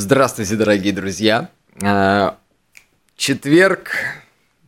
Здравствуйте, 0.00 0.54
дорогие 0.54 0.92
друзья. 0.92 1.50
А, 1.82 2.38
четверг, 3.16 3.90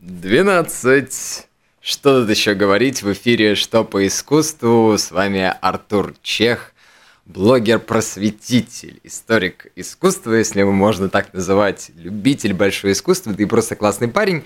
12. 0.01 1.47
Что 1.79 2.19
тут 2.19 2.29
еще 2.29 2.53
говорить 2.53 3.01
в 3.01 3.13
эфире 3.13 3.55
«Что 3.55 3.85
по 3.85 4.05
искусству?» 4.05 4.97
С 4.97 5.09
вами 5.09 5.53
Артур 5.61 6.15
Чех, 6.21 6.73
блогер-просветитель, 7.27 8.99
историк 9.05 9.67
искусства, 9.77 10.33
если 10.33 10.59
его 10.59 10.73
можно 10.73 11.07
так 11.07 11.33
называть, 11.33 11.91
любитель 11.95 12.53
большого 12.53 12.91
искусства, 12.91 13.31
и 13.31 13.45
просто 13.45 13.77
классный 13.77 14.09
парень. 14.09 14.43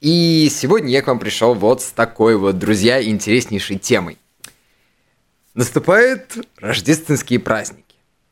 И 0.00 0.48
сегодня 0.48 0.90
я 0.90 1.02
к 1.02 1.08
вам 1.08 1.18
пришел 1.18 1.54
вот 1.54 1.82
с 1.82 1.90
такой 1.90 2.36
вот, 2.36 2.56
друзья, 2.56 3.02
интереснейшей 3.02 3.80
темой. 3.80 4.18
Наступают 5.54 6.36
рождественские 6.60 7.40
праздники. 7.40 7.83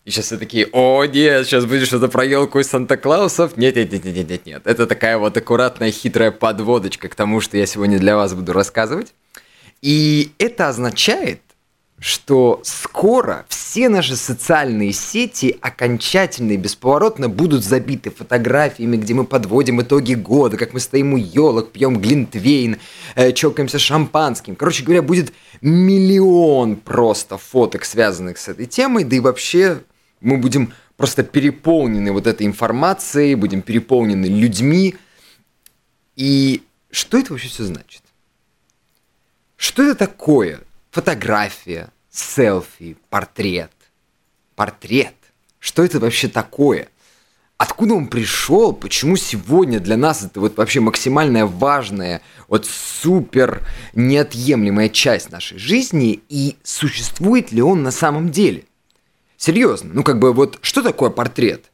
И 0.05 0.11
сейчас 0.11 0.27
все 0.27 0.37
такие, 0.37 0.69
о, 0.73 1.05
нет, 1.05 1.47
сейчас 1.47 1.65
будет 1.65 1.87
что-то 1.87 2.09
про 2.09 2.24
елку 2.24 2.59
из 2.59 2.66
Санта-Клаусов. 2.69 3.56
Нет, 3.56 3.77
нет, 3.77 3.92
нет, 3.92 4.05
нет, 4.05 4.28
нет, 4.28 4.47
нет. 4.47 4.62
Это 4.65 4.87
такая 4.88 5.16
вот 5.16 5.37
аккуратная, 5.37 5.92
хитрая 5.92 6.33
подводочка 6.33 7.09
к 7.09 7.15
тому, 7.15 7.41
что 7.41 7.56
я 7.56 7.66
сегодня 7.66 8.01
для 8.01 8.16
вас 8.16 8.34
буду 8.34 8.52
рассказывать. 8.52 9.15
И 9.80 10.33
это 10.38 10.69
означает, 10.69 11.41
что 12.01 12.61
скоро 12.65 13.47
все 13.48 13.88
наши 13.88 14.16
социальные 14.16 14.92
сети 14.92 15.56
окончательно 15.61 16.53
и 16.53 16.56
бесповоротно 16.56 17.28
будут 17.28 17.64
забиты 17.64 18.11
фотографиями, 18.11 18.97
где 18.97 19.14
мы 19.14 19.25
подводим 19.25 19.83
итоги 19.83 20.14
года, 20.14 20.56
как 20.56 20.73
мы 20.73 20.80
стоим 20.80 21.14
у 21.14 21.16
елок, 21.16 21.70
пьем 21.70 22.00
глинтвейн, 22.00 22.78
э, 23.14 23.31
чокаемся 23.33 23.78
шампанским. 23.78 24.56
Короче 24.56 24.83
говоря, 24.83 25.00
будет 25.00 25.33
миллион 25.61 26.75
просто 26.75 27.39
фоток, 27.39 27.84
связанных 27.84 28.39
с 28.39 28.48
этой 28.48 28.66
темой, 28.66 29.05
да 29.05 29.14
и 29.14 29.20
вообще 29.20 29.83
мы 30.23 30.39
будем 30.39 30.73
просто 30.97 31.23
переполнены 31.23 32.12
вот 32.12 32.27
этой 32.27 32.47
информацией, 32.47 33.34
будем 33.34 33.62
переполнены 33.62 34.27
людьми. 34.27 34.97
И 36.17 36.62
что 36.91 37.19
это 37.19 37.33
вообще 37.33 37.48
все 37.48 37.65
значит? 37.65 38.03
Что 39.56 39.83
это 39.83 39.95
такое? 39.95 40.61
Фотография, 40.91 41.91
селфи, 42.11 42.97
портрет. 43.11 43.73
Портрет. 44.55 45.15
Что 45.59 45.84
это 45.84 45.98
вообще 46.00 46.28
такое? 46.28 46.89
Откуда 47.56 47.95
он 47.95 48.09
пришел? 48.09 48.73
Почему 48.73 49.17
сегодня 49.17 49.78
для 49.78 49.97
нас 49.97 50.25
это 50.25 50.41
вот 50.41 50.56
вообще 50.56 50.81
максимальная 50.81 51.47
важная, 51.47 52.20
вот 52.48 52.67
супер 52.67 53.65
неотъемлемая 53.95 54.89
часть 54.89 55.31
нашей 55.31 55.59
жизни? 55.59 56.20
И 56.28 56.56
существует 56.65 57.53
ли 57.53 57.62
он 57.62 57.84
на 57.84 57.93
самом 57.93 58.31
деле? 58.31 58.65
Серьезно, 59.44 59.90
ну 59.92 60.04
как 60.04 60.20
бы 60.20 60.32
вот 60.32 60.60
что 60.62 60.82
такое 60.82 61.10
портрет? 61.10 61.72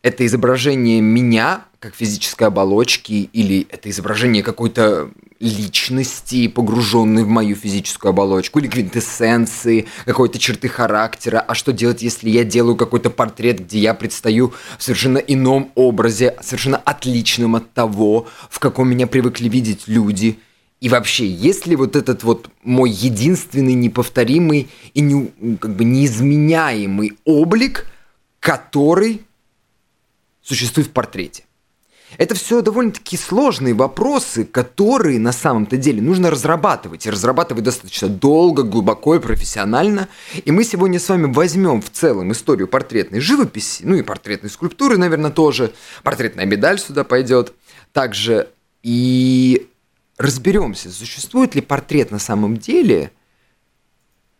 Это 0.00 0.24
изображение 0.24 1.00
меня 1.00 1.64
как 1.80 1.96
физической 1.96 2.44
оболочки 2.44 3.28
или 3.32 3.66
это 3.68 3.90
изображение 3.90 4.44
какой-то 4.44 5.10
личности, 5.40 6.46
погруженной 6.46 7.24
в 7.24 7.28
мою 7.28 7.56
физическую 7.56 8.10
оболочку, 8.10 8.60
или 8.60 8.68
квинтэссенции, 8.68 9.88
какой-то 10.04 10.38
черты 10.38 10.68
характера. 10.68 11.40
А 11.40 11.56
что 11.56 11.72
делать, 11.72 12.00
если 12.00 12.30
я 12.30 12.44
делаю 12.44 12.76
какой-то 12.76 13.10
портрет, 13.10 13.58
где 13.58 13.80
я 13.80 13.92
предстаю 13.94 14.54
в 14.78 14.82
совершенно 14.84 15.18
ином 15.18 15.72
образе, 15.74 16.36
совершенно 16.40 16.76
отличном 16.76 17.56
от 17.56 17.72
того, 17.72 18.28
в 18.48 18.60
каком 18.60 18.88
меня 18.88 19.08
привыкли 19.08 19.48
видеть 19.48 19.88
люди– 19.88 20.38
и 20.80 20.88
вообще, 20.88 21.26
есть 21.26 21.66
ли 21.66 21.76
вот 21.76 21.94
этот 21.94 22.22
вот 22.22 22.48
мой 22.62 22.90
единственный, 22.90 23.74
неповторимый 23.74 24.68
и 24.94 25.00
не, 25.00 25.56
как 25.58 25.76
бы 25.76 25.84
неизменяемый 25.84 27.18
облик, 27.24 27.86
который 28.40 29.22
существует 30.42 30.88
в 30.88 30.92
портрете? 30.92 31.44
Это 32.16 32.34
все 32.34 32.60
довольно-таки 32.62 33.16
сложные 33.16 33.74
вопросы, 33.74 34.44
которые 34.44 35.20
на 35.20 35.32
самом-то 35.32 35.76
деле 35.76 36.02
нужно 36.02 36.30
разрабатывать. 36.30 37.06
И 37.06 37.10
разрабатывать 37.10 37.62
достаточно 37.62 38.08
долго, 38.08 38.62
глубоко 38.62 39.14
и 39.14 39.20
профессионально. 39.20 40.08
И 40.44 40.50
мы 40.50 40.64
сегодня 40.64 40.98
с 40.98 41.08
вами 41.08 41.32
возьмем 41.32 41.80
в 41.82 41.90
целом 41.90 42.32
историю 42.32 42.66
портретной 42.66 43.20
живописи, 43.20 43.82
ну 43.84 43.96
и 43.96 44.02
портретной 44.02 44.50
скульптуры, 44.50 44.96
наверное, 44.96 45.30
тоже. 45.30 45.72
Портретная 46.02 46.46
медаль 46.46 46.80
сюда 46.80 47.04
пойдет. 47.04 47.52
Также 47.92 48.48
и 48.82 49.68
разберемся, 50.20 50.90
существует 50.90 51.54
ли 51.54 51.62
портрет 51.62 52.10
на 52.10 52.18
самом 52.18 52.58
деле 52.58 53.10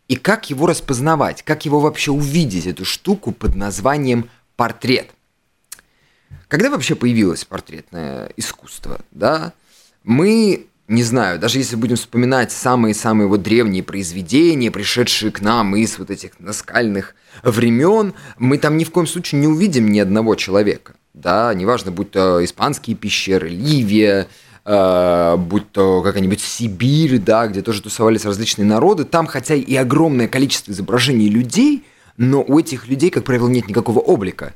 и 0.08 0.16
как 0.16 0.50
его 0.50 0.66
распознавать, 0.66 1.42
как 1.42 1.64
его 1.64 1.80
вообще 1.80 2.10
увидеть, 2.10 2.66
эту 2.66 2.84
штуку 2.84 3.32
под 3.32 3.54
названием 3.54 4.28
портрет. 4.56 5.10
Когда 6.48 6.68
вообще 6.68 6.96
появилось 6.96 7.46
портретное 7.46 8.30
искусство, 8.36 9.00
да? 9.10 9.54
Мы, 10.04 10.66
не 10.86 11.02
знаю, 11.02 11.38
даже 11.38 11.58
если 11.58 11.76
будем 11.76 11.96
вспоминать 11.96 12.52
самые-самые 12.52 13.26
вот 13.26 13.42
древние 13.42 13.82
произведения, 13.82 14.70
пришедшие 14.70 15.32
к 15.32 15.40
нам 15.40 15.76
из 15.76 15.98
вот 15.98 16.10
этих 16.10 16.38
наскальных 16.40 17.14
времен, 17.42 18.12
мы 18.36 18.58
там 18.58 18.76
ни 18.76 18.84
в 18.84 18.90
коем 18.90 19.06
случае 19.06 19.40
не 19.40 19.46
увидим 19.46 19.90
ни 19.90 19.98
одного 19.98 20.34
человека, 20.34 20.94
да, 21.14 21.54
неважно, 21.54 21.90
будь 21.90 22.10
то 22.10 22.44
испанские 22.44 22.96
пещеры, 22.96 23.48
Ливия, 23.48 24.28
э, 24.64 25.36
будь 25.36 25.70
то 25.72 26.02
какая-нибудь 26.02 26.40
Сибирь, 26.40 27.18
да, 27.18 27.46
где 27.46 27.62
тоже 27.62 27.82
тусовались 27.82 28.24
различные 28.24 28.66
народы, 28.66 29.04
там 29.04 29.26
хотя 29.26 29.54
и 29.54 29.74
огромное 29.76 30.28
количество 30.28 30.72
изображений 30.72 31.28
людей, 31.28 31.84
но 32.16 32.42
у 32.42 32.58
этих 32.58 32.88
людей, 32.88 33.10
как 33.10 33.24
правило, 33.24 33.48
нет 33.48 33.68
никакого 33.68 33.98
облика. 33.98 34.54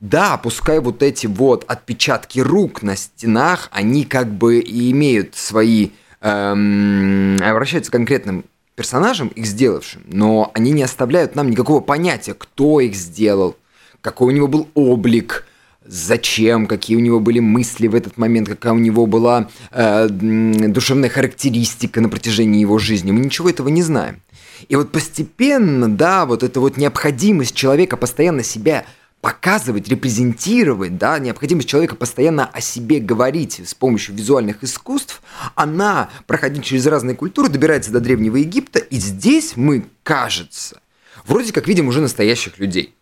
Да, 0.00 0.36
пускай 0.36 0.78
вот 0.78 1.02
эти 1.02 1.26
вот 1.26 1.64
отпечатки 1.66 2.40
рук 2.40 2.82
на 2.82 2.96
стенах, 2.96 3.70
они 3.72 4.04
как 4.04 4.30
бы 4.30 4.58
и 4.58 4.90
имеют 4.90 5.36
свои, 5.36 5.90
эм, 6.20 7.38
обращаются 7.42 7.90
к 7.90 7.94
конкретным 7.94 8.44
персонажам, 8.74 9.28
их 9.28 9.46
сделавшим, 9.46 10.02
но 10.06 10.50
они 10.52 10.72
не 10.72 10.82
оставляют 10.82 11.34
нам 11.34 11.50
никакого 11.50 11.80
понятия, 11.80 12.34
кто 12.34 12.80
их 12.80 12.94
сделал, 12.94 13.56
какой 14.02 14.34
у 14.34 14.36
него 14.36 14.48
был 14.48 14.68
облик, 14.74 15.45
зачем, 15.88 16.66
какие 16.66 16.96
у 16.96 17.00
него 17.00 17.20
были 17.20 17.40
мысли 17.40 17.86
в 17.86 17.94
этот 17.94 18.16
момент, 18.16 18.48
какая 18.48 18.72
у 18.72 18.78
него 18.78 19.06
была 19.06 19.48
э, 19.70 20.08
душевная 20.08 21.08
характеристика 21.08 22.00
на 22.00 22.08
протяжении 22.08 22.60
его 22.60 22.78
жизни. 22.78 23.12
Мы 23.12 23.20
ничего 23.24 23.50
этого 23.50 23.68
не 23.68 23.82
знаем. 23.82 24.22
И 24.68 24.76
вот 24.76 24.92
постепенно, 24.92 25.88
да, 25.88 26.26
вот 26.26 26.42
эта 26.42 26.60
вот 26.60 26.76
необходимость 26.76 27.54
человека 27.54 27.96
постоянно 27.96 28.42
себя 28.42 28.86
показывать, 29.20 29.88
репрезентировать, 29.88 30.98
да, 30.98 31.18
необходимость 31.18 31.68
человека 31.68 31.96
постоянно 31.96 32.46
о 32.46 32.60
себе 32.60 33.00
говорить 33.00 33.60
с 33.64 33.74
помощью 33.74 34.14
визуальных 34.14 34.62
искусств, 34.62 35.20
она, 35.54 36.10
проходить 36.26 36.64
через 36.64 36.86
разные 36.86 37.16
культуры, 37.16 37.48
добирается 37.48 37.90
до 37.90 38.00
Древнего 38.00 38.36
Египта, 38.36 38.78
и 38.78 38.96
здесь 38.98 39.54
мы, 39.56 39.86
кажется, 40.02 40.80
вроде 41.26 41.52
как 41.52 41.66
видим 41.66 41.88
уже 41.88 42.00
настоящих 42.00 42.58
людей. 42.58 42.94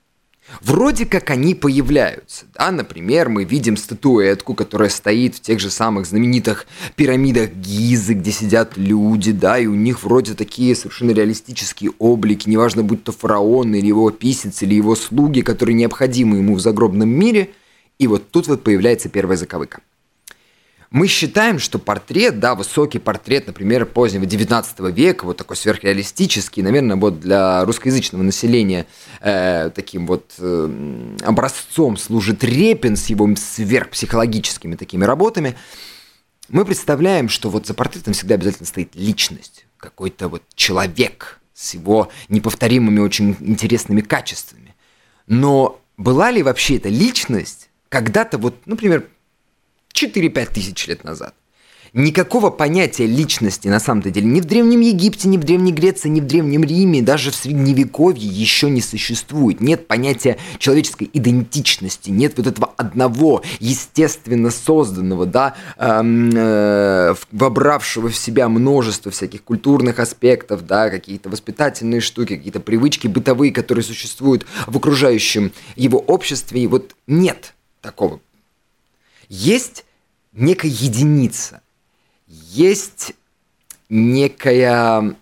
Вроде 0.61 1.07
как 1.07 1.31
они 1.31 1.55
появляются, 1.55 2.47
да, 2.55 2.71
например, 2.71 3.29
мы 3.29 3.45
видим 3.45 3.77
статуэтку, 3.77 4.55
которая 4.55 4.91
стоит 4.91 5.37
в 5.37 5.41
тех 5.41 5.59
же 5.59 5.71
самых 5.71 6.07
знаменитых 6.07 6.67
пирамидах 6.97 7.51
Гизы, 7.51 8.15
где 8.15 8.31
сидят 8.31 8.77
люди, 8.77 9.33
да, 9.33 9.59
и 9.59 9.67
у 9.67 9.75
них 9.75 10.03
вроде 10.03 10.35
такие 10.35 10.77
совершенно 10.77 11.13
реалистические 11.13 11.93
облики, 11.99 12.49
неважно, 12.49 12.83
будь 12.83 13.05
то 13.05 13.13
фараон 13.13 13.75
или 13.75 13.87
его 13.87 14.11
писец, 14.11 14.63
или 14.63 14.75
его 14.75 14.95
слуги, 14.97 15.41
которые 15.41 15.75
необходимы 15.75 16.39
ему 16.39 16.55
в 16.55 16.61
загробном 16.61 17.09
мире, 17.09 17.51
и 17.99 18.07
вот 18.07 18.31
тут 18.31 18.47
вот 18.49 18.63
появляется 18.63 19.09
первая 19.09 19.37
заковыка– 19.37 19.81
мы 20.95 21.09
считаем, 21.09 21.59
что 21.59 21.81
портрет, 21.81 22.39
да, 22.39 22.55
высокий 22.55 23.01
портрет, 23.01 23.49
например, 23.49 23.85
позднего 23.85 24.27
19 24.27 24.79
века, 24.97 25.25
вот 25.25 25.37
такой 25.37 25.57
сверхреалистический, 25.57 26.63
наверное, 26.63 26.95
вот 26.95 27.19
для 27.19 27.65
русскоязычного 27.65 28.23
населения 28.23 28.87
э, 29.21 29.71
таким 29.75 30.07
вот 30.07 30.35
э, 30.39 31.17
образцом 31.25 31.97
служит 31.97 32.45
Репин 32.45 32.95
с 32.95 33.07
его 33.07 33.29
сверхпсихологическими 33.35 34.77
такими 34.77 35.05
работами. 35.05 35.57
Мы 36.49 36.65
представляем, 36.65 37.29
что 37.29 37.51
вот 37.51 37.67
за 37.67 37.75
портретом 37.75 38.15
всегда 38.15 38.37
обязательно 38.37 38.69
стоит 38.69 38.95
личность, 38.95 39.67
какой-то 39.79 40.29
вот 40.29 40.45
человек 40.55 41.41
с 41.55 41.75
его 41.75 42.13
неповторимыми, 42.29 43.01
очень 43.01 43.37
интересными 43.41 44.01
качествами. 44.01 44.77
Но 45.27 45.81
была 45.97 46.31
ли 46.31 46.45
вообще 46.45 46.77
эта 46.77 46.89
личность 46.89 47.69
когда-то 47.89 48.39
вот, 48.39 48.55
например, 48.67 49.09
4-5 49.95 50.49
тысяч 50.53 50.87
лет 50.87 51.05
назад. 51.05 51.35
Никакого 51.95 52.51
понятия 52.51 53.07
личности 53.07 53.69
на 53.69 53.79
самом-то 53.79 54.11
деле 54.11 54.27
ни 54.27 54.41
в 54.41 54.47
Древнем 54.47 54.81
Египте, 54.81 55.29
ни 55.29 55.37
в 55.37 55.45
Древней 55.45 55.71
Греции, 55.71 56.09
ни 56.09 56.21
в 56.21 56.27
Древнем 56.27 56.65
Риме, 56.65 57.03
даже 57.03 57.31
в 57.31 57.37
Средневековье 57.37 58.27
еще 58.27 58.69
не 58.69 58.81
существует. 58.81 59.61
Нет 59.61 59.87
понятия 59.87 60.37
человеческой 60.59 61.09
идентичности, 61.13 62.11
нет 62.11 62.33
вот 62.37 62.49
этого 62.49 62.73
одного 62.77 63.45
естественно 63.61 64.51
созданного, 64.51 65.25
да, 65.25 65.55
эм, 65.79 66.33
э, 66.35 67.15
вобравшего 67.31 68.09
в 68.09 68.17
себя 68.17 68.49
множество 68.49 69.13
всяких 69.13 69.45
культурных 69.45 70.01
аспектов, 70.01 70.67
да, 70.67 70.91
какие-то 70.91 71.31
воспитательные 71.31 72.01
штуки, 72.01 72.35
какие-то 72.35 72.59
привычки 72.59 73.07
бытовые, 73.07 73.53
которые 73.53 73.85
существуют 73.85 74.47
в 74.67 74.77
окружающем 74.77 75.53
его 75.77 76.01
обществе. 76.01 76.61
И 76.65 76.67
вот 76.67 76.97
нет 77.07 77.55
такого. 77.81 78.19
Есть 79.29 79.85
некая 80.33 80.71
единица, 80.71 81.63
есть 82.27 83.15
некая 83.89 85.17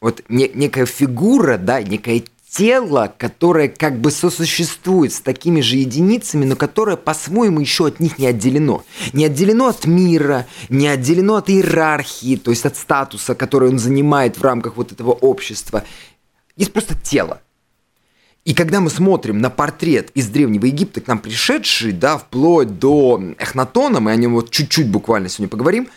вот 0.00 0.22
не, 0.28 0.50
некая 0.52 0.84
фигура, 0.84 1.56
да, 1.56 1.82
некое 1.82 2.24
тело, 2.50 3.12
которое 3.16 3.68
как 3.68 3.98
бы 4.00 4.10
сосуществует 4.10 5.12
с 5.12 5.20
такими 5.20 5.60
же 5.60 5.76
единицами, 5.76 6.44
но 6.44 6.56
которое 6.56 6.96
по-своему 6.96 7.58
еще 7.58 7.86
от 7.86 8.00
них 8.00 8.18
не 8.18 8.26
отделено. 8.26 8.84
Не 9.12 9.24
отделено 9.24 9.68
от 9.68 9.86
мира, 9.86 10.46
не 10.68 10.88
отделено 10.88 11.36
от 11.36 11.50
иерархии, 11.50 12.36
то 12.36 12.50
есть 12.50 12.66
от 12.66 12.76
статуса, 12.76 13.34
который 13.34 13.70
он 13.70 13.78
занимает 13.78 14.36
в 14.36 14.42
рамках 14.42 14.76
вот 14.76 14.92
этого 14.92 15.12
общества. 15.12 15.84
Есть 16.56 16.72
просто 16.72 16.94
тело. 17.02 17.40
И 18.44 18.52
когда 18.52 18.80
мы 18.80 18.90
смотрим 18.90 19.38
на 19.38 19.48
портрет 19.48 20.10
из 20.14 20.28
Древнего 20.28 20.66
Египта, 20.66 21.00
к 21.00 21.06
нам 21.06 21.18
пришедший, 21.18 21.92
да, 21.92 22.18
вплоть 22.18 22.78
до 22.78 23.18
Эхнатона, 23.38 24.00
мы 24.00 24.10
о 24.10 24.16
нем 24.16 24.34
вот 24.34 24.50
чуть-чуть 24.50 24.90
буквально 24.90 25.30
сегодня 25.30 25.48
поговорим, 25.48 25.88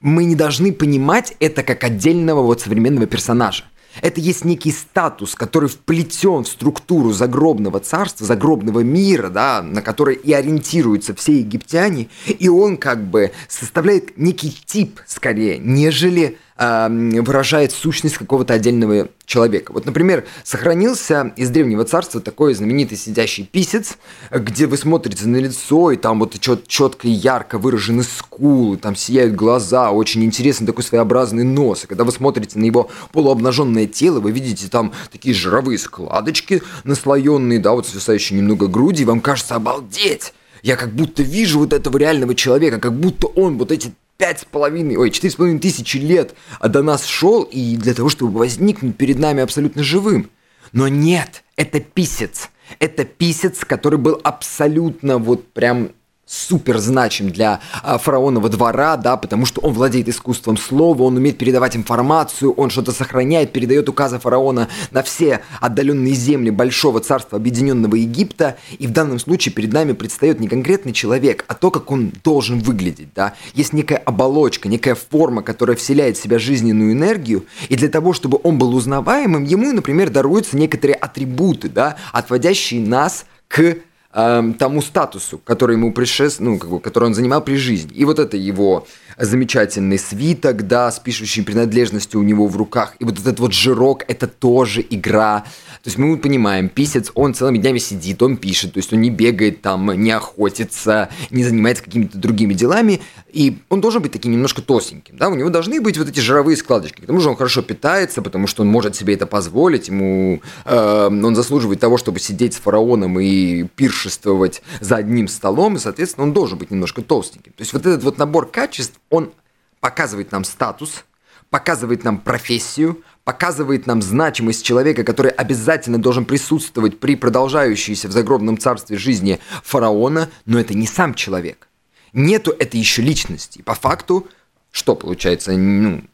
мы 0.00 0.24
не 0.24 0.36
должны 0.36 0.72
понимать 0.72 1.34
это 1.40 1.64
как 1.64 1.82
отдельного 1.82 2.42
вот 2.42 2.60
современного 2.60 3.08
персонажа. 3.08 3.64
Это 4.00 4.20
есть 4.20 4.44
некий 4.44 4.70
статус, 4.70 5.34
который 5.34 5.68
вплетен 5.68 6.44
в 6.44 6.48
структуру 6.48 7.10
загробного 7.12 7.80
царства, 7.80 8.24
загробного 8.24 8.80
мира, 8.80 9.28
да, 9.28 9.60
на 9.60 9.82
который 9.82 10.14
и 10.14 10.32
ориентируются 10.32 11.16
все 11.16 11.40
египтяне, 11.40 12.08
и 12.26 12.48
он 12.48 12.76
как 12.76 13.02
бы 13.02 13.32
составляет 13.48 14.16
некий 14.16 14.56
тип, 14.64 15.00
скорее, 15.04 15.58
нежели 15.58 16.38
выражает 16.58 17.70
сущность 17.70 18.18
какого-то 18.18 18.54
отдельного 18.54 19.08
человека. 19.26 19.72
Вот, 19.72 19.86
например, 19.86 20.24
сохранился 20.42 21.32
из 21.36 21.50
Древнего 21.50 21.84
Царства 21.84 22.20
такой 22.20 22.54
знаменитый 22.54 22.98
сидящий 22.98 23.44
писец, 23.44 23.96
где 24.32 24.66
вы 24.66 24.76
смотрите 24.76 25.26
на 25.26 25.36
лицо, 25.36 25.92
и 25.92 25.96
там 25.96 26.18
вот 26.18 26.38
чет 26.40 26.66
четко 26.66 27.06
и 27.06 27.12
ярко 27.12 27.58
выражены 27.58 28.02
скулы, 28.02 28.76
там 28.76 28.96
сияют 28.96 29.36
глаза, 29.36 29.92
очень 29.92 30.24
интересный 30.24 30.66
такой 30.66 30.82
своеобразный 30.82 31.44
нос. 31.44 31.84
И 31.84 31.86
когда 31.86 32.02
вы 32.02 32.10
смотрите 32.10 32.58
на 32.58 32.64
его 32.64 32.90
полуобнаженное 33.12 33.86
тело, 33.86 34.18
вы 34.18 34.32
видите 34.32 34.68
там 34.68 34.92
такие 35.12 35.34
жировые 35.34 35.78
складочки 35.78 36.62
наслоенные, 36.82 37.60
да, 37.60 37.72
вот 37.72 37.86
свисающие 37.86 38.38
немного 38.38 38.66
груди, 38.66 39.02
и 39.02 39.06
вам 39.06 39.20
кажется, 39.20 39.54
обалдеть! 39.54 40.32
Я 40.62 40.74
как 40.74 40.92
будто 40.92 41.22
вижу 41.22 41.60
вот 41.60 41.72
этого 41.72 41.96
реального 41.98 42.34
человека, 42.34 42.80
как 42.80 42.92
будто 42.92 43.28
он 43.28 43.58
вот 43.58 43.70
эти 43.70 43.92
пять 44.18 44.40
с 44.40 44.44
половиной, 44.44 44.96
ой, 44.96 45.10
четыре 45.10 45.30
с 45.30 45.36
половиной 45.36 45.60
тысячи 45.60 45.96
лет 45.96 46.34
до 46.60 46.82
нас 46.82 47.04
шел, 47.04 47.44
и 47.44 47.76
для 47.76 47.94
того, 47.94 48.08
чтобы 48.08 48.36
возникнуть 48.38 48.96
перед 48.96 49.18
нами 49.18 49.42
абсолютно 49.42 49.84
живым. 49.84 50.28
Но 50.72 50.88
нет, 50.88 51.44
это 51.56 51.80
писец. 51.80 52.50
Это 52.80 53.04
писец, 53.04 53.64
который 53.64 53.98
был 53.98 54.20
абсолютно 54.22 55.18
вот 55.18 55.52
прям 55.52 55.92
супер 56.28 56.78
значим 56.78 57.30
для 57.30 57.60
а, 57.82 57.98
фараонова 57.98 58.48
двора, 58.50 58.96
да, 58.96 59.16
потому 59.16 59.46
что 59.46 59.62
он 59.62 59.72
владеет 59.72 60.08
искусством 60.08 60.58
слова, 60.58 61.04
он 61.04 61.16
умеет 61.16 61.38
передавать 61.38 61.74
информацию, 61.74 62.52
он 62.52 62.68
что-то 62.68 62.92
сохраняет, 62.92 63.52
передает 63.52 63.88
указы 63.88 64.18
фараона 64.18 64.68
на 64.90 65.02
все 65.02 65.40
отдаленные 65.60 66.14
земли 66.14 66.50
большого 66.50 67.00
царства 67.00 67.38
Объединенного 67.38 67.94
Египта, 67.94 68.58
и 68.78 68.86
в 68.86 68.92
данном 68.92 69.18
случае 69.18 69.54
перед 69.54 69.72
нами 69.72 69.92
предстает 69.92 70.38
не 70.38 70.48
конкретный 70.48 70.92
человек, 70.92 71.44
а 71.48 71.54
то, 71.54 71.70
как 71.70 71.90
он 71.90 72.12
должен 72.22 72.58
выглядеть, 72.58 73.08
да. 73.14 73.34
Есть 73.54 73.72
некая 73.72 73.96
оболочка, 73.96 74.68
некая 74.68 74.94
форма, 74.94 75.42
которая 75.42 75.76
вселяет 75.76 76.18
в 76.18 76.22
себя 76.22 76.38
жизненную 76.38 76.92
энергию, 76.92 77.46
и 77.70 77.76
для 77.76 77.88
того, 77.88 78.12
чтобы 78.12 78.38
он 78.42 78.58
был 78.58 78.74
узнаваемым, 78.74 79.44
ему, 79.44 79.72
например, 79.72 80.10
даруются 80.10 80.56
некоторые 80.58 80.96
атрибуты, 80.96 81.70
да, 81.70 81.96
отводящие 82.12 82.82
нас 82.82 83.24
к 83.48 83.76
э, 84.18 84.52
тому 84.58 84.82
статусу, 84.82 85.38
который 85.38 85.76
ему 85.76 85.92
предшеств... 85.92 86.40
ну, 86.40 86.58
как 86.58 86.70
бы, 86.70 86.80
который 86.80 87.04
он 87.04 87.14
занимал 87.14 87.42
при 87.42 87.56
жизни. 87.56 87.92
И 87.94 88.04
вот 88.04 88.18
это 88.18 88.36
его 88.36 88.86
замечательный 89.16 89.98
свиток, 89.98 90.66
да, 90.66 90.90
с 90.90 90.98
пишущей 90.98 91.42
принадлежностью 91.42 92.20
у 92.20 92.22
него 92.22 92.46
в 92.46 92.56
руках. 92.56 92.94
И 92.98 93.04
вот 93.04 93.18
этот 93.18 93.40
вот 93.40 93.52
жирок, 93.52 94.04
это 94.08 94.26
тоже 94.26 94.84
игра. 94.90 95.44
То 95.82 95.88
есть 95.88 95.98
мы 95.98 96.16
понимаем, 96.18 96.68
писец, 96.68 97.10
он 97.14 97.34
целыми 97.34 97.58
днями 97.58 97.78
сидит, 97.78 98.22
он 98.22 98.36
пишет, 98.36 98.74
то 98.74 98.78
есть 98.78 98.92
он 98.92 99.00
не 99.00 99.10
бегает 99.10 99.62
там, 99.62 99.90
не 99.92 100.10
охотится, 100.10 101.08
не 101.30 101.44
занимается 101.44 101.84
какими-то 101.84 102.18
другими 102.18 102.54
делами, 102.54 103.00
и 103.32 103.58
он 103.68 103.80
должен 103.80 104.02
быть 104.02 104.12
таким 104.12 104.32
немножко 104.32 104.62
толстеньким, 104.62 105.16
да, 105.16 105.28
у 105.28 105.34
него 105.34 105.50
должны 105.50 105.80
быть 105.80 105.98
вот 105.98 106.08
эти 106.08 106.20
жировые 106.20 106.56
складочки, 106.56 107.00
к 107.00 107.06
тому 107.06 107.20
же 107.20 107.28
он 107.28 107.36
хорошо 107.36 107.62
питается, 107.62 108.22
потому 108.22 108.46
что 108.46 108.62
он 108.62 108.68
может 108.68 108.96
себе 108.96 109.14
это 109.14 109.26
позволить, 109.26 109.88
ему, 109.88 110.42
э, 110.64 111.06
он 111.06 111.34
заслуживает 111.34 111.80
того, 111.80 111.96
чтобы 111.98 112.20
сидеть 112.20 112.54
с 112.54 112.56
фараоном 112.58 113.20
и 113.20 113.64
пиршествовать 113.64 114.62
за 114.80 114.96
одним 114.96 115.28
столом, 115.28 115.76
и, 115.76 115.78
соответственно, 115.78 116.26
он 116.26 116.32
должен 116.32 116.58
быть 116.58 116.70
немножко 116.70 117.02
толстеньким. 117.02 117.52
То 117.52 117.62
есть 117.62 117.72
вот 117.72 117.86
этот 117.86 118.02
вот 118.02 118.18
набор 118.18 118.50
качеств, 118.50 118.98
он 119.10 119.32
показывает 119.80 120.32
нам 120.32 120.44
статус, 120.44 121.04
показывает 121.50 122.04
нам 122.04 122.18
профессию, 122.18 123.02
показывает 123.28 123.86
нам 123.86 124.00
значимость 124.00 124.64
человека, 124.64 125.04
который 125.04 125.30
обязательно 125.30 125.98
должен 125.98 126.24
присутствовать 126.24 126.98
при 126.98 127.14
продолжающейся 127.14 128.08
в 128.08 128.12
загробном 128.12 128.56
царстве 128.56 128.96
жизни 128.96 129.38
фараона, 129.62 130.30
но 130.46 130.58
это 130.58 130.72
не 130.72 130.86
сам 130.86 131.12
человек. 131.12 131.68
Нету 132.14 132.52
этой 132.58 132.80
еще 132.80 133.02
личности. 133.02 133.60
По 133.60 133.74
факту, 133.74 134.26
что 134.70 134.96
получается, 134.96 135.52
ну, 135.52 136.04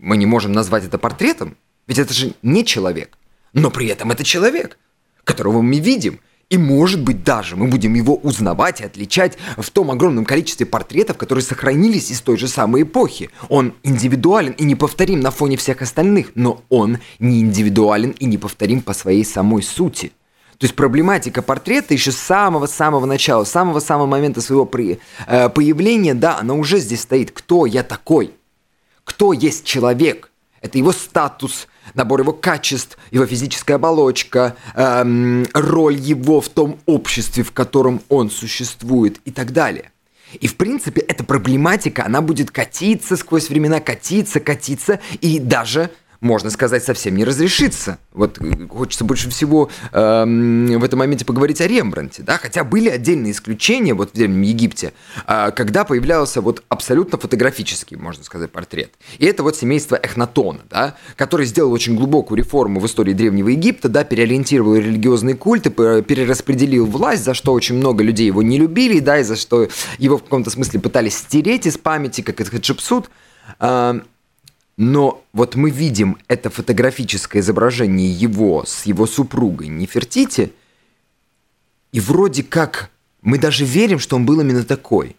мы 0.00 0.16
не 0.16 0.26
можем 0.26 0.50
назвать 0.50 0.84
это 0.84 0.98
портретом, 0.98 1.56
ведь 1.86 2.00
это 2.00 2.12
же 2.12 2.34
не 2.42 2.66
человек, 2.66 3.18
но 3.52 3.70
при 3.70 3.86
этом 3.86 4.10
это 4.10 4.24
человек, 4.24 4.76
которого 5.22 5.62
мы 5.62 5.78
видим– 5.78 6.18
и 6.50 6.58
может 6.58 7.02
быть 7.02 7.24
даже 7.24 7.56
мы 7.56 7.68
будем 7.68 7.94
его 7.94 8.16
узнавать 8.16 8.80
и 8.80 8.84
отличать 8.84 9.38
в 9.56 9.68
том 9.70 9.90
огромном 9.90 10.24
количестве 10.24 10.66
портретов, 10.66 11.16
которые 11.16 11.42
сохранились 11.42 12.10
из 12.10 12.20
той 12.20 12.36
же 12.36 12.48
самой 12.48 12.82
эпохи. 12.82 13.30
Он 13.48 13.74
индивидуален 13.82 14.52
и 14.52 14.64
неповторим 14.64 15.20
на 15.20 15.30
фоне 15.30 15.56
всех 15.56 15.82
остальных, 15.82 16.32
но 16.34 16.62
он 16.68 16.98
не 17.18 17.40
индивидуален 17.40 18.10
и 18.10 18.26
неповторим 18.26 18.82
по 18.82 18.92
своей 18.92 19.24
самой 19.24 19.62
сути. 19.62 20.12
То 20.58 20.66
есть 20.66 20.76
проблематика 20.76 21.42
портрета 21.42 21.94
еще 21.94 22.12
с 22.12 22.16
самого-самого 22.16 23.06
начала, 23.06 23.44
с 23.44 23.50
самого-самого 23.50 24.06
момента 24.06 24.40
своего 24.40 24.64
при, 24.64 25.00
э, 25.26 25.48
появления, 25.48 26.14
да, 26.14 26.38
она 26.38 26.54
уже 26.54 26.78
здесь 26.78 27.02
стоит. 27.02 27.32
Кто 27.32 27.66
я 27.66 27.82
такой? 27.82 28.32
Кто 29.02 29.32
есть 29.32 29.64
человек? 29.64 30.30
Это 30.60 30.78
его 30.78 30.92
статус, 30.92 31.66
набор 31.94 32.20
его 32.20 32.32
качеств, 32.32 32.96
его 33.10 33.26
физическая 33.26 33.76
оболочка, 33.76 34.56
эм, 34.74 35.46
роль 35.52 35.96
его 35.96 36.40
в 36.40 36.48
том 36.48 36.78
обществе, 36.86 37.42
в 37.42 37.52
котором 37.52 38.00
он 38.08 38.30
существует 38.30 39.20
и 39.24 39.30
так 39.30 39.52
далее. 39.52 39.90
И, 40.40 40.46
в 40.46 40.56
принципе, 40.56 41.00
эта 41.00 41.24
проблематика, 41.24 42.04
она 42.04 42.20
будет 42.20 42.50
катиться 42.50 43.16
сквозь 43.16 43.48
времена, 43.48 43.80
катиться, 43.80 44.40
катиться, 44.40 45.00
и 45.20 45.38
даже 45.38 45.90
можно 46.20 46.50
сказать, 46.50 46.84
совсем 46.84 47.16
не 47.16 47.24
разрешится. 47.24 47.98
Вот 48.12 48.40
э, 48.40 48.66
хочется 48.68 49.04
больше 49.04 49.30
всего 49.30 49.70
э, 49.92 50.24
в 50.24 50.84
этом 50.84 50.98
моменте 50.98 51.24
поговорить 51.24 51.60
о 51.60 51.66
Рембранте, 51.66 52.22
да, 52.22 52.38
хотя 52.38 52.64
были 52.64 52.88
отдельные 52.88 53.32
исключения 53.32 53.94
вот 53.94 54.10
в 54.10 54.14
Древнем 54.14 54.42
Египте, 54.42 54.92
э, 55.26 55.50
когда 55.52 55.84
появлялся 55.84 56.40
вот 56.40 56.62
абсолютно 56.68 57.18
фотографический, 57.18 57.96
можно 57.96 58.24
сказать, 58.24 58.50
портрет. 58.50 58.92
И 59.18 59.26
это 59.26 59.42
вот 59.42 59.56
семейство 59.56 59.96
Эхнатона, 59.96 60.60
да, 60.70 60.96
который 61.16 61.46
сделал 61.46 61.72
очень 61.72 61.96
глубокую 61.96 62.38
реформу 62.38 62.80
в 62.80 62.86
истории 62.86 63.12
Древнего 63.12 63.48
Египта, 63.48 63.88
да, 63.88 64.04
переориентировал 64.04 64.76
религиозные 64.76 65.36
культы, 65.36 65.70
перераспределил 65.70 66.86
власть, 66.86 67.24
за 67.24 67.34
что 67.34 67.52
очень 67.52 67.76
много 67.76 68.02
людей 68.02 68.26
его 68.26 68.42
не 68.42 68.58
любили, 68.58 69.00
да, 69.00 69.18
и 69.18 69.24
за 69.24 69.36
что 69.36 69.68
его 69.98 70.18
в 70.18 70.22
каком-то 70.24 70.50
смысле 70.50 70.80
пытались 70.80 71.18
стереть 71.18 71.66
из 71.66 71.78
памяти, 71.78 72.20
как 72.20 72.40
это 72.40 72.50
Хатшепсут. 72.50 73.10
Э, 73.60 74.00
но 74.76 75.24
вот 75.32 75.54
мы 75.54 75.70
видим 75.70 76.18
это 76.28 76.50
фотографическое 76.50 77.40
изображение 77.40 78.10
его 78.10 78.64
с 78.66 78.86
его 78.86 79.06
супругой 79.06 79.68
Нефертити, 79.68 80.52
и 81.92 82.00
вроде 82.00 82.42
как 82.42 82.90
мы 83.22 83.38
даже 83.38 83.64
верим, 83.64 83.98
что 83.98 84.16
он 84.16 84.26
был 84.26 84.40
именно 84.40 84.64
такой. 84.64 85.16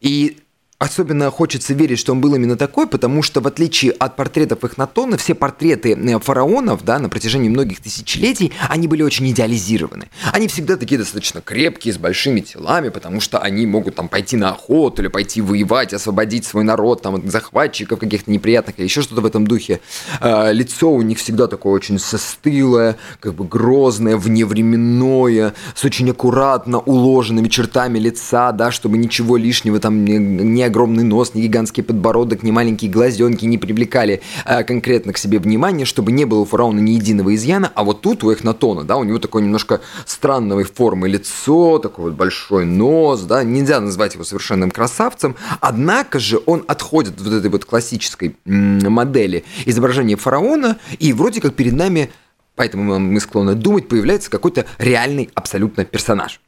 И 0.00 0.41
особенно 0.82 1.30
хочется 1.30 1.74
верить, 1.74 1.98
что 1.98 2.12
он 2.12 2.20
был 2.20 2.34
именно 2.34 2.56
такой, 2.56 2.88
потому 2.88 3.22
что 3.22 3.40
в 3.40 3.46
отличие 3.46 3.92
от 3.92 4.16
портретов 4.16 4.64
Эхнатона, 4.64 5.16
все 5.16 5.34
портреты 5.34 5.92
э, 5.92 6.18
фараонов, 6.18 6.84
да, 6.84 6.98
на 6.98 7.08
протяжении 7.08 7.48
многих 7.48 7.80
тысячелетий, 7.80 8.52
они 8.68 8.88
были 8.88 9.02
очень 9.02 9.30
идеализированы. 9.30 10.08
Они 10.32 10.48
всегда 10.48 10.76
такие 10.76 10.98
достаточно 10.98 11.40
крепкие, 11.40 11.94
с 11.94 11.98
большими 11.98 12.40
телами, 12.40 12.88
потому 12.88 13.20
что 13.20 13.38
они 13.38 13.64
могут 13.64 13.94
там 13.94 14.08
пойти 14.08 14.36
на 14.36 14.50
охоту 14.50 15.02
или 15.02 15.08
пойти 15.08 15.40
воевать, 15.40 15.94
освободить 15.94 16.44
свой 16.44 16.64
народ 16.64 17.02
там 17.02 17.14
от 17.14 17.30
захватчиков 17.30 18.00
каких-то 18.00 18.30
неприятных 18.30 18.78
или 18.78 18.84
еще 18.84 19.02
что-то 19.02 19.20
в 19.20 19.26
этом 19.26 19.46
духе. 19.46 19.80
Э, 20.20 20.52
лицо 20.52 20.90
у 20.90 21.02
них 21.02 21.18
всегда 21.18 21.46
такое 21.46 21.74
очень 21.74 22.00
состылое, 22.00 22.96
как 23.20 23.34
бы 23.34 23.44
грозное, 23.44 24.16
вневременное, 24.16 25.54
с 25.76 25.84
очень 25.84 26.10
аккуратно 26.10 26.80
уложенными 26.80 27.46
чертами 27.48 28.00
лица, 28.00 28.50
да, 28.50 28.72
чтобы 28.72 28.98
ничего 28.98 29.36
лишнего 29.36 29.78
там 29.78 30.04
не 30.04 30.71
огромный 30.72 31.04
нос, 31.04 31.34
ни 31.34 31.42
гигантский 31.42 31.82
подбородок, 31.82 32.42
ни 32.42 32.50
маленькие 32.50 32.90
глазенки 32.90 33.44
не 33.44 33.58
привлекали 33.58 34.22
а, 34.46 34.62
конкретно 34.62 35.12
к 35.12 35.18
себе 35.18 35.38
внимание, 35.38 35.84
чтобы 35.84 36.12
не 36.12 36.24
было 36.24 36.40
у 36.40 36.44
фараона 36.46 36.80
ни 36.80 36.92
единого 36.92 37.34
изъяна, 37.34 37.70
а 37.74 37.84
вот 37.84 38.00
тут 38.00 38.24
у 38.24 38.32
Эхнатона, 38.32 38.84
да, 38.84 38.96
у 38.96 39.04
него 39.04 39.18
такое 39.18 39.42
немножко 39.42 39.82
странной 40.06 40.64
формы 40.64 41.10
лицо, 41.10 41.78
такой 41.78 42.04
вот 42.04 42.14
большой 42.14 42.64
нос, 42.64 43.20
да, 43.20 43.44
нельзя 43.44 43.80
назвать 43.80 44.14
его 44.14 44.24
совершенным 44.24 44.70
красавцем, 44.70 45.36
однако 45.60 46.18
же 46.18 46.40
он 46.46 46.64
отходит 46.66 47.20
от 47.20 47.26
вот 47.26 47.34
этой 47.34 47.50
вот 47.50 47.66
классической 47.66 48.34
модели 48.46 49.44
изображения 49.66 50.16
фараона, 50.16 50.78
и 50.98 51.12
вроде 51.12 51.42
как 51.42 51.54
перед 51.54 51.74
нами 51.74 52.10
Поэтому 52.54 52.98
мы 52.98 53.18
склонны 53.18 53.54
думать, 53.54 53.88
появляется 53.88 54.30
какой-то 54.30 54.66
реальный 54.78 55.30
абсолютно 55.34 55.86
персонаж. 55.86 56.38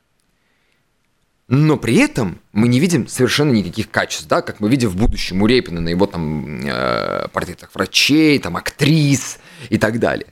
Но 1.47 1.77
при 1.77 1.97
этом 1.97 2.41
мы 2.53 2.69
не 2.69 2.81
видим 2.81 3.07
совершенно 3.07 3.53
никаких 3.53 3.91
качеств, 3.91 4.27
да, 4.29 4.41
как 4.41 4.61
мы 4.61 4.69
видим 4.71 4.89
в 4.89 4.97
будущем 4.97 5.43
у 5.43 5.47
Репина 5.47 5.81
на 5.81 5.91
его 5.91 6.07
там 6.07 6.61
э, 6.65 7.29
портретах 7.33 7.71
врачей, 7.75 8.39
там 8.39 8.57
актрис 8.57 9.39
и 9.69 9.77
так 9.77 9.99
далее. 9.99 10.29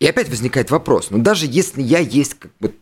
И 0.00 0.06
опять 0.06 0.28
возникает 0.28 0.70
вопрос, 0.70 1.10
ну 1.10 1.18
даже 1.18 1.46
если 1.46 1.82
я 1.82 1.98
есть 1.98 2.34
как 2.34 2.52
бы 2.60 2.74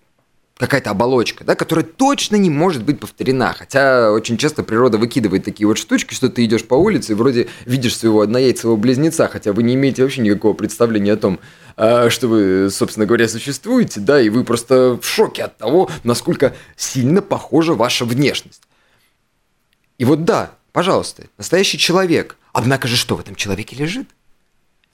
какая-то 0.58 0.90
оболочка, 0.90 1.44
да, 1.44 1.54
которая 1.54 1.84
точно 1.84 2.36
не 2.36 2.50
может 2.50 2.84
быть 2.84 2.98
повторена. 2.98 3.52
Хотя 3.52 4.12
очень 4.12 4.36
часто 4.36 4.62
природа 4.62 4.98
выкидывает 4.98 5.44
такие 5.44 5.66
вот 5.66 5.78
штучки, 5.78 6.14
что 6.14 6.28
ты 6.28 6.44
идешь 6.44 6.64
по 6.64 6.74
улице 6.74 7.12
и 7.12 7.14
вроде 7.14 7.48
видишь 7.64 7.96
своего 7.96 8.22
однояйцевого 8.22 8.76
близнеца, 8.76 9.28
хотя 9.28 9.52
вы 9.52 9.62
не 9.62 9.74
имеете 9.74 10.02
вообще 10.02 10.20
никакого 10.20 10.54
представления 10.54 11.12
о 11.12 11.16
том, 11.16 11.38
а, 11.76 12.10
что 12.10 12.26
вы, 12.26 12.70
собственно 12.70 13.06
говоря, 13.06 13.28
существуете, 13.28 14.00
да, 14.00 14.20
и 14.20 14.28
вы 14.28 14.44
просто 14.44 14.98
в 15.00 15.06
шоке 15.06 15.44
от 15.44 15.56
того, 15.56 15.88
насколько 16.02 16.56
сильно 16.76 17.22
похожа 17.22 17.74
ваша 17.74 18.04
внешность. 18.04 18.62
И 19.96 20.04
вот 20.04 20.24
да, 20.24 20.50
пожалуйста, 20.72 21.24
настоящий 21.38 21.78
человек. 21.78 22.36
Однако 22.52 22.88
же 22.88 22.96
что 22.96 23.14
в 23.14 23.20
этом 23.20 23.36
человеке 23.36 23.76
лежит? 23.76 24.08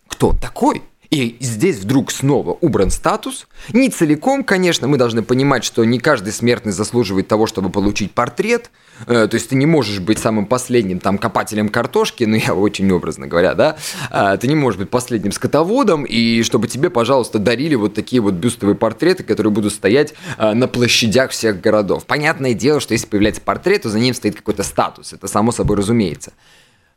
Кто 0.09 0.29
он 0.29 0.39
такой? 0.39 0.83
И 1.15 1.37
здесь 1.39 1.77
вдруг 1.77 2.11
снова 2.11 2.59
убран 2.61 2.91
статус. 2.91 3.47
Не 3.73 3.89
целиком, 3.89 4.43
конечно, 4.43 4.89
мы 4.89 4.97
должны 4.97 5.23
понимать, 5.23 5.63
что 5.63 5.85
не 5.85 6.01
каждый 6.01 6.33
смертный 6.33 6.73
заслуживает 6.73 7.29
того, 7.29 7.47
чтобы 7.47 7.71
получить 7.71 8.11
портрет. 8.11 8.73
Э, 9.07 9.29
то 9.29 9.37
есть 9.37 9.51
ты 9.51 9.55
не 9.55 9.65
можешь 9.65 10.01
быть 10.01 10.19
самым 10.19 10.47
последним 10.47 10.99
там 10.99 11.19
копателем 11.19 11.69
картошки, 11.69 12.25
ну 12.25 12.35
я 12.35 12.53
очень 12.53 12.91
образно 12.91 13.29
говоря, 13.29 13.55
да. 13.55 13.77
А, 14.11 14.37
ты 14.37 14.49
не 14.49 14.57
можешь 14.57 14.81
быть 14.81 14.91
последним 14.91 15.31
скотоводом, 15.31 16.03
и 16.03 16.43
чтобы 16.43 16.67
тебе, 16.67 16.91
пожалуйста, 16.91 17.39
дарили 17.39 17.77
вот 17.77 17.95
такие 17.95 18.21
вот 18.21 18.35
бюстовые 18.35 18.75
портреты, 18.75 19.23
которые 19.23 19.53
будут 19.53 19.73
стоять 19.73 20.15
а, 20.37 20.53
на 20.53 20.67
площадях 20.67 21.31
всех 21.31 21.61
городов. 21.61 22.07
Понятное 22.07 22.55
дело, 22.55 22.81
что 22.81 22.93
если 22.93 23.07
появляется 23.07 23.41
портрет, 23.41 23.83
то 23.83 23.89
за 23.89 24.01
ним 24.01 24.15
стоит 24.15 24.35
какой-то 24.35 24.65
статус. 24.65 25.13
Это 25.13 25.29
само 25.29 25.53
собой 25.53 25.77
разумеется. 25.77 26.33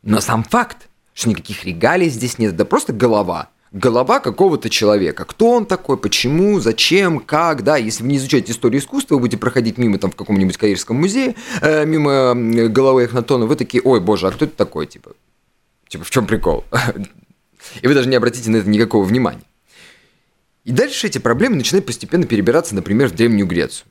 Но 0.02 0.22
сам 0.22 0.44
факт, 0.44 0.90
что 1.14 1.30
никаких 1.30 1.66
регалий 1.66 2.10
здесь 2.10 2.40
нет, 2.40 2.56
это 2.56 2.66
просто 2.66 2.94
голова– 2.94 3.50
голова 3.78 4.20
какого-то 4.20 4.70
человека. 4.70 5.26
Кто 5.26 5.52
он 5.52 5.66
такой, 5.66 5.98
почему, 5.98 6.60
зачем, 6.60 7.20
как, 7.20 7.64
да, 7.64 7.78
если 7.78 8.04
вы 8.04 8.10
не 8.10 8.18
изучаете 8.18 8.52
историю 8.52 8.82
искусства, 8.82 9.16
вы 9.16 9.22
будете 9.22 9.38
проходить 9.38 9.78
мимо 9.78 9.98
там 10.00 10.12
в 10.12 10.16
каком-нибудь 10.16 10.58
Каирском 10.58 10.98
музее, 10.98 11.36
э, 11.62 11.86
мимо 11.86 12.34
головы 12.70 13.04
Эхнатона, 13.04 13.46
вы 13.46 13.56
такие, 13.56 13.82
ой, 13.84 14.02
боже, 14.02 14.28
а 14.28 14.32
кто 14.32 14.46
это 14.46 14.56
такой, 14.56 14.88
типа, 14.88 15.12
типа, 15.88 16.04
в 16.04 16.10
чем 16.10 16.26
прикол? 16.26 16.66
И 17.82 17.88
вы 17.88 17.94
даже 17.94 18.10
не 18.10 18.16
обратите 18.16 18.50
на 18.50 18.58
это 18.58 18.70
никакого 18.70 19.04
внимания. 19.04 19.44
И 20.64 20.72
дальше 20.72 21.08
эти 21.08 21.18
проблемы 21.18 21.56
начинают 21.56 21.86
постепенно 21.86 22.26
перебираться, 22.26 22.76
например, 22.76 23.10
в 23.10 23.16
Древнюю 23.16 23.48
Грецию. 23.48 23.88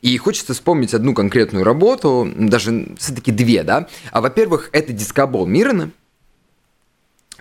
И 0.00 0.16
хочется 0.16 0.54
вспомнить 0.54 0.94
одну 0.94 1.14
конкретную 1.14 1.64
работу, 1.64 2.30
даже 2.36 2.94
все-таки 2.98 3.30
две, 3.30 3.62
да. 3.62 3.88
А 4.10 4.20
во-первых, 4.20 4.70
это 4.72 4.92
дискобол 4.92 5.46
Мирона– 5.46 5.90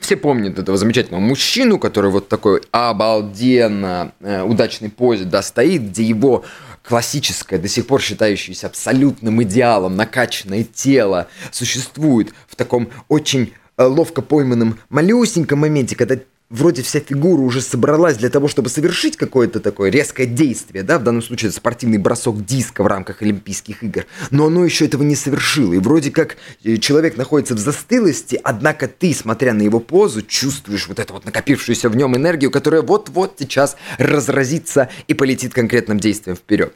все 0.03 0.17
помнят 0.17 0.59
этого 0.59 0.77
замечательного 0.77 1.21
мужчину, 1.21 1.79
который 1.79 2.11
вот 2.11 2.27
такой 2.27 2.61
обалденно 2.71 4.11
э, 4.19 4.43
удачной 4.43 4.89
позе, 4.89 5.23
да, 5.23 5.41
стоит, 5.41 5.81
где 5.81 6.03
его 6.03 6.43
классическое, 6.83 7.59
до 7.59 7.67
сих 7.67 7.87
пор 7.87 8.01
считающееся 8.01 8.67
абсолютным 8.67 9.41
идеалом 9.43 9.95
накачанное 9.95 10.63
тело 10.63 11.27
существует 11.51 12.33
в 12.47 12.55
таком 12.55 12.89
очень 13.07 13.53
э, 13.77 13.83
ловко 13.83 14.21
пойманном 14.21 14.79
малюсеньком 14.89 15.59
моменте, 15.59 15.95
когда 15.95 16.17
вроде 16.53 16.83
вся 16.83 16.99
фигура 16.99 17.41
уже 17.41 17.61
собралась 17.61 18.17
для 18.17 18.29
того, 18.29 18.47
чтобы 18.47 18.69
совершить 18.69 19.17
какое-то 19.17 19.59
такое 19.59 19.89
резкое 19.89 20.27
действие, 20.27 20.83
да, 20.83 20.99
в 20.99 21.03
данном 21.03 21.23
случае 21.23 21.49
это 21.49 21.57
спортивный 21.57 21.97
бросок 21.97 22.45
диска 22.45 22.83
в 22.83 22.87
рамках 22.87 23.23
Олимпийских 23.23 23.83
игр, 23.83 24.05
но 24.29 24.45
оно 24.45 24.63
еще 24.63 24.85
этого 24.85 25.01
не 25.01 25.15
совершило, 25.15 25.73
и 25.73 25.79
вроде 25.79 26.11
как 26.11 26.37
э, 26.63 26.77
человек 26.77 27.17
находится 27.17 27.55
в 27.55 27.59
застылости, 27.59 28.39
однако 28.43 28.87
ты, 28.87 29.13
смотря 29.15 29.53
на 29.53 29.63
его 29.63 29.79
позу, 29.79 30.21
чувствуешь 30.21 30.87
вот 30.87 30.99
эту 30.99 31.13
вот 31.13 31.25
накопившуюся 31.25 31.89
в 31.89 31.95
нем 31.95 32.15
энергию, 32.15 32.51
которая 32.51 32.83
вот-вот 32.83 33.35
сейчас 33.39 33.75
разразится 33.97 34.89
и 35.07 35.15
полетит 35.15 35.53
конкретным 35.53 35.99
действием 35.99 36.37
вперед. 36.37 36.75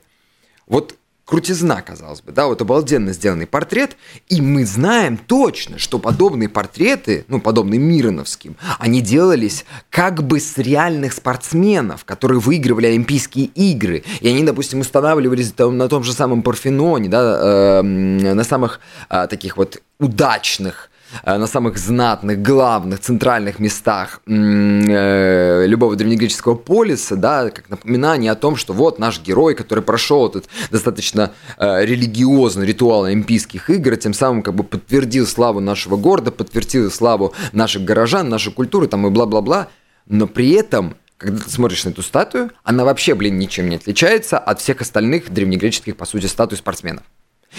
Вот 0.65 0.96
крутизна, 1.27 1.81
казалось 1.81 2.21
бы, 2.21 2.31
да, 2.31 2.47
вот 2.47 2.61
обалденно 2.61 3.11
сделанный 3.11 3.45
портрет, 3.45 3.97
и 4.29 4.41
мы 4.41 4.65
знаем 4.65 5.17
точно, 5.17 5.77
что 5.77 5.99
подобные 5.99 6.47
портреты, 6.47 7.25
ну, 7.27 7.41
подобные 7.41 7.79
Мироновским, 7.79 8.55
они 8.79 9.01
делались 9.01 9.65
как 9.89 10.23
бы 10.23 10.39
с 10.39 10.57
реальных 10.57 11.11
спортсменов, 11.11 12.05
которые 12.05 12.39
выигрывали 12.39 12.87
Олимпийские 12.87 13.47
игры, 13.47 14.03
и 14.21 14.29
они, 14.29 14.43
допустим, 14.43 14.79
устанавливались 14.79 15.51
там, 15.51 15.77
на 15.77 15.89
том 15.89 16.03
же 16.03 16.13
самом 16.13 16.41
Парфеноне, 16.41 17.09
да, 17.09 17.79
э, 17.79 17.81
на 17.81 18.43
самых 18.45 18.79
э, 19.09 19.27
таких 19.29 19.57
вот 19.57 19.81
удачных 19.99 20.89
на 21.23 21.47
самых 21.47 21.77
знатных, 21.77 22.41
главных, 22.41 22.99
центральных 22.99 23.59
местах 23.59 24.21
э, 24.25 25.65
любого 25.65 25.95
древнегреческого 25.95 26.55
полиса, 26.55 27.15
да, 27.15 27.49
как 27.49 27.69
напоминание 27.69 28.31
о 28.31 28.35
том, 28.35 28.55
что 28.55 28.73
вот 28.73 28.99
наш 28.99 29.21
герой, 29.21 29.55
который 29.55 29.83
прошел 29.83 30.27
этот 30.27 30.45
достаточно 30.71 31.31
э, 31.57 31.85
религиозный 31.85 32.65
ритуал 32.65 33.05
Олимпийских 33.05 33.69
игр, 33.69 33.95
тем 33.97 34.13
самым 34.13 34.43
как 34.43 34.55
бы 34.55 34.63
подтвердил 34.63 35.27
славу 35.27 35.59
нашего 35.59 35.97
города, 35.97 36.31
подтвердил 36.31 36.91
славу 36.91 37.33
наших 37.53 37.83
горожан, 37.83 38.29
нашей 38.29 38.51
культуры 38.51 38.87
там 38.87 39.07
и 39.07 39.09
бла-бла-бла, 39.09 39.69
но 40.07 40.27
при 40.27 40.51
этом 40.51 40.95
когда 41.17 41.39
ты 41.39 41.49
смотришь 41.49 41.83
на 41.83 41.89
эту 41.89 42.03
статую, 42.03 42.51
она 42.63 42.85
вообще, 42.85 43.15
блин, 43.15 43.39
ничем 43.39 43.69
не 43.69 43.77
отличается 43.77 44.37
от 44.37 44.59
всех 44.59 44.81
остальных 44.81 45.33
древнегреческих, 45.33 45.97
по 45.97 46.05
сути, 46.05 46.27
статуй 46.27 46.59
спортсменов. 46.59 47.03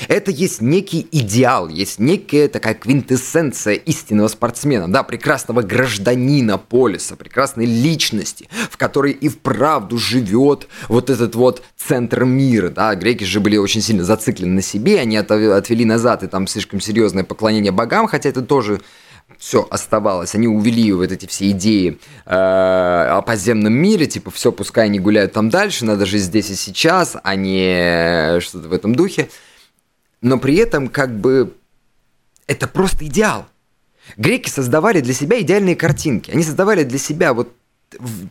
Это 0.06 0.30
есть 0.30 0.60
некий 0.60 1.06
идеал, 1.10 1.68
есть 1.68 1.98
некая 1.98 2.48
такая 2.48 2.74
квинтэссенция 2.74 3.74
истинного 3.74 4.28
спортсмена, 4.28 4.90
да, 4.90 5.02
прекрасного 5.02 5.62
гражданина 5.62 6.58
полиса, 6.58 7.16
прекрасной 7.16 7.66
личности, 7.66 8.48
в 8.70 8.76
которой 8.76 9.12
и 9.12 9.28
вправду 9.28 9.98
живет 9.98 10.68
вот 10.88 11.10
этот 11.10 11.34
вот 11.34 11.62
центр 11.76 12.24
мира, 12.24 12.68
да, 12.68 12.94
греки 12.94 13.24
же 13.24 13.40
были 13.40 13.56
очень 13.56 13.80
сильно 13.80 14.04
зациклены 14.04 14.54
на 14.54 14.62
себе, 14.62 15.00
они 15.00 15.16
отвели 15.16 15.84
назад 15.84 16.22
и 16.22 16.26
там 16.26 16.46
слишком 16.46 16.80
серьезное 16.80 17.24
поклонение 17.24 17.72
богам, 17.72 18.06
хотя 18.06 18.28
это 18.28 18.42
тоже 18.42 18.80
все 19.38 19.66
оставалось. 19.70 20.34
Они 20.34 20.48
увели 20.48 20.92
вот 20.92 21.12
эти 21.12 21.26
все 21.26 21.50
идеи 21.50 21.98
э, 22.24 22.30
о 22.30 23.22
подземном 23.22 23.72
мире, 23.74 24.06
типа, 24.06 24.30
все, 24.30 24.52
пускай 24.52 24.86
они 24.86 24.98
гуляют 24.98 25.32
там 25.32 25.50
дальше, 25.50 25.84
надо 25.84 26.06
жить 26.06 26.22
здесь 26.22 26.50
и 26.50 26.54
сейчас, 26.54 27.16
а 27.22 27.34
не 27.36 28.40
что-то 28.40 28.68
в 28.68 28.72
этом 28.72 28.94
духе 28.94 29.28
но 30.20 30.38
при 30.38 30.56
этом 30.56 30.88
как 30.88 31.16
бы 31.18 31.54
это 32.46 32.66
просто 32.66 33.06
идеал. 33.06 33.46
Греки 34.16 34.48
создавали 34.48 35.00
для 35.00 35.14
себя 35.14 35.40
идеальные 35.40 35.76
картинки. 35.76 36.30
Они 36.30 36.42
создавали 36.42 36.82
для 36.82 36.98
себя 36.98 37.34
вот 37.34 37.54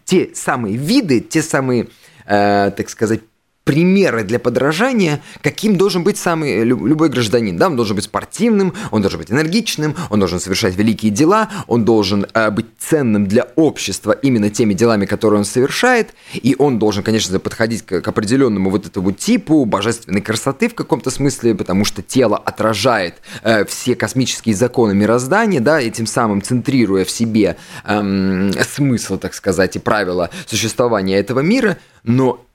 те 0.06 0.32
самые 0.34 0.76
виды, 0.76 1.20
те 1.20 1.42
самые, 1.42 1.90
э, 2.26 2.72
так 2.76 2.90
сказать, 2.90 3.22
примеры 3.68 4.24
для 4.24 4.40
подражания, 4.40 5.22
каким 5.42 5.76
должен 5.76 6.04
быть 6.04 6.18
самый 6.18 6.64
любой 6.64 7.10
гражданин. 7.10 7.58
Да, 7.58 7.68
он 7.68 7.76
должен 7.76 7.98
быть 7.98 8.06
спортивным, 8.06 8.74
он 8.92 9.02
должен 9.02 9.20
быть 9.20 9.30
энергичным, 9.30 9.94
он 10.10 10.20
должен 10.20 10.40
совершать 10.40 10.76
великие 10.78 11.12
дела, 11.12 11.50
он 11.68 11.84
должен 11.84 12.26
э, 12.34 12.50
быть 12.50 12.68
ценным 12.80 13.28
для 13.28 13.46
общества 13.58 14.14
именно 14.14 14.50
теми 14.50 14.74
делами, 14.74 15.06
которые 15.06 15.40
он 15.40 15.46
совершает, 15.46 16.14
и 16.34 16.56
он 16.58 16.80
должен, 16.80 17.04
конечно 17.04 17.34
же, 17.34 17.40
подходить 17.40 17.86
к, 17.86 18.00
к 18.00 18.08
определенному 18.08 18.70
вот 18.70 18.86
этому 18.86 19.12
типу 19.12 19.66
божественной 19.66 20.22
красоты 20.22 20.70
в 20.70 20.74
каком-то 20.74 21.12
смысле, 21.12 21.54
потому 21.54 21.84
что 21.84 22.02
тело 22.02 22.38
отражает 22.38 23.16
э, 23.44 23.66
все 23.66 23.96
космические 23.96 24.56
законы 24.56 24.94
мироздания, 24.94 25.60
да, 25.60 25.82
и 25.82 25.92
тем 25.92 26.08
самым 26.08 26.42
центрируя 26.42 27.04
в 27.04 27.12
себе 27.12 27.58
э, 27.84 28.52
смысл, 28.64 29.18
так 29.18 29.34
сказать, 29.34 29.76
и 29.76 29.80
правила 29.80 30.30
существования 30.46 31.18
этого 31.18 31.42
мира, 31.42 31.78
но 32.06 32.46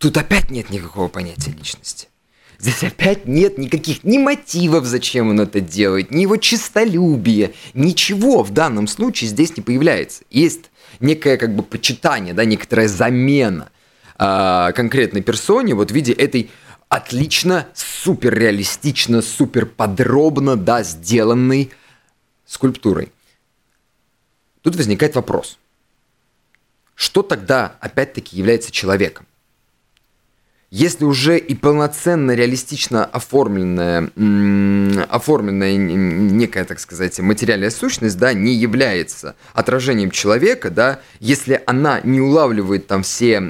Тут 0.00 0.16
опять 0.16 0.50
нет 0.50 0.70
никакого 0.70 1.08
понятия 1.08 1.50
личности. 1.50 2.08
Здесь 2.58 2.82
опять 2.82 3.26
нет 3.26 3.58
никаких 3.58 4.02
ни 4.02 4.16
мотивов, 4.16 4.86
зачем 4.86 5.28
он 5.28 5.40
это 5.40 5.60
делает, 5.60 6.10
ни 6.10 6.22
его 6.22 6.38
честолюбия, 6.38 7.52
ничего 7.74 8.42
в 8.42 8.50
данном 8.50 8.86
случае 8.86 9.28
здесь 9.28 9.58
не 9.58 9.62
появляется. 9.62 10.24
Есть 10.30 10.70
некое 11.00 11.36
как 11.36 11.54
бы 11.54 11.62
почитание, 11.62 12.32
да, 12.32 12.46
некоторая 12.46 12.88
замена 12.88 13.70
э, 14.18 14.72
конкретной 14.74 15.20
персоне 15.20 15.74
вот 15.74 15.90
в 15.90 15.94
виде 15.94 16.14
этой 16.14 16.50
отлично, 16.88 17.68
супер 17.74 18.32
реалистично, 18.32 19.20
супер 19.20 19.66
подробно, 19.66 20.56
да, 20.56 20.82
сделанной 20.82 21.72
скульптурой. 22.46 23.12
Тут 24.62 24.76
возникает 24.76 25.14
вопрос. 25.14 25.58
Что 26.94 27.22
тогда 27.22 27.76
опять-таки 27.80 28.38
является 28.38 28.70
человеком? 28.70 29.26
Если 30.70 31.04
уже 31.04 31.36
и 31.36 31.54
полноценно 31.54 32.30
реалистично 32.32 33.04
оформленная, 33.04 34.10
оформленная 35.08 35.76
некая, 35.76 36.64
так 36.64 36.78
сказать, 36.78 37.18
материальная 37.18 37.70
сущность, 37.70 38.18
да, 38.18 38.32
не 38.32 38.54
является 38.54 39.34
отражением 39.52 40.12
человека, 40.12 40.70
да, 40.70 41.00
если 41.18 41.60
она 41.66 42.00
не 42.04 42.20
улавливает 42.20 42.86
там 42.86 43.02
все 43.02 43.42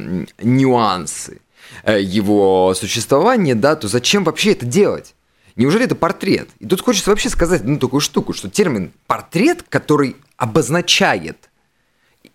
нюансы 0.43 1.43
э, 1.85 2.00
его 2.00 2.75
существования, 2.75 3.55
да, 3.55 3.77
то 3.77 3.87
зачем 3.87 4.25
вообще 4.25 4.53
это 4.53 4.65
делать? 4.65 5.15
Неужели 5.57 5.85
это 5.85 5.97
портрет? 5.97 6.49
И 6.59 6.67
тут 6.67 6.81
хочется 6.81 7.11
вообще 7.11 7.29
сказать 7.29 7.65
ну, 7.65 7.79
такую 7.79 8.00
штуку, 8.00 8.33
что 8.33 8.49
термин 8.49 8.93
портрет, 9.07 9.62
который 9.69 10.17
обозначает 10.39 11.50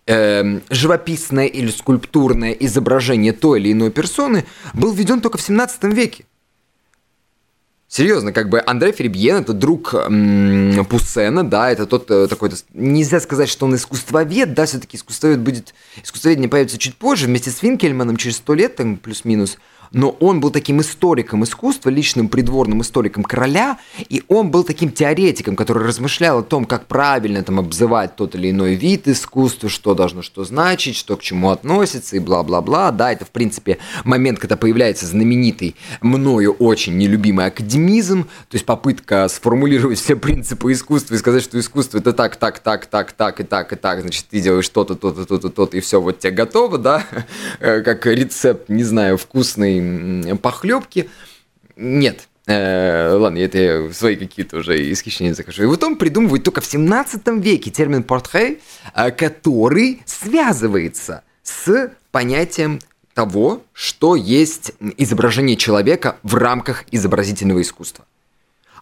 э, 0.08 0.60
живописное 0.70 1.46
или 1.48 1.70
скульптурное 1.70 2.52
изображение 2.52 3.34
той 3.34 3.60
или 3.60 3.72
иной 3.72 3.92
персоны 3.92 4.46
был 4.74 4.94
введен 4.94 5.22
только 5.22 5.38
в 5.38 5.42
17 5.42 5.84
веке. 5.86 6.26
Серьезно, 7.88 8.34
как 8.34 8.50
бы 8.50 8.62
Андре 8.66 8.92
Феребьен 8.92 9.38
это 9.38 9.54
друг 9.54 9.94
м, 9.94 10.86
Пуссена, 10.90 11.48
да, 11.48 11.72
это 11.72 11.86
тот 11.86 12.10
э, 12.10 12.28
такой, 12.28 12.52
нельзя 12.74 13.20
сказать, 13.20 13.48
что 13.48 13.68
он 13.68 13.76
искусствовед, 13.76 14.54
да, 14.54 14.66
все-таки 14.66 14.98
искусствовед 14.98 15.40
будет, 15.40 15.74
искусствовед 16.04 16.40
не 16.40 16.48
появится 16.48 16.80
чуть 16.80 16.98
позже, 16.98 17.28
вместе 17.28 17.52
с 17.52 17.60
Финкельманом 17.60 18.18
через 18.18 18.38
сто 18.38 18.56
лет, 18.56 18.76
там, 18.76 18.98
плюс-минус, 18.98 19.60
но 19.92 20.10
он 20.20 20.40
был 20.40 20.52
таким 20.52 20.82
историком 20.82 21.44
искусства, 21.44 21.90
личным 21.90 22.28
придворным 22.28 22.82
историком 22.82 23.24
короля, 23.24 23.78
и 24.10 24.24
он 24.28 24.52
был 24.52 24.64
таким 24.64 24.92
теоретиком, 24.92 25.56
который 25.56 25.86
размышлял 25.86 26.40
о 26.40 26.44
том, 26.44 26.66
как 26.66 26.88
правильно 26.88 27.44
там 27.44 27.60
обзывать 27.60 28.16
тот 28.16 28.36
или 28.36 28.52
иной 28.52 28.76
вид 28.76 29.08
искусства, 29.08 29.70
что 29.70 29.94
должно 29.94 30.22
что 30.22 30.44
значить, 30.44 30.96
что 30.96 31.16
к 31.18 31.22
чему 31.22 31.50
относится 31.50 32.16
и 32.16 32.20
бла-бла-бла. 32.20 32.92
Да, 32.92 33.12
это, 33.12 33.26
в 33.26 33.30
принципе, 33.30 33.78
момент, 34.04 34.40
когда 34.40 34.58
появляется 34.58 35.06
знаменитый 35.06 35.76
мною 36.02 36.54
очень 36.54 36.98
нелюбимый 36.98 37.46
академизм, 37.46 38.24
то 38.24 38.56
есть 38.56 38.66
попытка 38.66 39.28
сформулировать 39.28 40.00
все 40.00 40.16
принципы 40.16 40.72
искусства 40.72 41.16
и 41.16 41.18
сказать, 41.18 41.44
что 41.44 41.60
искусство 41.60 42.00
это 42.00 42.14
так, 42.14 42.36
так, 42.36 42.60
так, 42.60 42.86
так, 42.86 43.12
так 43.12 43.40
и 43.40 43.44
так, 43.44 43.74
и 43.74 43.76
так, 43.76 44.02
значит, 44.02 44.26
ты 44.30 44.42
делаешь 44.42 44.70
то-то, 44.70 44.96
то-то, 44.96 45.26
то-то, 45.26 45.50
то-то, 45.50 45.78
и 45.78 45.80
все, 45.80 46.02
вот 46.02 46.20
тебе 46.20 46.32
готово, 46.32 46.78
да, 46.78 47.04
как 47.60 48.06
рецепт, 48.06 48.70
не 48.70 48.84
знаю, 48.84 49.18
вкусный 49.18 49.75
похлебки. 50.42 51.10
Нет, 51.76 52.28
Э, 52.48 53.14
ладно, 53.14 53.40
это 53.40 53.92
свои 53.92 54.16
какие-то 54.16 54.58
уже 54.58 54.92
исхищения 54.92 55.34
захожу. 55.34 55.64
И 55.64 55.66
вот 55.66 55.84
он 55.84 55.96
придумывает 55.96 56.44
только 56.44 56.62
в 56.62 56.66
17 56.66 57.28
веке 57.40 57.72
термин 57.72 58.04
портрет, 58.04 58.60
э, 58.94 59.12
который 59.12 60.04
связывается 60.06 61.24
с 61.42 61.92
понятием 62.12 62.80
того, 63.16 63.64
что 63.74 64.16
есть 64.16 64.74
изображение 64.98 65.56
человека 65.56 66.18
в 66.22 66.36
рамках 66.36 66.84
изобразительного 66.92 67.62
искусства. 67.62 68.06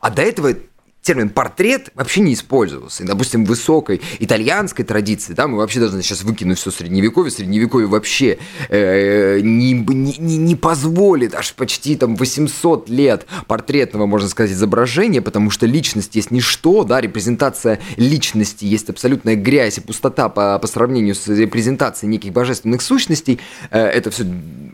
А 0.01 0.09
до 0.09 0.23
этого 0.23 0.55
термин 1.03 1.29
портрет 1.29 1.89
вообще 1.95 2.21
не 2.21 2.33
использовался. 2.33 3.03
И, 3.03 3.05
допустим, 3.05 3.45
в 3.45 3.49
высокой 3.49 4.01
итальянской 4.19 4.85
традиции, 4.85 5.33
да, 5.33 5.47
мы 5.47 5.57
вообще 5.57 5.79
должны 5.79 6.01
сейчас 6.01 6.23
выкинуть 6.23 6.57
все 6.57 6.71
средневековье, 6.71 7.29
средневековье 7.29 7.87
вообще 7.87 8.39
э, 8.69 9.41
не, 9.41 9.73
не, 9.73 10.37
не 10.37 10.55
позволит 10.55 11.35
аж 11.35 11.53
почти 11.53 11.95
там 11.97 12.15
800 12.15 12.89
лет 12.89 13.25
портретного, 13.47 14.05
можно 14.05 14.29
сказать, 14.29 14.51
изображения, 14.51 15.21
потому 15.21 15.49
что 15.49 15.65
личность 15.65 16.15
есть 16.15 16.31
ничто, 16.31 16.85
да, 16.85 17.01
репрезентация 17.01 17.79
личности 17.97 18.63
есть 18.63 18.89
абсолютная 18.89 19.35
грязь 19.35 19.77
и 19.77 19.81
пустота 19.81 20.29
по, 20.29 20.57
по 20.57 20.67
сравнению 20.67 21.15
с 21.15 21.27
репрезентацией 21.27 22.09
неких 22.09 22.31
божественных 22.31 22.81
сущностей, 22.81 23.41
э, 23.71 23.79
это 23.79 24.09
все 24.09 24.25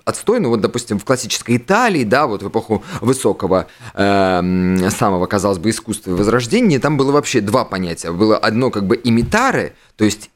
отстойно. 0.06 0.50
Вот, 0.50 0.62
допустим, 0.62 1.00
в 1.00 1.06
классической 1.06 1.58
Италии, 1.58 2.04
да, 2.04 2.28
вот 2.28 2.44
в 2.44 2.50
эпоху 2.50 2.84
высокого, 3.02 3.68
э, 3.96 4.90
самого, 4.92 5.26
казалось 5.26 5.58
бы, 5.58 5.72
искусства 5.72 6.19
Возрождении 6.20 6.78
там 6.78 6.98
было 6.98 7.12
вообще 7.12 7.42
два 7.42 7.66
понятия. 7.66 8.12
Было 8.12 8.38
одно 8.38 8.72
как 8.72 8.86
бы 8.86 9.00
имитары, 9.04 9.74
то 9.96 10.06
есть 10.06 10.30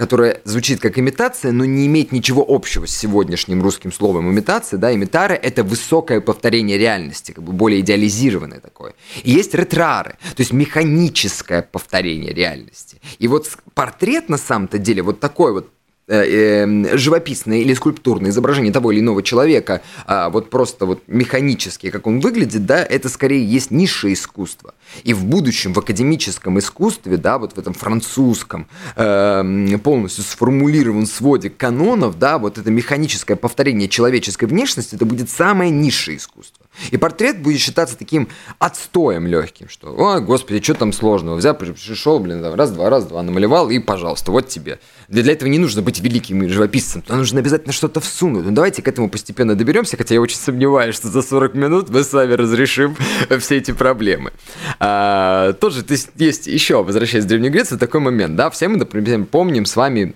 которое 0.00 0.40
звучит 0.44 0.80
как 0.80 0.98
имитация, 0.98 1.52
но 1.52 1.66
не 1.66 1.86
имеет 1.86 2.10
ничего 2.10 2.42
общего 2.48 2.86
с 2.86 2.96
сегодняшним 2.96 3.62
русским 3.62 3.92
словом 3.92 4.30
имитация, 4.30 4.78
да, 4.78 4.94
имитары– 4.94 5.34
это 5.42 5.62
высокое 5.62 6.22
повторение 6.22 6.78
реальности, 6.78 7.32
как 7.32 7.44
бы 7.44 7.52
более 7.52 7.80
идеализированное 7.80 8.60
такое. 8.60 8.94
И 9.24 9.30
есть 9.30 9.52
ретрары, 9.54 10.12
то 10.34 10.40
есть 10.40 10.54
механическое 10.54 11.60
повторение 11.60 12.32
реальности. 12.32 12.98
И 13.18 13.28
вот 13.28 13.46
портрет 13.74 14.30
на 14.30 14.38
самом-то 14.38 14.78
деле, 14.78 15.02
вот 15.02 15.20
такой 15.20 15.52
вот 15.52 15.68
Э, 16.12 16.24
э, 16.24 16.96
живописное 16.96 17.58
или 17.58 17.72
скульптурное 17.72 18.32
изображение 18.32 18.72
того 18.72 18.90
или 18.90 18.98
иного 18.98 19.22
человека, 19.22 19.80
а 20.06 20.28
вот 20.28 20.50
просто 20.50 20.84
вот 20.84 21.04
механически, 21.06 21.88
как 21.90 22.08
он 22.08 22.18
выглядит, 22.18 22.66
да, 22.66 22.82
это 22.82 23.08
скорее 23.08 23.44
есть 23.44 23.70
низшее 23.70 24.14
искусство. 24.14 24.74
И 25.04 25.14
в 25.14 25.24
будущем 25.24 25.72
в 25.72 25.78
академическом 25.78 26.58
искусстве, 26.58 27.16
да, 27.16 27.38
вот 27.38 27.52
в 27.52 27.58
этом 27.60 27.74
французском 27.74 28.66
э, 28.96 29.78
полностью 29.84 30.24
сформулирован 30.24 31.06
своде 31.06 31.48
канонов, 31.48 32.18
да, 32.18 32.38
вот 32.38 32.58
это 32.58 32.72
механическое 32.72 33.36
повторение 33.36 33.88
человеческой 33.88 34.46
внешности, 34.46 34.96
это 34.96 35.04
будет 35.04 35.30
самое 35.30 35.70
низшее 35.70 36.16
искусство. 36.16 36.59
И 36.90 36.96
портрет 36.96 37.42
будет 37.42 37.60
считаться 37.60 37.96
таким 37.96 38.28
отстоем 38.58 39.26
легким, 39.26 39.68
что, 39.68 39.94
о, 39.98 40.20
господи, 40.20 40.62
что 40.62 40.74
там 40.74 40.92
сложного, 40.92 41.36
взял, 41.36 41.54
пришел, 41.54 42.18
блин, 42.18 42.44
раз-два, 42.44 42.90
раз-два, 42.90 43.22
намалевал, 43.22 43.70
и, 43.70 43.78
пожалуйста, 43.78 44.32
вот 44.32 44.48
тебе. 44.48 44.78
Для, 45.08 45.22
для 45.22 45.32
этого 45.32 45.48
не 45.48 45.58
нужно 45.58 45.82
быть 45.82 46.00
великим 46.00 46.48
живописцем, 46.48 47.02
туда 47.02 47.16
нужно 47.16 47.40
обязательно 47.40 47.72
что-то 47.72 48.00
всунуть. 48.00 48.44
Ну, 48.44 48.52
давайте 48.52 48.82
к 48.82 48.88
этому 48.88 49.10
постепенно 49.10 49.54
доберемся, 49.54 49.96
хотя 49.96 50.14
я 50.14 50.20
очень 50.20 50.38
сомневаюсь, 50.38 50.94
что 50.94 51.08
за 51.08 51.22
40 51.22 51.54
минут 51.54 51.88
мы 51.90 52.04
с 52.04 52.12
вами 52.12 52.32
разрешим 52.32 52.96
все 53.38 53.58
эти 53.58 53.72
проблемы. 53.72 54.32
А, 54.78 55.52
тоже 55.54 55.84
есть 56.16 56.46
еще, 56.46 56.82
возвращаясь 56.82 57.24
в 57.24 57.28
Древнюю 57.28 57.52
Грецию, 57.52 57.78
такой 57.78 58.00
момент, 58.00 58.36
да, 58.36 58.50
все 58.50 58.68
мы, 58.68 58.76
например, 58.76 59.24
помним 59.24 59.66
с 59.66 59.76
вами 59.76 60.14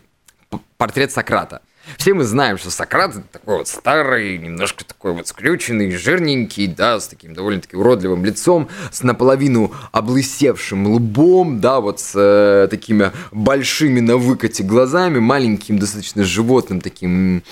портрет 0.76 1.12
Сократа. 1.12 1.62
Все 1.98 2.14
мы 2.14 2.24
знаем, 2.24 2.58
что 2.58 2.70
Сократ 2.70 3.14
такой 3.30 3.58
вот 3.58 3.68
старый, 3.68 4.38
немножко 4.38 4.84
такой 4.84 5.12
вот 5.12 5.28
скрюченный, 5.28 5.90
жирненький, 5.96 6.66
да, 6.66 7.00
с 7.00 7.08
таким 7.08 7.34
довольно-таки 7.34 7.76
уродливым 7.76 8.24
лицом, 8.24 8.68
с 8.90 9.02
наполовину 9.02 9.72
облысевшим 9.92 10.86
лбом, 10.94 11.60
да, 11.60 11.80
вот 11.80 12.00
с 12.00 12.12
э, 12.14 12.68
такими 12.68 13.12
большими 13.32 14.00
на 14.00 14.16
выкате 14.16 14.62
глазами, 14.62 15.18
маленьким 15.18 15.78
достаточно 15.78 16.24
животным 16.24 16.80
таким 16.80 17.42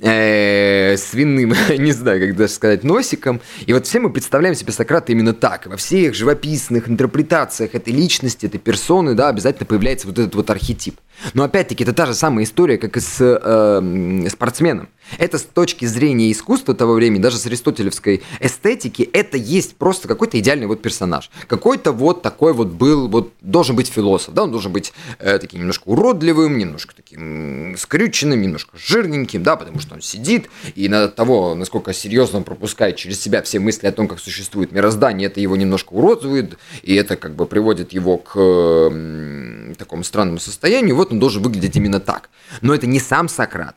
э, 0.00 0.53
свиным, 0.96 1.54
не 1.78 1.92
знаю, 1.92 2.20
как 2.20 2.36
даже 2.36 2.52
сказать, 2.52 2.84
носиком. 2.84 3.40
И 3.66 3.72
вот 3.72 3.86
все 3.86 4.00
мы 4.00 4.10
представляем 4.10 4.54
себе 4.54 4.72
Сократа 4.72 5.12
именно 5.12 5.32
так. 5.32 5.66
Во 5.66 5.76
всех 5.76 6.14
живописных 6.14 6.88
интерпретациях 6.88 7.74
этой 7.74 7.92
личности, 7.92 8.46
этой 8.46 8.58
персоны, 8.58 9.14
да, 9.14 9.28
обязательно 9.28 9.66
появляется 9.66 10.06
вот 10.06 10.18
этот 10.18 10.34
вот 10.34 10.50
архетип– 10.50 10.96
Но 11.32 11.44
опять-таки 11.44 11.84
это 11.84 11.92
та 11.92 12.06
же 12.06 12.14
самая 12.14 12.44
история, 12.44 12.78
как 12.78 12.96
и 12.96 13.00
с 13.00 13.18
э, 13.20 14.28
спортсменом. 14.28 14.88
Это 15.18 15.38
с 15.38 15.42
точки 15.42 15.84
зрения 15.84 16.30
искусства 16.32 16.74
того 16.74 16.94
времени, 16.94 17.20
даже 17.20 17.38
с 17.38 17.46
аристотелевской 17.46 18.22
эстетики, 18.40 19.08
это 19.12 19.36
есть 19.36 19.76
просто 19.76 20.08
какой-то 20.08 20.38
идеальный 20.38 20.66
вот 20.66 20.82
персонаж. 20.82 21.30
Какой-то 21.46 21.92
вот 21.92 22.22
такой 22.22 22.52
вот 22.52 22.68
был, 22.68 23.08
вот 23.08 23.32
должен 23.40 23.76
быть 23.76 23.88
философ, 23.88 24.34
да, 24.34 24.44
он 24.44 24.50
должен 24.50 24.72
быть 24.72 24.92
э, 25.18 25.38
таким 25.38 25.60
немножко 25.60 25.88
уродливым, 25.88 26.58
немножко 26.58 26.94
таким 26.94 27.76
скрюченным, 27.76 28.40
немножко 28.40 28.76
жирненьким, 28.76 29.42
да, 29.42 29.56
потому 29.56 29.78
что 29.78 29.94
он 29.94 30.02
сидит, 30.02 30.48
и 30.74 30.88
на 30.88 31.08
того, 31.08 31.54
насколько 31.54 31.92
серьезно 31.92 32.38
он 32.38 32.44
пропускает 32.44 32.96
через 32.96 33.20
себя 33.20 33.42
все 33.42 33.58
мысли 33.58 33.86
о 33.86 33.92
том, 33.92 34.08
как 34.08 34.18
существует 34.18 34.72
мироздание, 34.72 35.26
это 35.26 35.40
его 35.40 35.56
немножко 35.56 35.92
уродует, 35.92 36.58
и 36.82 36.94
это 36.94 37.16
как 37.16 37.34
бы 37.34 37.46
приводит 37.46 37.92
его 37.92 38.18
к 38.18 38.32
э, 38.36 39.74
такому 39.78 40.04
странному 40.04 40.38
состоянию, 40.38 40.96
вот 40.96 41.12
он 41.12 41.18
должен 41.18 41.42
выглядеть 41.42 41.76
именно 41.76 42.00
так. 42.00 42.30
Но 42.60 42.74
это 42.74 42.86
не 42.86 43.00
сам 43.00 43.28
Сократ, 43.28 43.76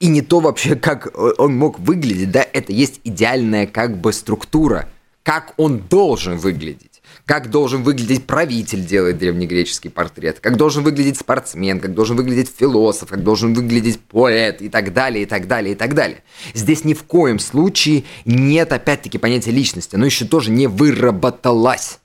и 0.00 0.08
не 0.08 0.22
то 0.22 0.40
вообще, 0.40 0.76
как 0.76 1.12
он 1.38 1.56
мог 1.56 1.78
выглядеть, 1.78 2.30
да, 2.30 2.46
это 2.52 2.72
есть 2.72 3.00
идеальная 3.04 3.66
как 3.66 3.96
бы 3.98 4.12
структура, 4.12 4.88
как 5.22 5.54
он 5.56 5.78
должен 5.78 6.36
выглядеть. 6.36 6.90
Как 7.26 7.48
должен 7.48 7.82
выглядеть 7.82 8.26
правитель, 8.26 8.84
делает 8.84 9.16
древнегреческий 9.16 9.88
портрет, 9.88 10.40
как 10.40 10.58
должен 10.58 10.82
выглядеть 10.82 11.16
спортсмен, 11.16 11.80
как 11.80 11.94
должен 11.94 12.16
выглядеть 12.16 12.52
философ, 12.54 13.08
как 13.08 13.22
должен 13.22 13.54
выглядеть 13.54 13.98
поэт? 13.98 14.60
И 14.60 14.68
так 14.68 14.92
далее, 14.92 15.22
и 15.22 15.26
так 15.26 15.46
далее, 15.46 15.72
и 15.72 15.74
так 15.74 15.94
далее. 15.94 16.22
Здесь 16.52 16.84
ни 16.84 16.92
в 16.92 17.04
коем 17.04 17.38
случае 17.38 18.04
нет, 18.26 18.72
опять-таки, 18.72 19.16
понятия 19.16 19.52
личности, 19.52 19.96
оно 19.96 20.04
еще 20.04 20.26
тоже 20.26 20.50
не 20.50 20.66
выработалось 20.66 21.98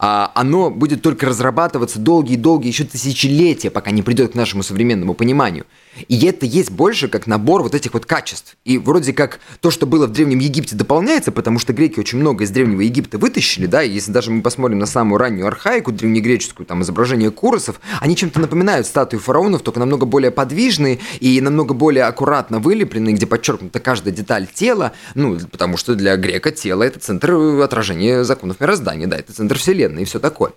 оно 0.00 0.70
будет 0.70 1.02
только 1.02 1.26
разрабатываться 1.26 1.98
долгие-долгие, 1.98 2.68
еще 2.68 2.84
тысячелетия, 2.84 3.70
пока 3.70 3.90
не 3.90 4.02
придет 4.02 4.32
к 4.32 4.34
нашему 4.34 4.62
современному 4.62 5.12
пониманию. 5.12 5.66
И 6.08 6.24
это 6.24 6.46
есть 6.46 6.70
больше 6.70 7.08
как 7.08 7.26
набор 7.26 7.62
вот 7.62 7.74
этих 7.74 7.92
вот 7.92 8.06
качеств. 8.06 8.56
И 8.64 8.78
вроде 8.78 9.12
как 9.12 9.40
то, 9.60 9.70
что 9.70 9.86
было 9.86 10.06
в 10.06 10.12
Древнем 10.12 10.38
Египте, 10.38 10.74
дополняется, 10.74 11.32
потому 11.32 11.58
что 11.58 11.74
греки 11.74 12.00
очень 12.00 12.18
много 12.18 12.44
из 12.44 12.50
Древнего 12.50 12.80
Египта 12.80 13.18
вытащили, 13.18 13.66
да, 13.66 13.82
и 13.82 13.90
если 13.90 14.10
даже 14.10 14.30
мы 14.30 14.40
посмотрим 14.40 14.78
на 14.78 14.86
самую 14.86 15.18
раннюю 15.18 15.46
архаику 15.46 15.92
древнегреческую, 15.92 16.66
там 16.66 16.80
изображение 16.82 17.30
куросов, 17.30 17.80
они 18.00 18.16
чем-то 18.16 18.40
напоминают 18.40 18.86
статуи 18.86 19.18
фараонов, 19.18 19.62
только 19.62 19.80
намного 19.80 20.06
более 20.06 20.30
подвижные 20.30 21.00
и 21.18 21.40
намного 21.42 21.74
более 21.74 22.04
аккуратно 22.04 22.58
вылепленные, 22.58 23.14
где 23.14 23.26
подчеркнута 23.26 23.80
каждая 23.80 24.14
деталь 24.14 24.46
тела, 24.46 24.92
ну, 25.14 25.38
потому 25.50 25.76
что 25.76 25.94
для 25.94 26.16
грека 26.16 26.52
тело– 26.52 26.82
это 26.84 27.00
центр 27.00 27.34
отражения 27.62 28.24
законов 28.24 28.60
мироздания, 28.60 29.06
да, 29.06 29.18
это 29.18 29.34
центр 29.34 29.58
вселенной 29.58 29.89
и 29.98 30.04
все 30.04 30.20
такое. 30.20 30.52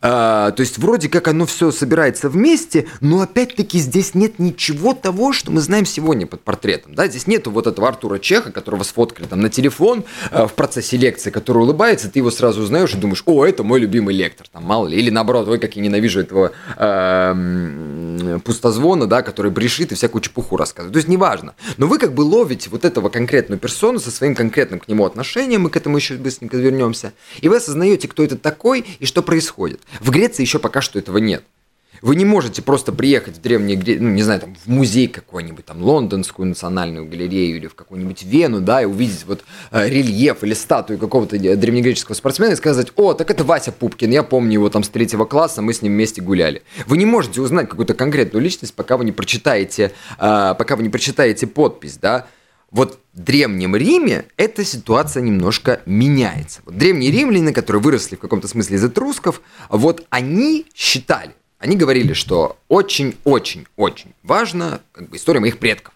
А, 0.00 0.52
то 0.52 0.60
есть 0.60 0.78
вроде 0.78 1.08
как 1.08 1.28
оно 1.28 1.46
все 1.46 1.70
собирается 1.70 2.28
вместе, 2.28 2.86
но 3.00 3.20
опять-таки 3.20 3.78
здесь 3.78 4.14
нет 4.14 4.38
ничего 4.38 4.94
того, 4.94 5.32
что 5.32 5.50
мы 5.50 5.60
знаем 5.60 5.86
сегодня 5.86 6.26
под 6.26 6.42
портретом. 6.42 6.94
Да? 6.94 7.08
Здесь 7.08 7.26
нету 7.26 7.50
вот 7.50 7.66
этого 7.66 7.88
Артура 7.88 8.18
Чеха, 8.18 8.52
которого 8.52 8.82
сфоткали 8.82 9.26
там 9.26 9.40
на 9.40 9.50
телефон 9.50 10.04
а, 10.30 10.46
в 10.46 10.54
процессе 10.54 10.96
лекции, 10.96 11.30
который 11.30 11.58
улыбается, 11.58 12.10
ты 12.10 12.20
его 12.20 12.30
сразу 12.30 12.62
узнаешь 12.62 12.94
и 12.94 12.96
думаешь, 12.96 13.22
о, 13.26 13.44
это 13.44 13.64
мой 13.64 13.80
любимый 13.80 14.14
лектор, 14.14 14.46
там 14.48 14.64
мало 14.64 14.86
ли. 14.86 14.98
Или 14.98 15.10
наоборот, 15.10 15.48
ой, 15.48 15.58
как 15.58 15.76
я 15.76 15.82
ненавижу 15.82 16.20
этого 16.20 16.52
э, 16.76 18.38
пустозвона, 18.44 19.06
да, 19.06 19.22
который 19.22 19.50
брешит 19.50 19.92
и 19.92 19.94
всякую 19.94 20.22
чепуху 20.22 20.56
рассказывает. 20.56 20.92
То 20.92 20.98
есть 20.98 21.08
неважно. 21.08 21.54
Но 21.76 21.86
вы 21.86 21.98
как 21.98 22.14
бы 22.14 22.22
ловите 22.22 22.70
вот 22.70 22.84
этого 22.84 23.08
конкретную 23.08 23.58
персону 23.58 23.98
со 23.98 24.10
своим 24.10 24.34
конкретным 24.34 24.80
к 24.80 24.88
нему 24.88 25.04
отношением, 25.04 25.62
мы 25.62 25.70
к 25.70 25.76
этому 25.76 25.96
еще 25.96 26.14
быстренько 26.14 26.56
вернемся, 26.56 27.12
и 27.40 27.48
вы 27.48 27.56
осознаете, 27.56 28.08
кто 28.08 28.22
это 28.22 28.36
такой 28.36 28.84
и 28.98 29.06
что 29.06 29.22
происходит. 29.22 29.80
В 30.00 30.10
Греции 30.10 30.42
еще 30.42 30.58
пока 30.58 30.80
что 30.80 30.98
этого 30.98 31.18
нет. 31.18 31.44
Вы 32.00 32.16
не 32.16 32.24
можете 32.24 32.62
просто 32.62 32.92
приехать 32.92 33.38
в 33.38 33.40
древние, 33.40 33.76
ну, 33.98 34.10
не 34.10 34.22
знаю, 34.22 34.40
там, 34.40 34.54
в 34.54 34.68
музей 34.68 35.08
какой-нибудь, 35.08 35.64
там, 35.64 35.82
лондонскую 35.82 36.46
национальную 36.46 37.06
галерею 37.06 37.56
или 37.56 37.66
в 37.66 37.74
какую-нибудь 37.74 38.22
Вену, 38.22 38.60
да, 38.60 38.82
и 38.82 38.84
увидеть 38.84 39.24
вот 39.26 39.42
э, 39.72 39.88
рельеф 39.88 40.44
или 40.44 40.54
статую 40.54 40.98
какого-то 40.98 41.38
древнегреческого 41.38 42.14
спортсмена 42.14 42.52
и 42.52 42.56
сказать, 42.56 42.92
о, 42.96 43.14
так 43.14 43.30
это 43.30 43.42
Вася 43.42 43.72
Пупкин, 43.72 44.10
я 44.10 44.22
помню 44.22 44.54
его 44.54 44.70
там 44.70 44.84
с 44.84 44.88
третьего 44.88 45.24
класса, 45.24 45.60
мы 45.60 45.72
с 45.72 45.82
ним 45.82 45.92
вместе 45.92 46.22
гуляли. 46.22 46.62
Вы 46.86 46.98
не 46.98 47.06
можете 47.06 47.40
узнать 47.40 47.68
какую-то 47.68 47.94
конкретную 47.94 48.42
личность, 48.44 48.74
пока 48.74 48.96
вы 48.96 49.04
не 49.04 49.12
прочитаете, 49.12 49.92
э, 50.18 50.54
пока 50.56 50.76
вы 50.76 50.84
не 50.84 50.90
прочитаете 50.90 51.46
подпись, 51.48 51.96
да, 51.96 52.28
вот 52.70 53.00
в 53.14 53.20
Древнем 53.20 53.74
Риме 53.74 54.26
эта 54.36 54.64
ситуация 54.64 55.22
немножко 55.22 55.80
меняется. 55.86 56.60
Вот 56.64 56.76
древние 56.76 57.10
римляне, 57.10 57.52
которые 57.52 57.82
выросли 57.82 58.16
в 58.16 58.20
каком-то 58.20 58.46
смысле 58.46 58.76
из 58.76 58.84
этрусков, 58.84 59.40
вот 59.70 60.06
они 60.10 60.66
считали, 60.74 61.34
они 61.58 61.76
говорили, 61.76 62.12
что 62.12 62.58
очень-очень-очень 62.68 64.14
важно, 64.22 64.80
как 64.92 65.08
бы 65.08 65.16
история 65.16 65.40
моих 65.40 65.58
предков. 65.58 65.94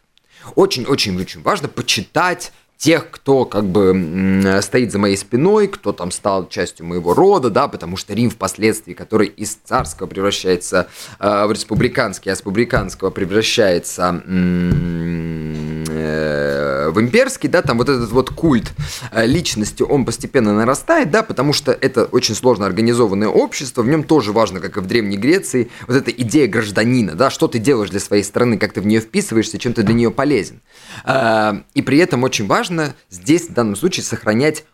Очень-очень-очень 0.57 1.43
важно 1.43 1.69
почитать 1.69 2.53
тех, 2.83 3.11
кто 3.13 3.45
как 3.45 3.65
бы 3.65 4.59
стоит 4.61 4.91
за 4.91 4.99
моей 4.99 5.17
спиной, 5.17 5.69
кто 5.69 5.93
там 5.93 6.11
стал 6.11 6.49
частью 6.49 6.85
моего 6.85 7.15
рода, 7.15 7.49
да, 7.49 7.69
потому 7.69 7.97
что 7.97 8.13
Рим 8.13 8.29
впоследствии, 8.29 8.93
который 8.93 9.29
из 9.29 9.55
царского 9.55 10.09
превращается 10.09 10.89
э, 11.21 11.47
в 11.47 11.53
республиканский, 11.53 12.33
а 12.33 12.35
республиканского 12.35 13.11
превращается 13.11 14.21
э, 14.27 15.82
в 16.03 17.01
имперский, 17.01 17.49
да, 17.49 17.63
там 17.63 17.79
вот 17.79 17.89
этот 17.89 18.11
вот 18.11 18.31
культ 18.31 18.73
э, 19.11 19.27
личности, 19.27 19.83
он 19.83 20.05
постепенно 20.05 20.55
нарастает, 20.55 21.11
да, 21.11 21.23
потому 21.23 21.53
что 21.53 21.73
это 21.73 22.05
очень 22.05 22.35
сложно 22.35 22.67
организованное 22.67 23.29
общество, 23.29 23.83
в 23.83 23.89
нем 23.89 24.05
тоже 24.05 24.33
важно, 24.33 24.61
как 24.61 24.77
и 24.77 24.81
в 24.81 24.87
Древней 24.87 25.17
Греции, 25.17 25.71
вот 25.87 25.97
эта 25.97 26.11
идея 26.11 26.47
гражданина, 26.47 27.15
да, 27.15 27.31
что 27.31 27.49
ты 27.49 27.59
делаешь 27.59 27.91
для 27.91 28.01
своей 28.01 28.23
страны, 28.23 28.59
как 28.59 28.73
ты 28.73 28.81
в 28.81 28.87
нее 28.87 29.01
вписываешься, 29.01 29.59
чем 29.59 29.73
ты 29.75 29.83
для 29.83 29.95
нее 29.95 30.11
полезен. 30.11 30.61
Э, 31.05 31.63
и 31.75 31.83
при 31.83 31.99
этом 31.99 32.23
очень 32.25 32.47
важно 32.47 32.95
здесь 33.11 33.49
в 33.49 33.53
данном 33.53 33.77
случае 33.77 34.05
сохранять 34.05 34.65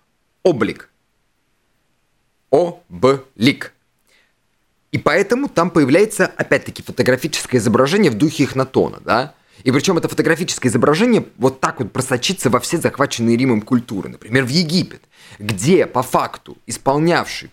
облик. 0.43 0.91
Облик. 2.51 3.73
И 4.91 4.99
поэтому 4.99 5.49
там 5.49 5.71
появляется, 5.71 6.27
опять-таки, 6.27 6.83
фотографическое 6.83 7.61
изображение 7.61 8.11
в 8.11 8.15
духе 8.15 8.45
Эхнатона, 8.45 9.01
да? 9.05 9.35
И 9.65 9.73
причем 9.73 9.99
это 9.99 10.09
фотографическое 10.09 10.71
изображение 10.71 11.27
вот 11.37 11.61
так 11.61 11.81
вот 11.81 11.93
просочится 11.93 12.51
во 12.51 12.61
все 12.61 12.79
захваченные 12.79 13.37
Римом 13.37 13.61
культуры. 13.61 14.09
Например, 14.09 14.45
в 14.45 14.49
Египет, 14.49 15.03
где 15.39 15.87
по 15.87 16.03
факту 16.03 16.57
исполнявший 16.67 17.51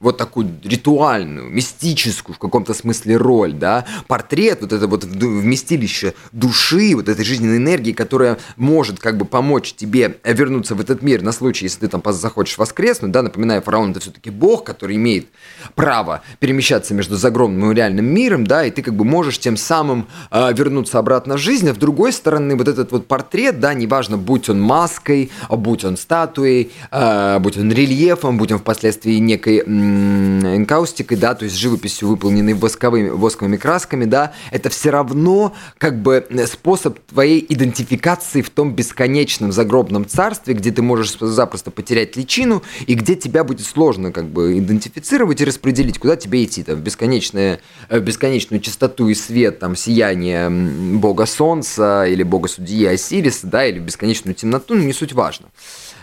вот 0.00 0.16
такую 0.16 0.48
ритуальную, 0.62 1.50
мистическую 1.50 2.34
в 2.34 2.38
каком-то 2.38 2.72
смысле 2.72 3.16
роль, 3.16 3.52
да, 3.52 3.84
портрет, 4.06 4.58
вот 4.60 4.72
это 4.72 4.86
вот 4.86 5.02
вместилище 5.04 6.14
души, 6.30 6.92
вот 6.94 7.08
этой 7.08 7.24
жизненной 7.24 7.56
энергии, 7.56 7.92
которая 7.92 8.38
может 8.56 9.00
как 9.00 9.18
бы 9.18 9.24
помочь 9.24 9.74
тебе 9.74 10.18
вернуться 10.24 10.76
в 10.76 10.80
этот 10.80 11.02
мир 11.02 11.22
на 11.22 11.32
случай, 11.32 11.64
если 11.64 11.80
ты 11.80 11.88
там 11.88 12.02
захочешь 12.12 12.58
воскреснуть, 12.58 13.10
да, 13.10 13.22
напоминаю, 13.22 13.60
фараон 13.60 13.90
это 13.90 13.98
все-таки 13.98 14.30
бог, 14.30 14.62
который 14.62 14.94
имеет 14.96 15.26
право 15.74 16.22
перемещаться 16.38 16.94
между 16.94 17.16
загромным 17.16 17.72
и 17.72 17.74
реальным 17.74 18.06
миром, 18.06 18.46
да, 18.46 18.64
и 18.64 18.70
ты 18.70 18.82
как 18.82 18.94
бы 18.94 19.04
можешь 19.04 19.40
тем 19.40 19.56
самым 19.56 20.06
э, 20.30 20.52
вернуться 20.52 21.00
обратно 21.00 21.36
в 21.36 21.38
жизнь, 21.38 21.68
а 21.68 21.74
с 21.74 21.76
другой 21.76 22.12
стороны 22.12 22.54
вот 22.54 22.68
этот 22.68 22.92
вот 22.92 23.08
портрет, 23.08 23.58
да, 23.58 23.74
неважно, 23.74 24.16
будь 24.16 24.48
он 24.48 24.60
маской, 24.60 25.32
будь 25.50 25.84
он 25.84 25.96
статуей, 25.96 26.70
э, 26.92 27.38
будь 27.40 27.56
он 27.56 27.72
рельефом, 27.72 28.38
будь 28.38 28.52
он 28.52 28.58
впоследствии 28.60 29.14
некой 29.14 29.64
энкаустикой, 29.88 31.16
да, 31.16 31.34
то 31.34 31.44
есть 31.44 31.56
живописью, 31.56 32.08
выполненной 32.08 32.54
восковыми, 32.54 33.08
восковыми 33.08 33.56
красками, 33.56 34.04
да, 34.04 34.32
это 34.50 34.68
все 34.68 34.90
равно 34.90 35.54
как 35.78 36.00
бы 36.00 36.26
способ 36.46 36.98
твоей 37.00 37.44
идентификации 37.48 38.42
в 38.42 38.50
том 38.50 38.74
бесконечном 38.74 39.52
загробном 39.52 40.06
царстве, 40.06 40.54
где 40.54 40.70
ты 40.70 40.82
можешь 40.82 41.16
запросто 41.18 41.70
потерять 41.70 42.16
личину 42.16 42.62
и 42.86 42.94
где 42.94 43.14
тебя 43.14 43.44
будет 43.44 43.66
сложно 43.66 44.12
как 44.12 44.26
бы 44.26 44.58
идентифицировать 44.58 45.40
и 45.40 45.44
распределить, 45.44 45.98
куда 45.98 46.16
тебе 46.16 46.44
идти, 46.44 46.62
там, 46.62 46.76
в, 46.76 46.80
бесконечное, 46.80 47.60
в 47.88 48.00
бесконечную 48.00 48.60
чистоту 48.60 49.08
и 49.08 49.14
свет, 49.14 49.58
там, 49.58 49.76
сияние 49.76 50.50
бога 50.50 51.26
солнца 51.26 52.04
или 52.06 52.22
бога 52.22 52.48
судьи 52.48 52.86
Осириса, 52.86 53.46
да, 53.46 53.66
или 53.66 53.78
в 53.78 53.82
бесконечную 53.82 54.34
темноту, 54.34 54.74
ну, 54.74 54.82
не 54.82 54.92
суть 54.92 55.12
важно. 55.12 55.46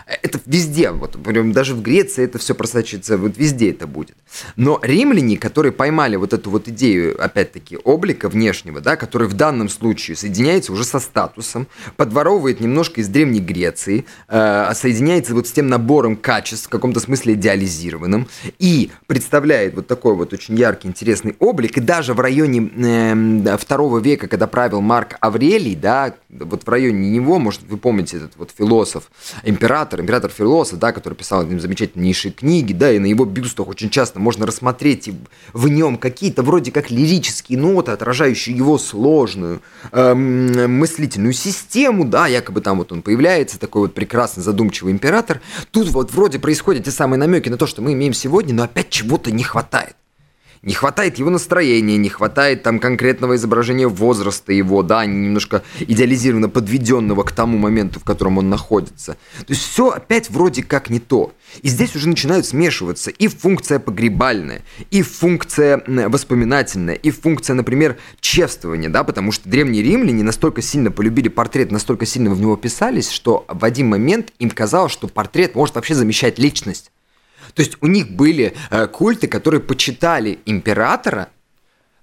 Это 0.06 0.38
везде, 0.46 0.92
вот 0.92 1.20
прям 1.20 1.50
даже 1.50 1.74
в 1.74 1.82
Греции 1.82 2.22
это 2.22 2.38
все 2.38 2.54
просочится, 2.54 3.18
вот 3.18 3.36
везде 3.36 3.70
это 3.70 3.88
будет. 3.88 4.16
Но 4.54 4.78
римляне, 4.80 5.36
которые 5.36 5.72
поймали 5.72 6.14
вот 6.14 6.32
эту 6.32 6.48
вот 6.48 6.68
идею, 6.68 7.20
опять-таки, 7.20 7.76
облика 7.82 8.28
внешнего, 8.28 8.80
да, 8.80 8.94
который 8.94 9.26
в 9.26 9.32
данном 9.32 9.68
случае 9.68 10.16
соединяется 10.16 10.72
уже 10.72 10.84
со 10.84 11.00
статусом, 11.00 11.66
подворовывает 11.96 12.60
немножко 12.60 13.00
из 13.00 13.08
Древней 13.08 13.40
Греции, 13.40 14.04
э, 14.28 14.70
соединяется 14.74 15.34
вот 15.34 15.48
с 15.48 15.52
тем 15.52 15.66
набором 15.66 16.14
качеств, 16.14 16.66
в 16.66 16.70
каком-то 16.70 17.00
смысле 17.00 17.34
идеализированным, 17.34 18.28
и 18.60 18.92
представляет 19.08 19.74
вот 19.74 19.88
такой 19.88 20.14
вот 20.14 20.32
очень 20.32 20.56
яркий, 20.56 20.86
интересный 20.86 21.34
облик, 21.40 21.78
и 21.78 21.80
даже 21.80 22.14
в 22.14 22.20
районе 22.20 22.70
э, 22.76 23.56
второго 23.58 23.98
века, 23.98 24.28
когда 24.28 24.46
правил 24.46 24.80
Марк 24.80 25.16
Аврелий, 25.20 25.74
да, 25.74 26.14
вот 26.40 26.64
в 26.64 26.68
районе 26.68 27.10
него, 27.10 27.38
может, 27.38 27.62
вы 27.68 27.76
помните 27.76 28.18
этот 28.18 28.36
вот 28.36 28.50
философ, 28.56 29.10
император, 29.42 30.00
император 30.00 30.30
Философ, 30.30 30.78
да, 30.78 30.92
который 30.92 31.14
писал 31.14 31.46
замечательнейшие 31.46 32.32
книги, 32.32 32.72
да, 32.72 32.92
и 32.92 32.98
на 32.98 33.06
его 33.06 33.24
бюстах 33.24 33.68
очень 33.68 33.90
часто 33.90 34.18
можно 34.18 34.46
рассмотреть 34.46 35.10
в 35.52 35.68
нем 35.68 35.96
какие-то 35.96 36.42
вроде 36.42 36.72
как 36.72 36.90
лирические 36.90 37.58
ноты, 37.58 37.92
отражающие 37.92 38.56
его 38.56 38.78
сложную 38.78 39.62
эм, 39.92 40.78
мыслительную 40.78 41.32
систему, 41.32 42.04
да, 42.04 42.26
якобы 42.26 42.60
там 42.60 42.78
вот 42.78 42.92
он 42.92 43.02
появляется, 43.02 43.58
такой 43.58 43.82
вот 43.82 43.94
прекрасный 43.94 44.42
задумчивый 44.42 44.92
император. 44.92 45.40
Тут 45.70 45.88
вот 45.88 46.12
вроде 46.12 46.38
происходят 46.38 46.84
те 46.84 46.90
самые 46.90 47.18
намеки 47.18 47.48
на 47.48 47.56
то, 47.56 47.66
что 47.66 47.82
мы 47.82 47.92
имеем 47.92 48.12
сегодня, 48.12 48.54
но 48.54 48.64
опять 48.64 48.90
чего-то 48.90 49.30
не 49.30 49.44
хватает. 49.44 49.96
Не 50.62 50.74
хватает 50.74 51.18
его 51.18 51.30
настроения, 51.30 51.96
не 51.96 52.08
хватает 52.08 52.62
там 52.62 52.78
конкретного 52.78 53.36
изображения 53.36 53.88
возраста 53.88 54.52
его, 54.52 54.82
да, 54.82 55.04
немножко 55.06 55.62
идеализированно 55.80 56.48
подведенного 56.48 57.22
к 57.22 57.32
тому 57.32 57.58
моменту, 57.58 58.00
в 58.00 58.04
котором 58.04 58.38
он 58.38 58.48
находится. 58.48 59.16
То 59.38 59.46
есть 59.48 59.62
все 59.62 59.90
опять 59.90 60.30
вроде 60.30 60.62
как 60.62 60.90
не 60.90 61.00
то. 61.00 61.32
И 61.62 61.68
здесь 61.68 61.94
уже 61.94 62.08
начинают 62.08 62.46
смешиваться 62.46 63.10
и 63.10 63.28
функция 63.28 63.78
погребальная, 63.78 64.62
и 64.90 65.02
функция 65.02 65.82
воспоминательная, 65.86 66.94
и 66.94 67.10
функция, 67.10 67.54
например, 67.54 67.96
чествования, 68.20 68.88
да, 68.88 69.04
потому 69.04 69.32
что 69.32 69.48
древние 69.48 69.82
римляне 69.82 70.24
настолько 70.24 70.62
сильно 70.62 70.90
полюбили 70.90 71.28
портрет, 71.28 71.70
настолько 71.70 72.06
сильно 72.06 72.30
в 72.30 72.40
него 72.40 72.56
писались, 72.56 73.10
что 73.10 73.44
в 73.48 73.64
один 73.64 73.88
момент 73.88 74.32
им 74.38 74.50
казалось, 74.50 74.92
что 74.92 75.08
портрет 75.08 75.54
может 75.54 75.76
вообще 75.76 75.94
замещать 75.94 76.38
личность. 76.38 76.90
То 77.56 77.62
есть 77.62 77.78
у 77.80 77.86
них 77.86 78.10
были 78.10 78.54
э, 78.70 78.86
культы, 78.86 79.26
которые 79.26 79.60
почитали 79.60 80.38
императора 80.44 81.30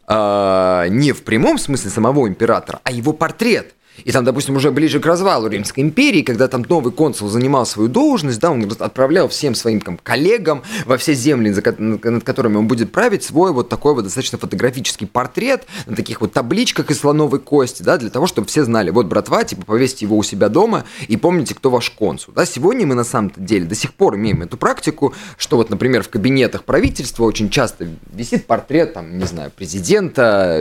э, 0.07 0.87
не 0.89 1.11
в 1.11 1.23
прямом 1.23 1.59
смысле 1.59 1.91
самого 1.91 2.27
императора, 2.27 2.81
а 2.83 2.91
его 2.91 3.13
портрет– 3.13 3.75
и 4.03 4.11
там, 4.11 4.25
допустим, 4.25 4.55
уже 4.55 4.71
ближе 4.71 4.99
к 4.99 5.05
развалу 5.05 5.47
Римской 5.47 5.83
империи, 5.83 6.23
когда 6.23 6.47
там 6.47 6.65
новый 6.67 6.91
консул 6.91 7.29
занимал 7.29 7.65
свою 7.65 7.89
должность, 7.89 8.39
да, 8.39 8.51
он 8.51 8.69
отправлял 8.79 9.27
всем 9.27 9.55
своим 9.55 9.81
там, 9.81 9.99
коллегам 10.01 10.63
во 10.85 10.97
все 10.97 11.13
земли, 11.13 11.53
над 11.77 12.23
которыми 12.23 12.57
он 12.57 12.67
будет 12.67 12.91
править, 12.91 13.23
свой 13.23 13.51
вот 13.53 13.69
такой 13.69 13.93
вот 13.93 14.03
достаточно 14.03 14.37
фотографический 14.37 15.05
портрет 15.05 15.65
на 15.85 15.95
таких 15.95 16.21
вот 16.21 16.33
табличках 16.33 16.89
из 16.89 16.99
слоновой 16.99 17.39
кости, 17.39 17.83
да, 17.83 17.97
для 17.97 18.09
того, 18.09 18.25
чтобы 18.25 18.47
все 18.47 18.63
знали, 18.63 18.89
вот, 18.89 19.05
братва, 19.05 19.43
типа, 19.43 19.63
повесьте 19.65 20.05
его 20.05 20.17
у 20.17 20.23
себя 20.23 20.49
дома 20.49 20.85
и 21.07 21.15
помните, 21.15 21.53
кто 21.53 21.69
ваш 21.69 21.91
консул. 21.91 22.33
Да, 22.33 22.45
сегодня 22.45 22.87
мы 22.87 22.95
на 22.95 23.03
самом 23.03 23.31
деле 23.37 23.65
до 23.65 23.75
сих 23.75 23.93
пор 23.93 24.15
имеем 24.15 24.41
эту 24.41 24.57
практику, 24.57 25.13
что 25.37 25.57
вот, 25.57 25.69
например, 25.69 26.03
в 26.03 26.09
кабинетах 26.09 26.63
правительства 26.63 27.25
очень 27.25 27.49
часто 27.49 27.87
висит 28.11 28.47
портрет, 28.47 28.93
там, 28.93 29.17
не 29.17 29.25
знаю, 29.25 29.51
президента, 29.55 30.59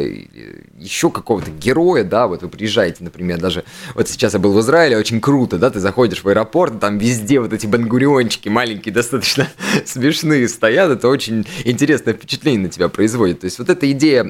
еще 0.78 1.10
какого-то 1.10 1.50
героя, 1.50 2.04
да, 2.04 2.26
вот 2.26 2.42
вы 2.42 2.48
приезжаете, 2.48 3.02
например, 3.04 3.21
например, 3.22 3.40
даже 3.40 3.64
вот 3.94 4.08
сейчас 4.08 4.34
я 4.34 4.38
был 4.38 4.52
в 4.52 4.60
Израиле, 4.60 4.96
очень 4.96 5.20
круто, 5.20 5.58
да, 5.58 5.70
ты 5.70 5.80
заходишь 5.80 6.22
в 6.22 6.28
аэропорт, 6.28 6.80
там 6.80 6.98
везде 6.98 7.40
вот 7.40 7.52
эти 7.52 7.66
бангуриончики 7.66 8.48
маленькие, 8.48 8.92
достаточно 9.02 9.48
смешные 9.84 10.48
стоят, 10.48 10.90
это 10.90 11.08
очень 11.08 11.46
интересное 11.64 12.14
впечатление 12.14 12.62
на 12.62 12.68
тебя 12.68 12.88
производит. 12.88 13.40
То 13.40 13.46
есть 13.46 13.58
вот 13.58 13.68
эта 13.70 13.90
идея 13.92 14.24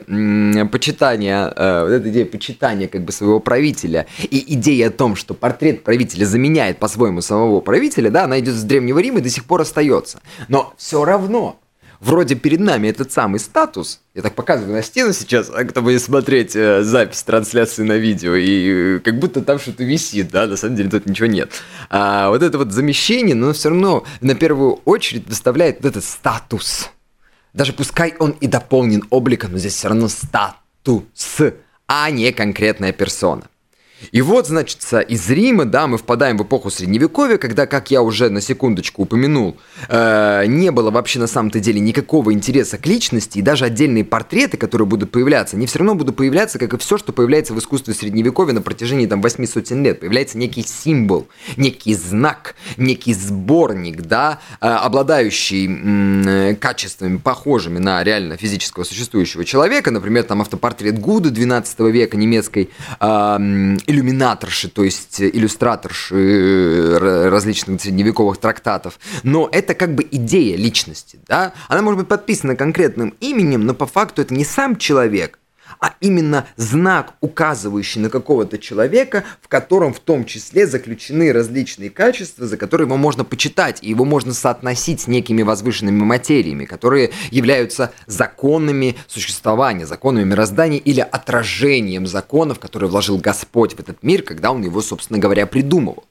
почитания, 0.66 1.52
э, 1.54 1.82
вот 1.82 1.92
эта 1.92 2.10
идея 2.10 2.26
почитания 2.26 2.88
как 2.88 3.02
бы 3.02 3.12
своего 3.12 3.40
правителя 3.40 4.06
и 4.22 4.54
идея 4.54 4.88
о 4.88 4.90
том, 4.90 5.16
что 5.16 5.34
портрет 5.34 5.84
правителя 5.84 6.24
заменяет 6.24 6.78
по-своему 6.78 7.20
самого 7.20 7.60
правителя, 7.60 8.10
да, 8.10 8.24
она 8.24 8.38
идет 8.40 8.54
с 8.54 8.62
Древнего 8.62 8.98
Рима 8.98 9.18
и 9.18 9.22
до 9.22 9.30
сих 9.30 9.44
пор 9.44 9.62
остается. 9.62 10.20
Но 10.48 10.74
все 10.76 11.04
равно 11.04 11.61
вроде 12.02 12.34
перед 12.34 12.60
нами 12.60 12.88
этот 12.88 13.12
самый 13.12 13.38
статус, 13.38 14.00
я 14.14 14.22
так 14.22 14.34
показываю 14.34 14.74
на 14.74 14.82
стену 14.82 15.12
сейчас, 15.12 15.50
а 15.54 15.64
кто 15.64 15.80
будет 15.80 16.02
смотреть 16.02 16.54
э, 16.56 16.82
запись 16.82 17.22
трансляции 17.22 17.84
на 17.84 17.96
видео, 17.96 18.34
и 18.34 18.96
э, 18.96 18.98
как 18.98 19.18
будто 19.18 19.40
там 19.40 19.58
что-то 19.58 19.84
висит, 19.84 20.30
да, 20.30 20.46
на 20.46 20.56
самом 20.56 20.76
деле 20.76 20.90
тут 20.90 21.06
ничего 21.06 21.26
нет. 21.26 21.52
А 21.88 22.28
вот 22.28 22.42
это 22.42 22.58
вот 22.58 22.72
замещение, 22.72 23.34
но 23.34 23.52
все 23.52 23.68
равно 23.68 24.04
на 24.20 24.34
первую 24.34 24.80
очередь 24.84 25.26
доставляет 25.26 25.76
вот 25.80 25.90
этот 25.90 26.04
статус. 26.04 26.90
Даже 27.54 27.72
пускай 27.72 28.14
он 28.18 28.32
и 28.40 28.46
дополнен 28.46 29.04
обликом, 29.10 29.52
но 29.52 29.58
здесь 29.58 29.74
все 29.74 29.88
равно 29.88 30.08
статус, 30.08 31.38
а 31.86 32.10
не 32.10 32.32
конкретная 32.32 32.92
персона. 32.92 33.44
И 34.10 34.20
вот, 34.22 34.46
значит, 34.48 34.78
из 35.08 35.30
Рима, 35.30 35.64
да, 35.64 35.86
мы 35.86 35.98
впадаем 35.98 36.36
в 36.36 36.42
эпоху 36.42 36.70
Средневековья, 36.70 37.36
когда, 37.38 37.66
как 37.66 37.90
я 37.90 38.02
уже 38.02 38.28
на 38.30 38.40
секундочку 38.40 39.02
упомянул, 39.02 39.56
э, 39.88 40.44
не 40.46 40.70
было 40.70 40.90
вообще 40.90 41.18
на 41.18 41.26
самом-то 41.26 41.60
деле 41.60 41.80
никакого 41.80 42.32
интереса 42.32 42.78
к 42.78 42.86
личности, 42.86 43.38
и 43.38 43.42
даже 43.42 43.64
отдельные 43.64 44.04
портреты, 44.04 44.56
которые 44.56 44.86
будут 44.86 45.10
появляться, 45.10 45.56
они 45.56 45.66
все 45.66 45.78
равно 45.78 45.94
будут 45.94 46.16
появляться, 46.16 46.58
как 46.58 46.74
и 46.74 46.78
все, 46.78 46.98
что 46.98 47.12
появляется 47.12 47.54
в 47.54 47.58
искусстве 47.58 47.94
Средневековья 47.94 48.54
на 48.54 48.62
протяжении 48.62 49.06
там 49.06 49.20
восьми 49.20 49.46
сотен 49.46 49.82
лет. 49.84 50.00
Появляется 50.00 50.38
некий 50.38 50.62
символ, 50.62 51.28
некий 51.56 51.94
знак, 51.94 52.54
некий 52.76 53.14
сборник, 53.14 54.02
да, 54.02 54.40
э, 54.60 54.66
обладающий 54.66 55.68
э, 55.68 56.54
качествами, 56.56 57.18
похожими 57.18 57.78
на 57.78 58.02
реально 58.02 58.36
физического 58.36 58.84
существующего 58.84 59.44
человека, 59.44 59.90
например, 59.90 60.24
там 60.24 60.40
автопортрет 60.40 60.98
Гуды 60.98 61.30
12 61.30 61.80
века 61.80 62.16
немецкой 62.16 62.70
э, 63.00 63.76
иллюминаторши, 63.92 64.68
то 64.68 64.82
есть 64.82 65.20
иллюстраторши 65.20 66.16
э, 66.16 67.28
различных 67.28 67.80
средневековых 67.80 68.38
трактатов. 68.38 68.98
Но 69.22 69.48
это 69.52 69.74
как 69.74 69.94
бы 69.94 70.06
идея 70.10 70.56
личности, 70.56 71.20
да? 71.26 71.52
Она 71.68 71.82
может 71.82 72.00
быть 72.00 72.08
подписана 72.08 72.56
конкретным 72.56 73.14
именем, 73.20 73.66
но 73.66 73.74
по 73.74 73.86
факту 73.86 74.22
это 74.22 74.34
не 74.34 74.44
сам 74.44 74.76
человек, 74.76 75.38
а 75.82 75.96
именно 76.00 76.46
знак, 76.56 77.14
указывающий 77.20 78.00
на 78.00 78.08
какого-то 78.08 78.56
человека, 78.56 79.24
в 79.40 79.48
котором 79.48 79.92
в 79.92 79.98
том 79.98 80.24
числе 80.24 80.68
заключены 80.68 81.32
различные 81.32 81.90
качества, 81.90 82.46
за 82.46 82.56
которые 82.56 82.86
его 82.86 82.96
можно 82.96 83.24
почитать, 83.24 83.80
и 83.82 83.88
его 83.88 84.04
можно 84.04 84.32
соотносить 84.32 85.00
с 85.00 85.06
некими 85.08 85.42
возвышенными 85.42 86.04
материями, 86.04 86.66
которые 86.66 87.10
являются 87.32 87.92
законами 88.06 88.96
существования, 89.08 89.84
законами 89.84 90.22
мироздания 90.22 90.78
или 90.78 91.00
отражением 91.00 92.06
законов, 92.06 92.60
которые 92.60 92.88
вложил 92.88 93.18
Господь 93.18 93.74
в 93.74 93.80
этот 93.80 94.04
мир, 94.04 94.22
когда 94.22 94.52
он 94.52 94.62
его, 94.62 94.80
собственно 94.82 95.18
говоря, 95.18 95.46
придумывал. 95.46 96.04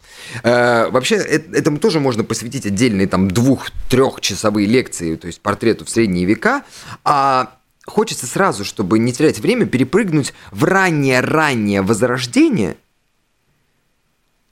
Э, 0.44 0.90
вообще, 0.90 1.16
этому 1.16 1.78
тоже 1.78 2.02
можно 2.02 2.26
посвятить 2.26 2.66
отдельные 2.66 3.08
там 3.08 3.32
двух-трехчасовые 3.32 4.68
лекции, 4.68 5.16
то 5.16 5.28
есть 5.28 5.40
портрету 5.40 5.86
в 5.86 5.90
средние 5.90 6.26
века, 6.26 6.64
а 7.06 7.54
хочется 7.86 8.28
сразу, 8.28 8.64
чтобы 8.66 9.00
не 9.00 9.14
терять 9.14 9.40
время, 9.40 9.66
перепрыгнуть 9.66 10.34
в 10.52 10.64
раннее-раннее 10.64 11.82
возрождение– 11.82 12.78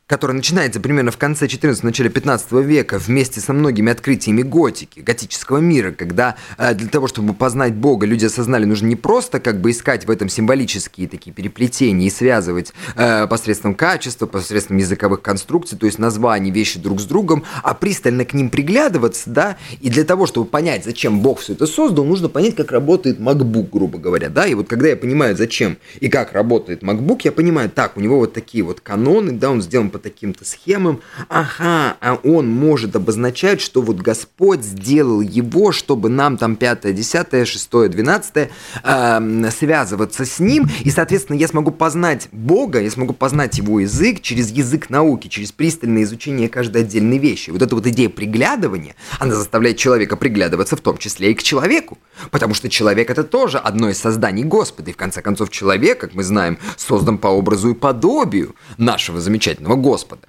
который 0.10 0.32
начинается 0.32 0.80
примерно 0.80 1.12
в 1.12 1.18
конце 1.18 1.48
14 1.48 1.84
начале 1.84 2.10
15 2.10 2.52
века 2.54 2.98
вместе 2.98 3.40
со 3.40 3.54
многими 3.54 3.92
открытиями 3.92 4.42
готики, 4.42 5.02
готического 5.02 5.60
мира, 5.60 5.92
когда 5.92 6.36
э, 6.58 6.74
для 6.74 6.88
того, 6.88 7.08
чтобы 7.08 7.36
познать 7.36 7.76
Бога, 7.76 8.08
люди 8.08 8.26
осознали, 8.26 8.66
нужно 8.66 8.88
не 8.88 8.96
просто 8.96 9.40
как 9.40 9.62
бы 9.62 9.70
искать 9.70 10.08
в 10.08 10.12
этом 10.12 10.28
символические 10.28 11.08
такие 11.08 11.32
переплетения 11.32 12.08
и 12.08 12.10
связывать 12.10 12.74
э, 12.96 13.28
посредством 13.28 13.76
качества, 13.76 14.26
посредством 14.26 14.78
языковых 14.78 15.22
конструкций, 15.22 15.78
то 15.78 15.86
есть 15.86 16.00
названий 16.00 16.50
вещи 16.50 16.80
друг 16.80 17.00
с 17.00 17.06
другом, 17.06 17.44
а 17.62 17.76
пристально 17.76 18.26
к 18.26 18.34
ним 18.34 18.50
приглядываться, 18.50 19.30
да, 19.30 19.58
и 19.80 19.92
для 19.92 20.06
того, 20.06 20.26
чтобы 20.26 20.48
понять, 20.48 20.86
зачем 20.86 21.20
Бог 21.20 21.40
все 21.40 21.54
это 21.54 21.68
создал, 21.68 22.04
нужно 22.04 22.30
понять, 22.30 22.56
как 22.56 22.72
работает 22.72 23.20
MacBook, 23.20 23.70
грубо 23.72 24.00
говоря, 24.00 24.30
да, 24.30 24.48
и 24.48 24.56
вот 24.56 24.68
когда 24.68 24.88
я 24.88 24.98
понимаю, 24.98 25.38
зачем 25.38 25.78
и 26.00 26.10
как 26.10 26.34
работает 26.34 26.82
MacBook, 26.82 27.22
я 27.26 27.32
понимаю, 27.32 27.70
так, 27.70 27.96
у 27.96 28.00
него 28.00 28.18
вот 28.18 28.34
такие 28.34 28.64
вот 28.64 28.82
каноны, 28.82 29.34
да, 29.34 29.52
он 29.52 29.62
сделан 29.62 29.92
по 29.92 29.99
таким-то 30.00 30.46
схемам. 30.46 31.02
Ага, 31.28 31.98
а 32.02 32.20
он 32.24 32.50
может 32.50 32.96
обозначать, 32.96 33.62
что 33.62 33.82
вот 33.82 33.98
Господь 33.98 34.64
сделал 34.64 35.22
его, 35.22 35.72
чтобы 35.72 36.10
нам 36.10 36.38
там 36.38 36.56
5, 36.56 36.96
10, 36.96 37.48
6, 37.48 37.90
12 37.90 38.50
э, 38.84 39.50
связываться 39.52 40.26
с 40.26 40.40
ним. 40.40 40.68
И, 40.84 40.92
соответственно, 40.92 41.38
я 41.38 41.48
смогу 41.48 41.72
познать 41.72 42.30
Бога, 42.32 42.82
я 42.82 42.90
смогу 42.90 43.14
познать 43.14 43.58
его 43.58 43.80
язык 43.80 44.22
через 44.22 44.50
язык 44.52 44.90
науки, 44.90 45.28
через 45.28 45.52
пристальное 45.52 46.04
изучение 46.04 46.50
каждой 46.50 46.82
отдельной 46.82 47.18
вещи. 47.18 47.50
Вот 47.50 47.62
эта 47.62 47.76
вот 47.76 47.86
идея 47.88 48.10
приглядывания, 48.10 48.96
она 49.20 49.36
заставляет 49.36 49.78
человека 49.78 50.16
приглядываться 50.16 50.76
в 50.76 50.82
том 50.82 50.98
числе 50.98 51.32
и 51.32 51.34
к 51.34 51.44
человеку. 51.44 51.98
Потому 52.32 52.54
что 52.54 52.70
человек 52.70 53.10
это 53.10 53.24
тоже 53.24 53.58
одно 53.58 53.90
из 53.90 53.98
созданий 53.98 54.44
Господа. 54.44 54.92
И 54.92 54.94
в 54.94 54.98
конце 54.98 55.22
концов 55.22 55.50
человек, 55.50 56.00
как 56.00 56.14
мы 56.14 56.24
знаем, 56.24 56.58
создан 56.78 57.18
по 57.18 57.28
образу 57.28 57.70
и 57.70 57.74
подобию 57.74 58.56
нашего 58.78 59.20
замечательного 59.20 59.76
Господа. 59.76 59.89
Господа. 59.90 60.28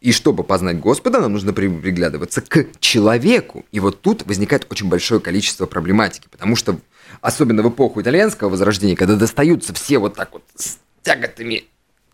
И 0.00 0.12
чтобы 0.12 0.42
познать 0.42 0.80
Господа, 0.80 1.20
нам 1.20 1.32
нужно 1.32 1.52
приглядываться 1.52 2.40
к 2.40 2.66
человеку. 2.80 3.64
И 3.72 3.80
вот 3.80 4.00
тут 4.00 4.26
возникает 4.26 4.66
очень 4.70 4.88
большое 4.88 5.20
количество 5.20 5.66
проблематики, 5.66 6.28
потому 6.30 6.56
что 6.56 6.78
особенно 7.20 7.62
в 7.62 7.68
эпоху 7.68 8.00
итальянского 8.00 8.48
возрождения, 8.48 8.96
когда 8.96 9.16
достаются 9.16 9.74
все 9.74 9.98
вот 9.98 10.14
так 10.14 10.32
вот 10.32 10.44
с 10.56 10.78
тяготами 11.02 11.64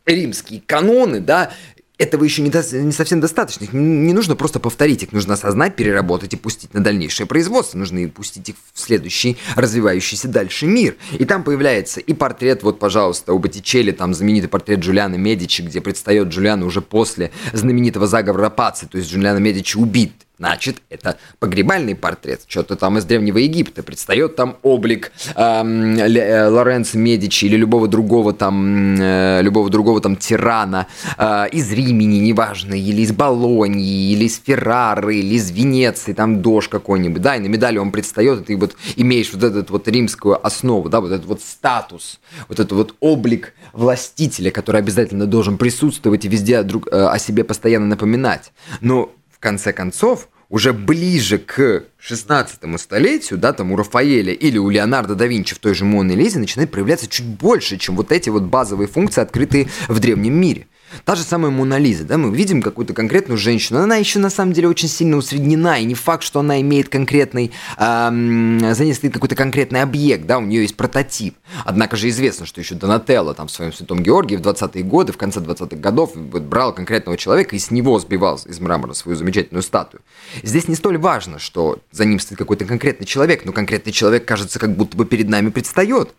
римские 0.06 0.60
каноны, 0.66 1.20
да, 1.20 1.52
этого 1.98 2.22
еще 2.22 2.42
не, 2.42 2.50
до, 2.50 2.64
не 2.76 2.92
совсем 2.92 3.20
достаточно. 3.20 3.64
Их 3.64 3.72
не 3.72 4.12
нужно 4.12 4.36
просто 4.36 4.60
повторить, 4.60 5.02
их 5.02 5.12
нужно 5.12 5.34
осознать, 5.34 5.74
переработать 5.74 6.32
и 6.32 6.36
пустить 6.36 6.72
на 6.72 6.82
дальнейшее 6.82 7.26
производство. 7.26 7.76
Нужно 7.76 8.08
пустить 8.08 8.48
их 8.48 8.54
в 8.72 8.80
следующий 8.80 9.36
развивающийся 9.56 10.28
дальше 10.28 10.66
мир. 10.66 10.96
И 11.18 11.24
там 11.24 11.42
появляется 11.42 12.00
и 12.00 12.14
портрет, 12.14 12.62
вот, 12.62 12.78
пожалуйста, 12.78 13.32
у 13.32 13.38
Боттичелли, 13.38 13.90
там 13.90 14.14
знаменитый 14.14 14.48
портрет 14.48 14.78
Джулиана 14.78 15.16
Медичи, 15.16 15.62
где 15.62 15.80
предстает 15.80 16.28
Джулиана 16.28 16.64
уже 16.64 16.80
после 16.80 17.32
знаменитого 17.52 18.06
заговора 18.06 18.48
Паци, 18.48 18.86
то 18.86 18.96
есть 18.98 19.10
Джулиана 19.10 19.38
Медичи 19.38 19.76
убит 19.76 20.12
Значит, 20.38 20.82
это 20.88 21.18
погребальный 21.40 21.96
портрет, 21.96 22.42
что-то 22.46 22.76
там 22.76 22.96
из 22.98 23.04
Древнего 23.04 23.38
Египта. 23.38 23.82
Предстает 23.82 24.36
там 24.36 24.56
облик 24.62 25.10
эм, 25.34 25.96
э, 25.96 26.48
Лоренцо 26.48 26.96
Медичи 26.96 27.46
или 27.46 27.56
любого 27.56 27.88
другого 27.88 28.32
там, 28.32 28.96
э, 29.00 29.42
любого 29.42 29.68
другого 29.68 30.00
там 30.00 30.14
тирана 30.14 30.86
э, 31.16 31.48
из 31.50 31.72
Римени, 31.72 32.18
неважно, 32.18 32.74
или 32.74 33.02
из 33.02 33.10
Болонии, 33.10 34.12
или 34.12 34.26
из 34.26 34.40
Феррары, 34.40 35.16
или 35.16 35.34
из 35.34 35.50
Венеции, 35.50 36.12
там 36.12 36.40
дождь 36.40 36.70
какой-нибудь, 36.70 37.20
да, 37.20 37.34
и 37.34 37.40
на 37.40 37.46
медали 37.48 37.78
он 37.78 37.90
предстает, 37.90 38.42
и 38.42 38.44
ты 38.44 38.56
вот 38.56 38.76
имеешь 38.94 39.32
вот 39.32 39.42
этот 39.42 39.70
вот 39.70 39.88
римскую 39.88 40.46
основу, 40.46 40.88
да, 40.88 41.00
вот 41.00 41.10
этот 41.10 41.26
вот 41.26 41.42
статус, 41.42 42.20
вот 42.48 42.60
этот 42.60 42.72
вот 42.72 42.94
облик 43.00 43.54
властителя, 43.72 44.52
который 44.52 44.80
обязательно 44.80 45.26
должен 45.26 45.58
присутствовать 45.58 46.24
и 46.24 46.28
везде 46.28 46.62
друг, 46.62 46.86
э, 46.92 47.08
о 47.08 47.18
себе 47.18 47.42
постоянно 47.42 47.86
напоминать. 47.86 48.52
Но 48.80 49.10
в 49.38 49.40
конце 49.40 49.72
концов, 49.72 50.28
уже 50.48 50.72
ближе 50.72 51.38
к 51.38 51.84
16 51.98 52.80
столетию, 52.80 53.38
да, 53.38 53.52
там 53.52 53.70
у 53.70 53.76
Рафаэля 53.76 54.32
или 54.32 54.58
у 54.58 54.68
Леонардо 54.68 55.14
да 55.14 55.26
Винчи 55.26 55.54
в 55.54 55.58
той 55.58 55.74
же 55.74 55.84
Моне 55.84 56.16
Лизе 56.16 56.40
начинает 56.40 56.70
проявляться 56.72 57.06
чуть 57.06 57.26
больше, 57.26 57.76
чем 57.76 57.94
вот 57.94 58.10
эти 58.10 58.30
вот 58.30 58.44
базовые 58.44 58.88
функции, 58.88 59.20
открытые 59.20 59.68
в 59.86 60.00
древнем 60.00 60.34
мире. 60.34 60.66
Та 61.04 61.14
же 61.14 61.22
самая 61.22 61.50
Мона 61.50 61.78
да, 62.04 62.18
мы 62.18 62.34
видим 62.34 62.62
какую-то 62.62 62.94
конкретную 62.94 63.38
женщину, 63.38 63.80
она 63.80 63.96
еще 63.96 64.18
на 64.18 64.30
самом 64.30 64.52
деле 64.52 64.68
очень 64.68 64.88
сильно 64.88 65.16
усреднена, 65.16 65.80
и 65.80 65.84
не 65.84 65.94
факт, 65.94 66.22
что 66.22 66.40
она 66.40 66.60
имеет 66.60 66.88
конкретный, 66.88 67.52
эм, 67.76 68.74
за 68.74 68.84
ней 68.84 68.94
стоит 68.94 69.12
какой-то 69.12 69.34
конкретный 69.34 69.82
объект, 69.82 70.26
да, 70.26 70.38
у 70.38 70.42
нее 70.42 70.62
есть 70.62 70.76
прототип. 70.76 71.36
Однако 71.64 71.96
же 71.96 72.08
известно, 72.08 72.46
что 72.46 72.60
еще 72.60 72.74
Донателло 72.74 73.34
там 73.34 73.48
в 73.48 73.50
своем 73.50 73.72
Святом 73.72 74.02
Георгии 74.02 74.36
в 74.36 74.40
20-е 74.40 74.82
годы, 74.82 75.12
в 75.12 75.16
конце 75.16 75.40
20-х 75.40 75.76
годов 75.76 76.16
брал 76.16 76.74
конкретного 76.74 77.16
человека 77.16 77.56
и 77.56 77.58
с 77.58 77.70
него 77.70 77.98
сбивал 77.98 78.40
из 78.44 78.60
мрамора 78.60 78.92
свою 78.94 79.16
замечательную 79.16 79.62
статую. 79.62 80.02
Здесь 80.42 80.68
не 80.68 80.74
столь 80.74 80.98
важно, 80.98 81.38
что 81.38 81.78
за 81.92 82.04
ним 82.04 82.18
стоит 82.20 82.38
какой-то 82.38 82.64
конкретный 82.64 83.06
человек, 83.06 83.44
но 83.44 83.52
конкретный 83.52 83.92
человек, 83.92 84.24
кажется, 84.24 84.58
как 84.58 84.76
будто 84.76 84.96
бы 84.96 85.04
перед 85.04 85.28
нами 85.28 85.50
предстает 85.50 86.14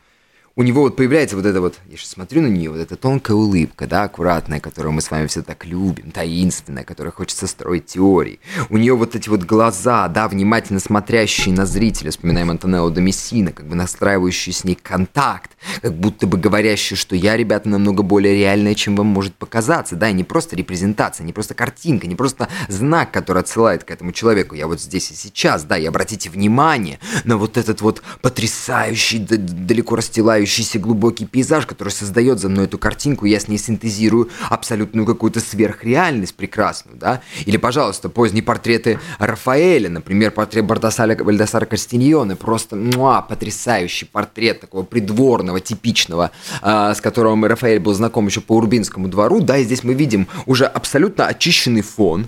у 0.55 0.63
него 0.63 0.81
вот 0.81 0.95
появляется 0.95 1.35
вот 1.35 1.45
это 1.45 1.61
вот, 1.61 1.75
я 1.89 1.95
сейчас 1.95 2.09
смотрю 2.09 2.41
на 2.41 2.47
нее, 2.47 2.69
вот 2.69 2.79
эта 2.79 2.95
тонкая 2.95 3.37
улыбка, 3.37 3.87
да, 3.87 4.03
аккуратная, 4.03 4.59
которую 4.59 4.91
мы 4.91 5.01
с 5.01 5.09
вами 5.09 5.27
все 5.27 5.41
так 5.41 5.65
любим, 5.65 6.11
таинственная, 6.11 6.83
которая 6.83 7.11
хочется 7.11 7.47
строить 7.47 7.85
теории. 7.85 8.39
У 8.69 8.77
нее 8.77 8.93
вот 8.95 9.15
эти 9.15 9.29
вот 9.29 9.43
глаза, 9.43 10.07
да, 10.09 10.27
внимательно 10.27 10.79
смотрящие 10.79 11.55
на 11.55 11.65
зрителя, 11.65 12.11
вспоминаем 12.11 12.49
Антонелло 12.49 12.91
де 12.91 12.99
Мессина, 12.99 13.51
как 13.51 13.67
бы 13.67 13.75
настраивающие 13.75 14.53
с 14.53 14.63
ней 14.63 14.75
контакт, 14.75 15.51
как 15.81 15.93
будто 15.93 16.27
бы 16.27 16.37
говорящие, 16.37 16.97
что 16.97 17.15
я, 17.15 17.37
ребята, 17.37 17.69
намного 17.69 18.03
более 18.03 18.35
реальная, 18.35 18.75
чем 18.75 18.95
вам 18.95 19.07
может 19.07 19.35
показаться, 19.35 19.95
да, 19.95 20.09
и 20.09 20.13
не 20.13 20.23
просто 20.23 20.55
репрезентация, 20.55 21.25
не 21.25 21.31
просто 21.31 21.53
картинка, 21.53 22.07
не 22.07 22.15
просто 22.15 22.49
знак, 22.67 23.11
который 23.11 23.39
отсылает 23.43 23.85
к 23.85 23.91
этому 23.91 24.11
человеку, 24.11 24.55
я 24.55 24.67
вот 24.67 24.81
здесь 24.81 25.11
и 25.11 25.15
сейчас, 25.15 25.63
да, 25.63 25.77
и 25.77 25.85
обратите 25.85 26.29
внимание 26.29 26.99
на 27.23 27.37
вот 27.37 27.57
этот 27.57 27.81
вот 27.81 28.01
потрясающий, 28.21 29.19
далеко 29.19 29.95
расстилающий 29.95 30.38
расстилающийся 30.39 30.79
глубокий 30.79 31.25
пейзаж, 31.25 31.65
который 31.65 31.89
создает 31.89 32.39
за 32.39 32.49
мной 32.49 32.65
эту 32.65 32.77
картинку, 32.77 33.25
я 33.25 33.39
с 33.39 33.47
ней 33.47 33.57
синтезирую 33.57 34.29
абсолютную 34.49 35.05
какую-то 35.05 35.39
сверхреальность 35.39 36.35
прекрасную, 36.35 36.97
да? 36.97 37.21
Или, 37.45 37.57
пожалуйста, 37.57 38.09
поздние 38.09 38.43
портреты 38.43 38.99
Рафаэля, 39.19 39.89
например, 39.89 40.31
портрет 40.31 40.65
Бардасаля 40.65 41.15
Вальдасара 41.21 41.65
Кастиньоне, 41.65 42.35
просто 42.35 42.75
муа, 42.75 43.21
потрясающий 43.21 44.05
портрет 44.05 44.61
такого 44.61 44.83
придворного, 44.83 45.59
типичного, 45.59 46.31
э, 46.61 46.93
с 46.95 47.01
которым 47.01 47.45
Рафаэль 47.45 47.79
был 47.79 47.93
знаком 47.93 48.27
еще 48.27 48.41
по 48.41 48.55
Урбинскому 48.55 49.07
двору, 49.07 49.41
да, 49.41 49.57
и 49.57 49.63
здесь 49.63 49.83
мы 49.83 49.93
видим 49.93 50.27
уже 50.45 50.65
абсолютно 50.65 51.27
очищенный 51.27 51.81
фон, 51.81 52.27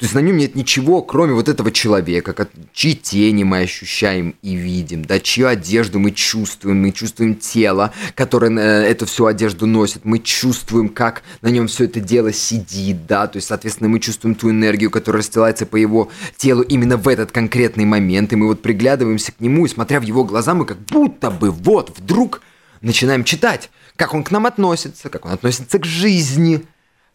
то 0.00 0.06
есть 0.06 0.14
на 0.14 0.20
нем 0.20 0.38
нет 0.38 0.54
ничего, 0.54 1.02
кроме 1.02 1.34
вот 1.34 1.50
этого 1.50 1.70
человека, 1.70 2.48
чьи 2.72 2.96
тени 2.96 3.44
мы 3.44 3.58
ощущаем 3.58 4.34
и 4.40 4.54
видим, 4.54 5.04
да, 5.04 5.20
чью 5.20 5.46
одежду 5.46 5.98
мы 5.98 6.12
чувствуем, 6.12 6.80
мы 6.80 6.90
чувствуем 6.90 7.34
тело, 7.34 7.92
которое 8.14 8.50
э, 8.50 8.88
эту 8.88 9.04
всю 9.04 9.26
одежду 9.26 9.66
носит, 9.66 10.06
мы 10.06 10.18
чувствуем, 10.20 10.88
как 10.88 11.22
на 11.42 11.48
нем 11.48 11.66
все 11.66 11.84
это 11.84 12.00
дело 12.00 12.32
сидит, 12.32 13.06
да, 13.06 13.26
то 13.26 13.36
есть, 13.36 13.48
соответственно, 13.48 13.90
мы 13.90 14.00
чувствуем 14.00 14.34
ту 14.34 14.48
энергию, 14.48 14.90
которая 14.90 15.20
расстилается 15.20 15.66
по 15.66 15.76
его 15.76 16.08
телу 16.38 16.62
именно 16.62 16.96
в 16.96 17.06
этот 17.06 17.30
конкретный 17.30 17.84
момент, 17.84 18.32
и 18.32 18.36
мы 18.36 18.46
вот 18.46 18.62
приглядываемся 18.62 19.32
к 19.32 19.40
нему, 19.40 19.66
и 19.66 19.68
смотря 19.68 20.00
в 20.00 20.04
его 20.04 20.24
глаза, 20.24 20.54
мы 20.54 20.64
как 20.64 20.78
будто 20.78 21.30
бы 21.30 21.50
вот 21.50 21.92
вдруг 21.98 22.40
начинаем 22.80 23.22
читать, 23.22 23.68
как 23.96 24.14
он 24.14 24.24
к 24.24 24.30
нам 24.30 24.46
относится, 24.46 25.10
как 25.10 25.26
он 25.26 25.32
относится 25.32 25.78
к 25.78 25.84
жизни, 25.84 26.64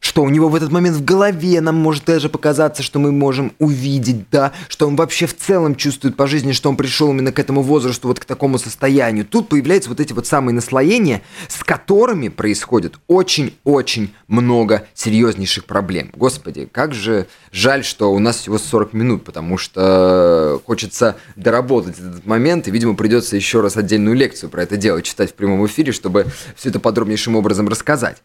что 0.05 0.21
у 0.21 0.29
него 0.29 0.49
в 0.49 0.55
этот 0.55 0.71
момент 0.71 0.97
в 0.97 1.03
голове 1.03 1.59
нам 1.61 1.77
может 1.77 2.05
даже 2.05 2.29
показаться, 2.29 2.83
что 2.83 2.99
мы 2.99 3.11
можем 3.11 3.53
увидеть, 3.57 4.29
да, 4.29 4.53
что 4.67 4.87
он 4.87 4.95
вообще 4.95 5.25
в 5.25 5.35
целом 5.35 5.73
чувствует 5.75 6.15
по 6.15 6.27
жизни, 6.27 6.51
что 6.51 6.69
он 6.69 6.77
пришел 6.77 7.09
именно 7.09 7.31
к 7.31 7.39
этому 7.39 7.63
возрасту, 7.63 8.09
вот 8.09 8.19
к 8.19 8.25
такому 8.25 8.59
состоянию. 8.59 9.25
Тут 9.25 9.49
появляются 9.49 9.89
вот 9.89 9.99
эти 9.99 10.13
вот 10.13 10.27
самые 10.27 10.53
наслоения, 10.53 11.23
с 11.47 11.63
которыми 11.63 12.27
происходит 12.27 12.99
очень-очень 13.07 14.13
много 14.27 14.85
серьезнейших 14.93 15.65
проблем. 15.65 16.11
Господи, 16.15 16.69
как 16.71 16.93
же 16.93 17.25
жаль, 17.51 17.83
что 17.83 18.13
у 18.13 18.19
нас 18.19 18.37
всего 18.37 18.59
40 18.59 18.93
минут, 18.93 19.23
потому 19.23 19.57
что 19.57 20.61
хочется 20.67 21.15
доработать 21.35 21.97
этот 21.97 22.27
момент, 22.27 22.67
и, 22.67 22.71
видимо, 22.71 22.93
придется 22.93 23.35
еще 23.35 23.61
раз 23.61 23.75
отдельную 23.75 24.15
лекцию 24.15 24.51
про 24.51 24.61
это 24.61 24.77
дело 24.77 25.01
читать 25.01 25.31
в 25.31 25.33
прямом 25.33 25.65
эфире, 25.65 25.93
чтобы 25.93 26.27
все 26.55 26.69
это 26.69 26.79
подробнейшим 26.79 27.35
образом 27.35 27.67
рассказать. 27.67 28.21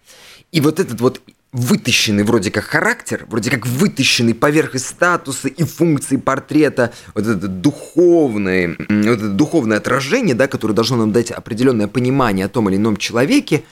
И 0.53 0.61
вот 0.61 0.81
этот 0.81 1.01
вот 1.01 1.21
вытащенный 1.53 2.23
вроде 2.23 2.51
как 2.51 2.65
характер, 2.65 3.27
вроде 3.29 3.51
как 3.51 3.67
вытащенный 3.67 4.35
поверх 4.35 4.75
из 4.75 4.87
статуса 4.87 5.49
и 5.49 5.65
функции 5.65 6.17
портрета, 6.17 6.93
вот 7.15 7.27
это 7.27 7.49
духовное, 7.49 8.77
вот 8.79 8.89
это 8.89 9.29
духовное 9.29 9.79
отражение, 9.79 10.35
да, 10.35 10.47
которое 10.47 10.75
должно 10.75 10.97
нам 10.97 11.13
дать 11.13 11.31
определенное 11.31 11.89
понимание 11.89 12.47
о 12.47 12.49
том 12.49 12.69
или 12.69 12.77
ином 12.77 12.97
человеке, 12.97 13.65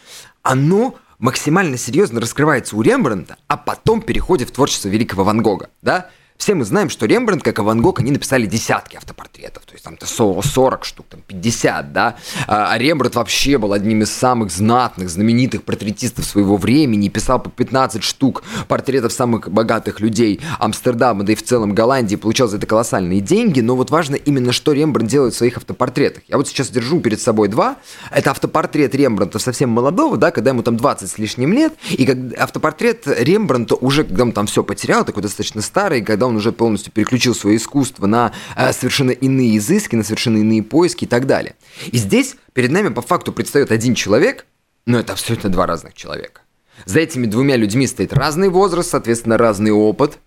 оно 0.43 0.97
максимально 1.19 1.77
серьезно 1.77 2.21
раскрывается 2.21 2.77
у 2.77 2.83
Рембрандта, 2.83 3.37
а 3.47 3.57
потом 3.57 4.03
переходит 4.03 4.51
в 4.51 4.53
творчество 4.53 4.89
великого 4.89 5.25
Ван 5.25 5.43
Гога, 5.43 5.71
да? 5.83 6.11
Все 6.39 6.55
мы 6.55 6.65
знаем, 6.65 6.89
что 6.89 7.05
Рембрандт, 7.05 7.43
как 7.43 7.59
и 7.59 7.63
Ван 7.63 7.83
Гог, 7.83 7.99
они 7.99 8.13
написали 8.13 8.47
десятки 8.47 8.97
автопортретов, 8.97 9.65
то 9.67 9.73
есть 9.73 9.85
там-то 9.85 10.07
40 10.07 10.85
штук, 10.85 11.07
там 11.11 11.21
50, 11.27 11.93
да. 11.93 12.15
А, 12.47 12.73
а 12.73 12.79
Рембрандт 12.79 13.17
вообще 13.17 13.59
был 13.59 13.73
одним 13.73 14.03
из 14.03 14.13
самых 14.13 14.53
знатных, 14.53 15.11
знаменитых 15.11 15.65
портретистов 15.65 16.25
своего 16.25 16.57
времени, 16.57 17.09
писал 17.09 17.41
по 17.41 17.51
15 17.51 18.05
штук 18.05 18.45
портретов 18.69 19.13
самых 19.13 19.51
богатых 19.51 19.99
людей 19.99 20.41
Амстердама, 20.61 21.25
да 21.25 21.33
и 21.33 21.35
в 21.35 21.43
целом 21.43 21.75
Голландии, 21.75 22.15
получал 22.15 22.47
за 22.47 22.59
это 22.59 22.67
колоссальные 22.67 23.21
деньги, 23.21 23.61
но 23.61 23.75
вот 23.75 23.91
важно 23.91 24.15
именно, 24.15 24.53
что 24.53 24.73
Рембрандт 24.73 25.11
делает 25.11 25.35
в 25.35 25.37
своих 25.37 25.57
автопортретах. 25.57 26.23
Я 26.29 26.37
вот 26.37 26.47
сейчас 26.47 26.71
держу 26.71 27.01
перед 27.01 27.21
собой 27.21 27.49
два, 27.49 27.79
это 28.13 28.31
автопортрет 28.31 28.95
Рембрандта 28.95 29.41
совсем 29.41 29.71
молодого, 29.71 30.17
да, 30.17 30.31
когда 30.31 30.51
ему 30.51 30.63
там 30.63 30.77
20 30.77 31.11
с 31.11 31.19
лишним 31.19 31.53
лет, 31.53 31.75
и 31.91 32.07
как 32.07 32.17
автопортрет 32.39 33.09
Рембрандта 33.09 33.75
уже, 33.75 34.05
когда 34.05 34.23
он 34.23 34.33
там 34.33 34.47
все 34.47 34.63
потерял, 34.63 35.05
такой 35.05 35.25
достаточно 35.25 35.63
старый, 35.63 36.01
когда 36.03 36.28
он 36.29 36.37
уже 36.37 36.53
полностью 36.53 36.93
переключил 36.93 37.35
свое 37.35 37.57
искусство 37.57 38.07
на 38.07 38.33
э, 38.57 38.73
совершенно 38.73 39.11
иные 39.11 39.59
изыски, 39.59 39.97
на 39.97 40.05
совершенно 40.05 40.39
иные 40.39 40.63
поиски 40.63 41.05
и 41.05 41.09
так 41.09 41.27
далее. 41.27 41.55
И 41.91 41.97
здесь 41.99 42.37
перед 42.53 42.71
нами 42.71 42.89
по 42.89 43.03
факту 43.03 43.33
предстает 43.33 43.73
один 43.73 43.95
человек, 43.95 44.47
но 44.87 44.99
это 44.99 45.13
абсолютно 45.13 45.51
два 45.51 45.67
разных 45.67 45.95
человека. 45.95 46.43
За 46.85 47.01
этими 47.01 47.27
двумя 47.27 47.57
людьми 47.57 47.87
стоит 47.87 48.13
разный 48.13 48.49
возраст, 48.49 48.91
соответственно, 48.91 49.37
разный 49.37 49.73
опыт, 49.73 50.19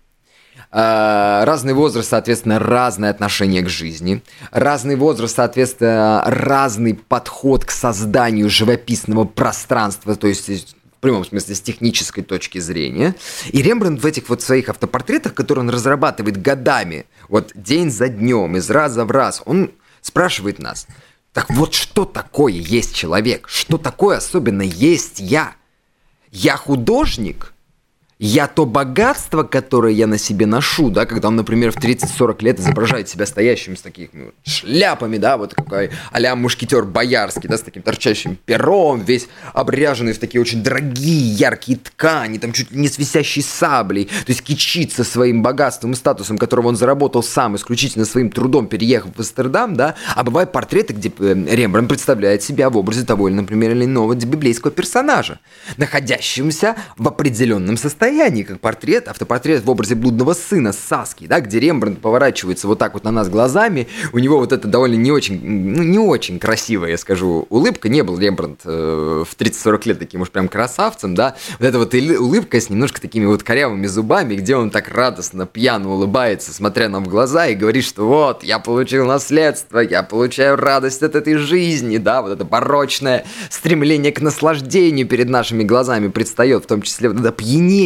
э, 0.70 1.44
разный 1.44 1.72
возраст, 1.72 2.10
соответственно, 2.10 2.58
разное 2.58 3.10
отношение 3.10 3.62
к 3.62 3.68
жизни, 3.68 4.22
разный 4.50 4.96
возраст, 4.96 5.36
соответственно, 5.36 6.22
разный 6.26 6.94
подход 6.94 7.64
к 7.64 7.70
созданию 7.70 8.50
живописного 8.50 9.24
пространства, 9.24 10.14
то 10.14 10.26
есть 10.26 10.76
прямом 11.02 11.24
смысле 11.24 11.54
с 11.54 11.60
технической 11.60 12.22
точки 12.22 12.58
зрения. 12.58 13.14
И 13.50 13.60
Рембрандт 13.60 14.00
в 14.02 14.06
этих 14.06 14.28
вот 14.28 14.40
своих 14.40 14.68
автопортретах, 14.68 15.34
которые 15.34 15.64
он 15.64 15.70
разрабатывает 15.70 16.40
годами, 16.40 17.06
вот 17.28 17.52
день 17.54 17.90
за 17.90 18.08
днем, 18.08 18.56
из 18.56 18.70
раза 18.70 19.04
в 19.04 19.10
раз, 19.10 19.42
он 19.44 19.72
спрашивает 20.00 20.58
нас, 20.58 20.86
так 21.32 21.50
вот 21.50 21.74
что 21.74 22.04
такое 22.04 22.52
есть 22.52 22.94
человек? 22.94 23.48
Что 23.48 23.78
такое 23.78 24.18
особенно 24.18 24.62
есть 24.62 25.18
я? 25.18 25.54
Я 26.30 26.56
художник? 26.56 27.51
Я 28.24 28.46
то 28.46 28.66
богатство, 28.66 29.42
которое 29.42 29.92
я 29.92 30.06
на 30.06 30.16
себе 30.16 30.46
ношу, 30.46 30.90
да, 30.90 31.06
когда 31.06 31.26
он, 31.26 31.34
например, 31.34 31.72
в 31.72 31.76
30-40 31.76 32.44
лет 32.44 32.60
изображает 32.60 33.08
себя 33.08 33.26
стоящим 33.26 33.76
с 33.76 33.80
такими 33.80 34.10
ну, 34.12 34.30
шляпами, 34.44 35.16
да, 35.16 35.36
вот 35.36 35.54
какой 35.54 35.90
а-ля 36.12 36.36
мушкетер 36.36 36.84
боярский, 36.84 37.48
да, 37.48 37.58
с 37.58 37.62
таким 37.62 37.82
торчащим 37.82 38.36
пером, 38.36 39.00
весь 39.00 39.26
обряженный 39.52 40.12
в 40.12 40.20
такие 40.20 40.40
очень 40.40 40.62
дорогие 40.62 41.32
яркие 41.32 41.78
ткани, 41.78 42.38
там 42.38 42.52
чуть 42.52 42.70
ли 42.70 42.78
не 42.78 42.86
с 42.86 42.96
висящей 42.96 43.42
саблей, 43.42 44.04
то 44.04 44.28
есть 44.28 44.42
кичится 44.42 45.02
своим 45.02 45.42
богатством 45.42 45.90
и 45.90 45.96
статусом, 45.96 46.38
которого 46.38 46.68
он 46.68 46.76
заработал 46.76 47.24
сам, 47.24 47.56
исключительно 47.56 48.04
своим 48.04 48.30
трудом, 48.30 48.68
переехав 48.68 49.16
в 49.16 49.18
Амстердам, 49.18 49.74
да, 49.74 49.96
а 50.14 50.22
бывают 50.22 50.52
портреты, 50.52 50.92
где 50.92 51.12
э, 51.18 51.34
Рембрандт 51.56 51.88
представляет 51.88 52.44
себя 52.44 52.70
в 52.70 52.76
образе 52.76 53.04
того 53.04 53.26
или, 53.26 53.34
например, 53.34 53.72
или 53.72 53.84
иного 53.84 54.14
библейского 54.14 54.70
персонажа, 54.70 55.40
находящегося 55.76 56.76
в 56.96 57.08
определенном 57.08 57.76
состоянии, 57.76 58.11
состоянии, 58.12 58.42
как 58.42 58.60
портрет, 58.60 59.08
автопортрет 59.08 59.64
в 59.64 59.70
образе 59.70 59.94
блудного 59.94 60.34
сына 60.34 60.72
Саски, 60.72 61.26
да, 61.26 61.40
где 61.40 61.58
Рембрандт 61.58 62.00
поворачивается 62.00 62.66
вот 62.68 62.78
так 62.78 62.92
вот 62.92 63.04
на 63.04 63.10
нас 63.10 63.30
глазами, 63.30 63.88
у 64.12 64.18
него 64.18 64.38
вот 64.38 64.52
это 64.52 64.68
довольно 64.68 64.96
не 64.96 65.10
очень, 65.10 65.40
ну, 65.42 65.82
не 65.82 65.98
очень 65.98 66.38
красивая, 66.38 66.90
я 66.90 66.98
скажу, 66.98 67.46
улыбка, 67.48 67.88
не 67.88 68.02
был 68.02 68.18
Рембрандт 68.18 68.60
э, 68.66 69.24
в 69.26 69.34
30-40 69.34 69.88
лет 69.88 69.98
таким 69.98 70.20
уж 70.20 70.30
прям 70.30 70.48
красавцем, 70.48 71.14
да, 71.14 71.36
вот 71.58 71.66
эта 71.66 71.78
вот 71.78 71.94
улыбка 71.94 72.60
с 72.60 72.68
немножко 72.68 73.00
такими 73.00 73.24
вот 73.24 73.42
корявыми 73.42 73.86
зубами, 73.86 74.34
где 74.34 74.56
он 74.56 74.70
так 74.70 74.88
радостно, 74.88 75.46
пьяно 75.46 75.90
улыбается, 75.90 76.52
смотря 76.52 76.90
нам 76.90 77.06
в 77.06 77.08
глаза 77.08 77.46
и 77.46 77.54
говорит, 77.54 77.84
что 77.84 78.06
вот, 78.06 78.44
я 78.44 78.58
получил 78.58 79.06
наследство, 79.06 79.78
я 79.78 80.02
получаю 80.02 80.56
радость 80.56 81.02
от 81.02 81.14
этой 81.14 81.36
жизни, 81.36 81.96
да, 81.96 82.20
вот 82.20 82.32
это 82.32 82.44
порочное 82.44 83.24
стремление 83.48 84.12
к 84.12 84.20
наслаждению 84.20 85.06
перед 85.06 85.30
нашими 85.30 85.64
глазами 85.64 86.08
предстает, 86.08 86.64
в 86.64 86.66
том 86.66 86.82
числе 86.82 87.08
вот 87.08 87.18
это 87.18 87.32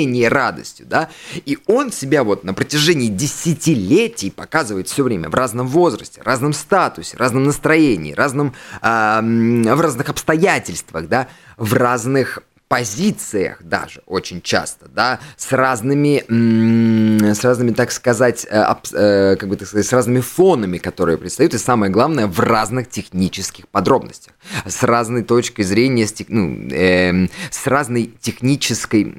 опьянение 0.07 0.29
радостью, 0.29 0.87
да, 0.87 1.09
и 1.35 1.59
он 1.67 1.93
себя 1.93 2.25
вот 2.25 2.45
на 2.45 2.55
протяжении 2.55 3.09
десятилетий 3.09 4.31
показывает 4.31 4.89
все 4.89 5.03
время 5.03 5.29
в 5.29 5.35
разном 5.35 5.67
возрасте, 5.67 6.23
разном 6.23 6.53
статусе, 6.53 7.17
разном 7.17 7.45
настроении, 7.45 8.13
разном, 8.13 8.55
э, 8.83 9.21
в 9.21 9.81
разных 9.81 10.09
обстоятельствах, 10.09 11.09
да, 11.09 11.29
в 11.57 11.75
разных 11.75 12.41
позициях 12.69 13.63
даже 13.63 14.03
очень 14.07 14.43
часто, 14.43 14.89
да, 14.89 15.21
с 15.37 15.53
разными, 15.53 16.25
с 17.33 17.45
разными, 17.45 17.71
так 17.71 17.93
сказать, 17.93 18.45
э, 18.51 18.65
э, 18.93 19.37
как 19.37 19.49
бы 19.49 19.57
так 19.57 19.69
сказать, 19.69 19.87
с 19.87 19.93
разными 19.93 20.21
фонами, 20.21 20.79
которые 20.79 21.17
предстают, 21.17 21.55
и 21.55 21.59
самое 21.59 21.93
главное, 21.93 22.27
в 22.27 22.41
разных 22.41 22.91
технических 22.91 23.69
подробностях, 23.69 24.35
с 24.65 24.83
разной 24.83 25.23
точкой 25.23 25.63
зрения, 25.63 26.09
ну, 26.29 26.69
э, 26.73 27.29
с 27.51 27.67
разной 27.69 28.13
технической, 28.21 29.15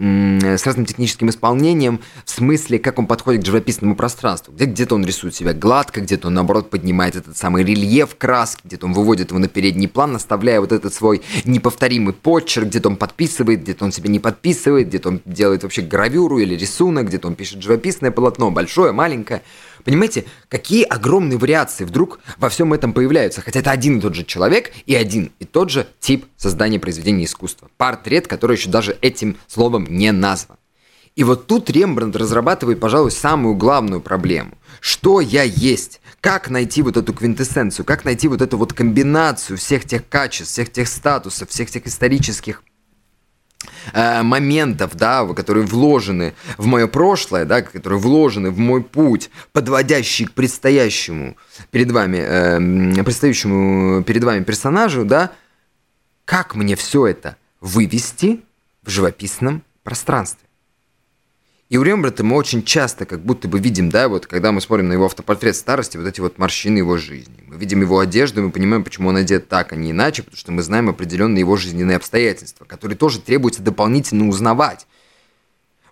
с 0.58 0.66
разным 0.66 0.86
техническим 0.86 1.30
исполнением, 1.30 2.02
в 2.26 2.30
смысле, 2.30 2.80
как 2.80 3.00
он 3.00 3.08
подходит 3.08 3.44
к 3.44 3.46
живописному 3.46 3.96
пространству, 3.96 4.54
где 4.54 4.66
где-то 4.66 4.96
он 4.96 5.06
рисует 5.06 5.36
себя 5.36 5.54
гладко, 5.54 6.02
где-то 6.02 6.28
он, 6.28 6.34
наоборот, 6.34 6.70
поднимает 6.70 7.16
этот 7.16 7.38
самый 7.38 7.64
рельеф 7.64 8.18
краски, 8.18 8.62
где-то 8.66 8.88
он 8.88 8.94
выводит 8.94 9.30
его 9.30 9.40
на 9.40 9.48
передний 9.48 9.88
план, 9.88 10.16
оставляя 10.18 10.60
вот 10.60 10.74
этот 10.74 10.94
свой 10.94 11.22
неповторимый 11.46 12.14
почерк, 12.14 12.68
где-то 12.68 12.90
он 12.90 12.98
подписывает 12.98 13.37
подписывает, 13.38 13.62
где-то 13.62 13.86
он 13.86 13.92
себе 13.92 14.10
не 14.10 14.20
подписывает, 14.20 14.88
где-то 14.88 15.10
он 15.10 15.22
делает 15.26 15.64
вообще 15.64 15.82
гравюру 15.82 16.40
или 16.40 16.56
рисунок, 16.56 17.08
где-то 17.08 17.28
он 17.28 17.36
пишет 17.36 17.62
живописное 17.62 18.12
полотно, 18.12 18.52
большое, 18.52 18.92
маленькое. 18.92 19.42
Понимаете, 19.84 20.26
какие 20.50 20.84
огромные 20.84 21.38
вариации 21.38 21.86
вдруг 21.86 22.20
во 22.38 22.50
всем 22.50 22.74
этом 22.74 22.94
появляются, 22.94 23.42
хотя 23.42 23.60
это 23.60 23.72
один 23.72 24.00
и 24.00 24.02
тот 24.02 24.16
же 24.16 24.24
человек 24.24 24.72
и 24.86 24.96
один 24.96 25.32
и 25.40 25.46
тот 25.46 25.70
же 25.70 25.88
тип 26.00 26.26
создания 26.36 26.80
произведения 26.80 27.26
искусства. 27.26 27.70
Портрет, 27.78 28.28
который 28.28 28.58
еще 28.58 28.70
даже 28.70 28.98
этим 29.02 29.38
словом 29.48 29.86
не 29.90 30.12
назван. 30.12 30.58
И 31.16 31.24
вот 31.24 31.48
тут 31.48 31.70
Рембрандт 31.70 32.16
разрабатывает, 32.16 32.80
пожалуй, 32.80 33.10
самую 33.10 33.56
главную 33.56 34.02
проблему. 34.02 34.52
Что 34.82 35.20
я 35.20 35.42
есть? 35.42 36.00
Как 36.22 36.50
найти 36.52 36.84
вот 36.84 36.96
эту 36.96 37.12
квинтэссенцию? 37.12 37.86
Как 37.86 38.06
найти 38.06 38.28
вот 38.28 38.42
эту 38.44 38.58
вот 38.58 38.74
комбинацию 38.74 39.58
всех 39.58 39.86
тех 39.86 40.08
качеств, 40.08 40.52
всех 40.52 40.72
тех 40.72 40.88
статусов, 40.88 41.50
всех 41.50 41.72
тех 41.72 41.88
исторических 41.88 42.62
моментов, 43.94 44.96
да, 44.96 45.26
которые 45.26 45.66
вложены 45.66 46.34
в 46.58 46.66
мое 46.66 46.88
прошлое, 46.88 47.46
да, 47.46 47.62
которые 47.62 48.00
вложены 48.00 48.52
в 48.52 48.60
мой 48.60 48.84
путь, 48.84 49.30
подводящий 49.52 50.26
к 50.26 50.34
предстоящему 50.34 51.38
перед 51.72 51.92
вами, 51.92 52.18
э, 52.18 53.04
предстоящему 53.04 54.04
перед 54.04 54.24
вами 54.24 54.44
персонажу, 54.44 55.06
да, 55.06 55.32
как 56.26 56.56
мне 56.56 56.76
все 56.76 57.08
это 57.08 57.38
вывести 57.62 58.44
в 58.84 58.90
живописном 58.90 59.64
пространстве? 59.84 60.47
И 61.70 61.78
у 61.78 61.84
Рембрандта 61.84 62.24
мы 62.24 62.38
очень 62.38 62.64
часто 62.64 63.06
как 63.06 63.20
будто 63.22 63.50
бы 63.50 63.60
видим, 63.60 63.90
да, 63.90 64.08
вот 64.08 64.26
когда 64.26 64.54
мы 64.54 64.62
смотрим 64.62 64.88
на 64.88 64.94
его 64.94 65.06
автопортрет 65.06 65.54
старости, 65.54 65.98
вот 65.98 66.08
эти 66.08 66.22
вот 66.22 66.38
морщины 66.38 66.78
его 66.78 66.96
жизни. 66.96 67.44
Мы 67.46 67.58
видим 67.58 67.82
его 67.82 68.00
одежду, 68.00 68.42
мы 68.42 68.52
понимаем, 68.52 68.86
почему 68.86 69.10
он 69.10 69.18
одет 69.18 69.50
так, 69.50 69.74
а 69.74 69.76
не 69.76 69.92
иначе, 69.92 70.24
потому 70.24 70.38
что 70.38 70.54
мы 70.54 70.62
знаем 70.62 70.88
определенные 70.88 71.42
его 71.42 71.58
жизненные 71.58 71.98
обстоятельства, 71.98 72.64
которые 72.64 72.98
тоже 72.98 73.20
требуется 73.20 73.62
дополнительно 73.62 74.30
узнавать 74.30 74.88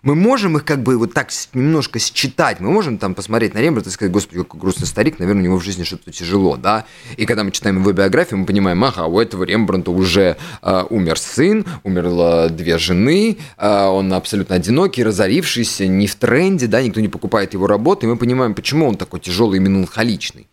мы 0.02 0.14
можем 0.14 0.56
их 0.56 0.64
как 0.64 0.82
бы 0.82 0.96
вот 0.98 1.12
так 1.12 1.30
немножко 1.54 1.98
считать, 1.98 2.60
мы 2.60 2.70
можем 2.70 2.98
там 2.98 3.14
посмотреть 3.14 3.54
на 3.54 3.58
Рембрандта 3.58 3.90
и 3.90 3.92
сказать, 3.92 4.12
господи, 4.12 4.38
какой 4.42 4.60
грустный 4.60 4.86
старик, 4.86 5.18
наверное, 5.18 5.42
у 5.42 5.44
него 5.44 5.58
в 5.58 5.64
жизни 5.64 5.84
что-то 5.84 6.12
тяжело, 6.12 6.56
да, 6.56 6.86
и 7.16 7.26
когда 7.26 7.44
мы 7.44 7.50
читаем 7.50 7.80
его 7.80 7.92
биографию, 7.92 8.38
мы 8.38 8.46
понимаем, 8.46 8.82
ага, 8.84 9.06
у 9.06 9.20
этого 9.20 9.44
Рембрандта 9.44 9.90
уже 9.90 10.36
э, 10.62 10.84
умер 10.90 11.18
сын, 11.18 11.64
умерло 11.82 12.48
две 12.50 12.78
жены, 12.78 13.38
э, 13.56 13.84
он 13.86 14.12
абсолютно 14.12 14.56
одинокий, 14.56 15.02
разорившийся, 15.02 15.86
не 15.86 16.06
в 16.06 16.14
тренде, 16.16 16.66
да, 16.66 16.82
никто 16.82 17.00
не 17.00 17.08
покупает 17.08 17.54
его 17.54 17.66
работы, 17.66 18.06
и 18.06 18.08
мы 18.08 18.16
понимаем, 18.16 18.54
почему 18.54 18.88
он 18.88 18.96
такой 18.96 19.20
тяжелый 19.20 19.56
и 19.56 19.60
меланхоличный. 19.60 20.48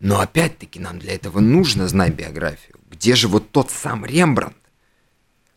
Но 0.00 0.20
опять-таки 0.20 0.80
нам 0.80 0.98
для 0.98 1.14
этого 1.14 1.40
нужно 1.40 1.88
знать 1.88 2.14
биографию. 2.14 2.76
Где 2.90 3.14
же 3.14 3.28
вот 3.28 3.50
тот 3.50 3.70
сам 3.70 4.04
Рембрандт? 4.04 4.56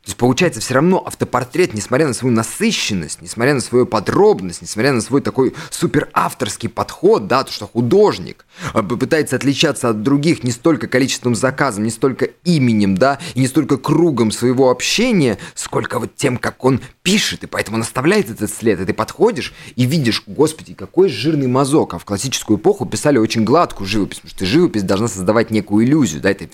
То 0.07 0.11
есть 0.11 0.19
получается 0.19 0.61
все 0.61 0.75
равно 0.75 1.03
автопортрет, 1.05 1.73
несмотря 1.73 2.07
на 2.07 2.13
свою 2.13 2.33
насыщенность, 2.33 3.21
несмотря 3.21 3.53
на 3.53 3.59
свою 3.59 3.85
подробность, 3.85 4.61
несмотря 4.61 4.93
на 4.93 5.01
свой 5.01 5.19
такой 5.19 5.53
супер 5.69 6.07
авторский 6.13 6.69
подход, 6.69 7.27
да, 7.27 7.43
то 7.43 7.51
что 7.51 7.67
художник 7.67 8.45
а, 8.73 8.83
пытается 8.83 9.35
отличаться 9.35 9.89
от 9.89 10.03
других 10.03 10.45
не 10.45 10.51
столько 10.51 10.87
количеством 10.87 11.35
заказов, 11.35 11.83
не 11.83 11.89
столько 11.89 12.29
именем, 12.45 12.97
да, 12.97 13.19
и 13.35 13.41
не 13.41 13.47
столько 13.47 13.75
кругом 13.75 14.31
своего 14.31 14.69
общения, 14.69 15.39
сколько 15.55 15.99
вот 15.99 16.15
тем, 16.15 16.37
как 16.37 16.63
он 16.63 16.79
пишет, 17.03 17.43
и 17.43 17.47
поэтому 17.47 17.75
он 17.75 17.81
оставляет 17.81 18.29
этот 18.29 18.49
след, 18.49 18.79
и 18.79 18.85
ты 18.85 18.93
подходишь 18.93 19.53
и 19.75 19.83
видишь, 19.83 20.23
господи, 20.25 20.73
какой 20.73 21.09
жирный 21.09 21.47
мазок, 21.47 21.95
а 21.95 21.99
в 21.99 22.05
классическую 22.05 22.57
эпоху 22.57 22.85
писали 22.85 23.17
очень 23.17 23.43
гладкую 23.43 23.85
живопись, 23.85 24.19
потому 24.19 24.35
что 24.37 24.45
живопись 24.45 24.83
должна 24.83 25.09
создавать 25.09 25.51
некую 25.51 25.85
иллюзию, 25.85 26.21
да, 26.21 26.31
это 26.31 26.47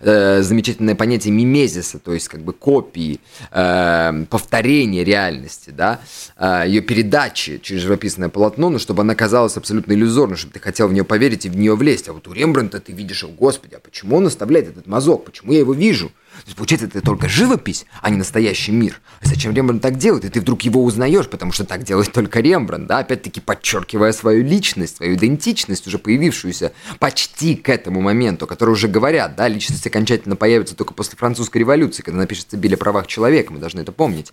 э, 0.00 0.42
замечательное 0.42 0.96
понятие 0.96 1.32
мимезиса, 1.32 2.00
то 2.00 2.12
есть 2.12 2.26
как 2.26 2.42
бы 2.42 2.52
копия 2.52 2.95
копии, 2.96 3.20
э, 3.50 4.24
повторения 4.30 5.04
реальности, 5.04 5.70
да, 5.70 6.00
э, 6.36 6.64
ее 6.66 6.80
передачи 6.80 7.58
через 7.62 7.82
живописное 7.82 8.28
полотно, 8.28 8.70
но 8.70 8.78
чтобы 8.78 9.02
она 9.02 9.14
казалась 9.14 9.56
абсолютно 9.56 9.92
иллюзорной, 9.92 10.36
чтобы 10.36 10.54
ты 10.54 10.60
хотел 10.60 10.88
в 10.88 10.92
нее 10.92 11.04
поверить 11.04 11.46
и 11.46 11.50
в 11.50 11.56
нее 11.56 11.74
влезть. 11.76 12.08
А 12.08 12.12
вот 12.12 12.26
у 12.28 12.32
Рембрандта 12.32 12.80
ты 12.80 12.92
видишь, 12.92 13.24
о 13.24 13.28
господи, 13.28 13.74
а 13.74 13.80
почему 13.80 14.16
он 14.16 14.26
оставляет 14.26 14.68
этот 14.68 14.86
мазок, 14.86 15.24
почему 15.24 15.52
я 15.52 15.58
его 15.58 15.74
вижу? 15.74 16.10
То 16.42 16.46
есть, 16.46 16.56
получается, 16.56 16.86
это 16.86 17.00
только 17.00 17.28
живопись, 17.28 17.86
а 18.02 18.10
не 18.10 18.16
настоящий 18.16 18.72
мир. 18.72 19.00
А 19.20 19.26
зачем 19.26 19.54
Рембрандт 19.54 19.82
так 19.82 19.96
делает? 19.96 20.24
И 20.24 20.28
ты 20.28 20.40
вдруг 20.40 20.62
его 20.62 20.84
узнаешь, 20.84 21.28
потому 21.28 21.52
что 21.52 21.64
так 21.64 21.82
делает 21.82 22.12
только 22.12 22.40
Рембрандт, 22.40 22.86
да, 22.86 22.98
опять-таки 22.98 23.40
подчеркивая 23.40 24.12
свою 24.12 24.44
личность, 24.44 24.96
свою 24.96 25.14
идентичность, 25.16 25.86
уже 25.86 25.98
появившуюся 25.98 26.72
почти 26.98 27.56
к 27.56 27.68
этому 27.68 28.00
моменту, 28.00 28.46
который 28.46 28.70
уже 28.70 28.88
говорят, 28.88 29.36
да, 29.36 29.48
личность 29.48 29.86
окончательно 29.86 30.36
появится 30.36 30.76
только 30.76 30.94
после 30.94 31.16
французской 31.16 31.58
революции, 31.58 32.02
когда 32.02 32.20
напишется 32.20 32.56
Билли 32.56 32.74
о 32.74 32.78
правах 32.78 33.06
человека, 33.06 33.52
мы 33.52 33.58
должны 33.58 33.80
это 33.80 33.92
помнить. 33.92 34.32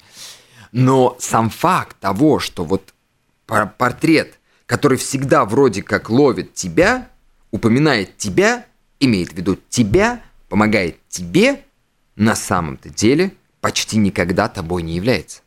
Но 0.72 1.16
сам 1.20 1.49
факт 1.49 1.97
того, 1.99 2.39
что 2.39 2.66
вот 2.66 2.93
портрет, 3.45 4.39
который 4.66 4.97
всегда 4.97 5.45
вроде 5.45 5.84
как 5.84 6.10
ловит 6.10 6.54
тебя, 6.54 7.08
упоминает 7.51 8.18
тебя, 8.18 8.66
имеет 8.99 9.30
в 9.30 9.34
виду 9.34 9.58
тебя, 9.70 10.22
помогает 10.49 10.97
тебе, 11.10 11.62
на 12.16 12.36
самом-то 12.36 12.89
деле 12.89 13.34
почти 13.61 13.97
никогда 13.97 14.47
тобой 14.47 14.84
не 14.84 14.95
является. 14.95 15.41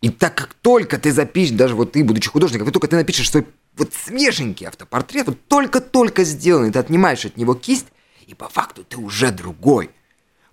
И 0.00 0.08
так 0.08 0.34
как 0.34 0.54
только 0.54 0.98
ты 0.98 1.12
запишешь, 1.12 1.56
даже 1.56 1.74
вот 1.74 1.92
ты, 1.92 2.02
будучи 2.02 2.28
художником, 2.28 2.66
как 2.66 2.74
только 2.74 2.88
ты 2.88 2.96
напишешь 2.96 3.30
свой 3.30 3.46
вот 3.76 3.92
свеженький 3.94 4.66
автопортрет, 4.66 5.26
вот 5.26 5.38
только-только 5.48 6.24
сделанный, 6.24 6.72
ты 6.72 6.78
отнимаешь 6.78 7.24
от 7.24 7.36
него 7.36 7.54
кисть, 7.54 7.86
и 8.26 8.34
по 8.34 8.48
факту 8.48 8.84
ты 8.84 8.96
уже 8.98 9.30
другой. 9.30 9.90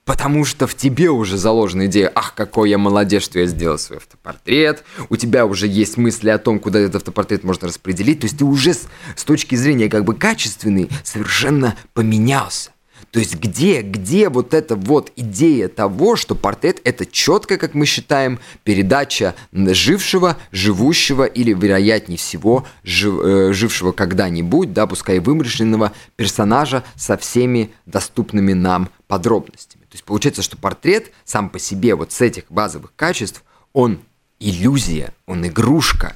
Потому 0.04 0.46
что 0.46 0.68
в 0.68 0.76
тебе 0.76 1.10
уже 1.10 1.38
заложена 1.38 1.88
идея, 1.88 2.12
ах, 2.16 2.34
какой 2.34 2.70
я 2.70 2.78
молодец, 2.78 3.24
что 3.24 3.40
я 3.40 3.46
сделал 3.46 3.78
свой 3.78 3.98
автопортрет, 3.98 4.84
у 5.10 5.18
тебя 5.18 5.46
уже 5.46 5.68
есть 5.68 5.98
мысли 5.98 6.30
о 6.30 6.38
том, 6.38 6.60
куда 6.60 6.80
этот 6.80 6.98
автопортрет 6.98 7.44
можно 7.44 7.68
распределить, 7.68 8.22
то 8.22 8.26
есть 8.26 8.38
ты 8.38 8.46
уже 8.46 8.74
с, 8.74 8.88
с 9.18 9.24
точки 9.26 9.56
зрения 9.56 9.90
как 9.90 10.06
бы 10.06 10.16
качественный 10.16 10.90
совершенно 11.04 11.76
поменялся. 11.94 12.72
То 13.18 13.22
есть 13.22 13.38
где, 13.38 13.82
где 13.82 14.30
вот 14.30 14.54
эта 14.54 14.76
вот 14.76 15.12
идея 15.16 15.70
того, 15.70 16.16
что 16.16 16.36
портрет 16.36 16.80
это 16.84 17.04
четко, 17.04 17.58
как 17.58 17.74
мы 17.74 17.88
считаем, 17.88 18.38
передача 18.64 19.34
жившего, 19.52 20.38
живущего 20.52 21.24
или, 21.24 21.52
вероятнее 21.52 22.20
всего, 22.20 22.68
жив, 22.84 23.20
э, 23.24 23.54
жившего 23.54 23.92
когда-нибудь, 23.92 24.72
да, 24.72 24.86
пускай 24.86 25.18
вымышленного 25.18 25.94
персонажа 26.16 26.84
со 26.96 27.18
всеми 27.18 27.72
доступными 27.88 28.54
нам 28.54 28.88
подробностями. 29.08 29.82
То 29.86 29.94
есть 29.94 30.04
получается, 30.04 30.44
что 30.44 30.56
портрет 30.56 31.12
сам 31.26 31.50
по 31.50 31.58
себе 31.58 31.96
вот 31.96 32.12
с 32.12 32.22
этих 32.22 32.44
базовых 32.52 32.94
качеств, 32.96 33.44
он 33.74 33.98
иллюзия, 34.40 35.12
он 35.26 35.44
игрушка. 35.48 36.16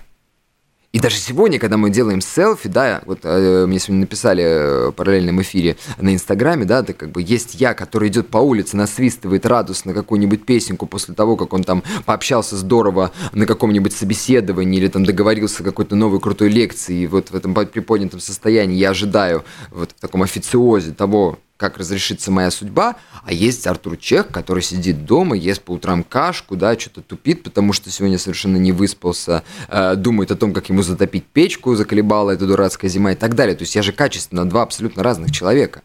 И 0.92 1.00
даже 1.00 1.16
сегодня, 1.16 1.58
когда 1.58 1.78
мы 1.78 1.90
делаем 1.90 2.20
селфи, 2.20 2.68
да, 2.68 3.02
вот 3.06 3.20
э, 3.24 3.66
мне 3.66 3.80
сегодня 3.80 4.02
написали 4.02 4.44
э, 4.44 4.88
в 4.90 4.92
параллельном 4.92 5.42
эфире 5.42 5.78
на 5.98 6.14
Инстаграме, 6.14 6.66
да, 6.66 6.80
это 6.82 6.94
как 6.94 7.12
бы 7.12 7.22
есть 7.22 7.56
я, 7.56 7.74
который 7.74 8.10
идет 8.10 8.28
по 8.28 8.40
улице, 8.40 8.76
насвистывает 8.76 9.46
радостно 9.46 9.94
какую-нибудь 9.94 10.46
песенку 10.46 10.88
после 10.88 11.14
того, 11.14 11.38
как 11.38 11.54
он 11.54 11.64
там 11.64 11.82
пообщался 12.06 12.58
здорово 12.58 13.12
на 13.32 13.46
каком-нибудь 13.46 13.94
собеседовании 13.94 14.80
или 14.80 14.90
там 14.90 15.06
договорился 15.06 15.64
о 15.64 15.66
какой-то 15.66 15.96
новой 15.96 16.20
крутой 16.20 16.50
лекции, 16.50 17.04
и 17.04 17.08
вот 17.08 17.32
в 17.32 17.36
этом 17.36 17.54
приподнятом 17.54 18.20
состоянии 18.20 18.76
я 18.76 18.90
ожидаю 18.90 19.46
вот 19.70 19.92
в 19.92 20.02
таком 20.02 20.24
официозе 20.24 20.92
того, 20.92 21.40
как 21.62 21.78
разрешится 21.78 22.32
моя 22.32 22.50
судьба, 22.50 22.96
а 23.24 23.32
есть 23.32 23.68
Артур 23.68 23.96
Чех, 23.96 24.30
который 24.30 24.64
сидит 24.64 25.06
дома, 25.06 25.38
ест 25.38 25.62
по 25.62 25.74
утрам 25.74 26.04
кашку, 26.04 26.56
да, 26.56 26.78
что-то 26.78 27.04
тупит, 27.04 27.44
потому 27.44 27.72
что 27.72 27.92
сегодня 27.92 28.18
совершенно 28.18 28.58
не 28.58 28.72
выспался, 28.72 29.44
э, 29.68 29.94
думает 29.96 30.32
о 30.32 30.36
том, 30.36 30.54
как 30.54 30.70
ему 30.70 30.82
затопить 30.82 31.24
печку, 31.24 31.76
заколебала 31.76 32.32
эта 32.32 32.48
дурацкая 32.48 32.90
зима 32.90 33.12
и 33.12 33.16
так 33.16 33.36
далее. 33.36 33.56
То 33.56 33.62
есть 33.62 33.76
я 33.76 33.84
же 33.84 33.94
качественно 33.94 34.50
два 34.50 34.64
абсолютно 34.64 35.04
разных 35.04 35.30
человека. 35.30 35.84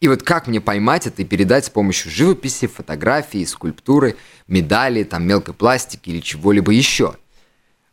И 0.00 0.06
вот 0.06 0.22
как 0.22 0.46
мне 0.46 0.60
поймать 0.60 1.08
это 1.08 1.22
и 1.22 1.24
передать 1.24 1.64
с 1.64 1.70
помощью 1.70 2.12
живописи, 2.12 2.68
фотографии, 2.68 3.44
скульптуры, 3.44 4.14
медали, 4.46 5.02
там, 5.02 5.26
мелкой 5.26 5.54
пластики 5.54 6.10
или 6.10 6.20
чего-либо 6.20 6.70
еще? 6.70 7.16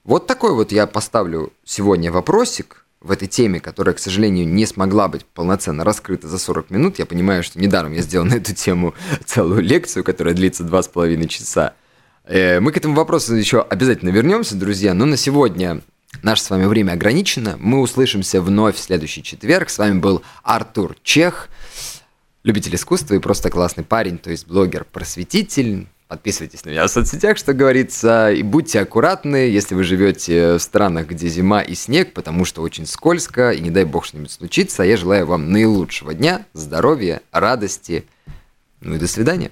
Вот 0.03 0.27
такой 0.27 0.53
вот 0.53 0.71
я 0.71 0.85
поставлю 0.85 1.51
сегодня 1.65 2.11
вопросик, 2.11 2.80
в 3.01 3.11
этой 3.11 3.27
теме, 3.27 3.59
которая, 3.59 3.95
к 3.95 3.99
сожалению, 3.99 4.47
не 4.47 4.65
смогла 4.65 5.07
быть 5.07 5.25
полноценно 5.25 5.83
раскрыта 5.83 6.27
за 6.27 6.37
40 6.37 6.69
минут. 6.69 6.99
Я 6.99 7.05
понимаю, 7.05 7.43
что 7.43 7.59
недаром 7.59 7.93
я 7.93 8.01
сделал 8.01 8.25
на 8.25 8.35
эту 8.35 8.53
тему 8.53 8.93
целую 9.25 9.61
лекцию, 9.61 10.03
которая 10.03 10.35
длится 10.35 10.63
2,5 10.63 11.27
часа. 11.27 11.73
Э, 12.25 12.59
мы 12.59 12.71
к 12.71 12.77
этому 12.77 12.95
вопросу 12.95 13.33
еще 13.33 13.61
обязательно 13.61 14.09
вернемся, 14.09 14.55
друзья, 14.55 14.93
но 14.93 15.05
на 15.05 15.17
сегодня 15.17 15.81
наше 16.21 16.43
с 16.43 16.49
вами 16.51 16.65
время 16.65 16.93
ограничено. 16.93 17.57
Мы 17.59 17.79
услышимся 17.79 18.39
вновь 18.39 18.75
в 18.75 18.79
следующий 18.79 19.23
четверг. 19.23 19.71
С 19.71 19.79
вами 19.79 19.97
был 19.97 20.21
Артур 20.43 20.95
Чех, 21.01 21.49
любитель 22.43 22.75
искусства 22.75 23.15
и 23.15 23.19
просто 23.19 23.49
классный 23.49 23.83
парень, 23.83 24.19
то 24.19 24.29
есть 24.29 24.47
блогер-просветитель, 24.47 25.87
Подписывайтесь 26.11 26.65
на 26.65 26.71
меня 26.71 26.85
в 26.85 26.91
соцсетях, 26.91 27.37
что 27.37 27.53
говорится, 27.53 28.33
и 28.33 28.43
будьте 28.43 28.81
аккуратны, 28.81 29.47
если 29.49 29.75
вы 29.75 29.85
живете 29.85 30.55
в 30.55 30.59
странах, 30.59 31.07
где 31.07 31.29
зима 31.29 31.61
и 31.61 31.73
снег, 31.73 32.11
потому 32.11 32.43
что 32.43 32.63
очень 32.63 32.85
скользко, 32.85 33.51
и 33.51 33.61
не 33.61 33.69
дай 33.71 33.85
бог 33.85 34.03
что-нибудь 34.03 34.29
случится. 34.29 34.83
А 34.83 34.85
я 34.85 34.97
желаю 34.97 35.25
вам 35.25 35.53
наилучшего 35.53 36.13
дня, 36.13 36.45
здоровья, 36.51 37.21
радости, 37.31 38.03
ну 38.81 38.95
и 38.95 38.99
до 38.99 39.07
свидания. 39.07 39.51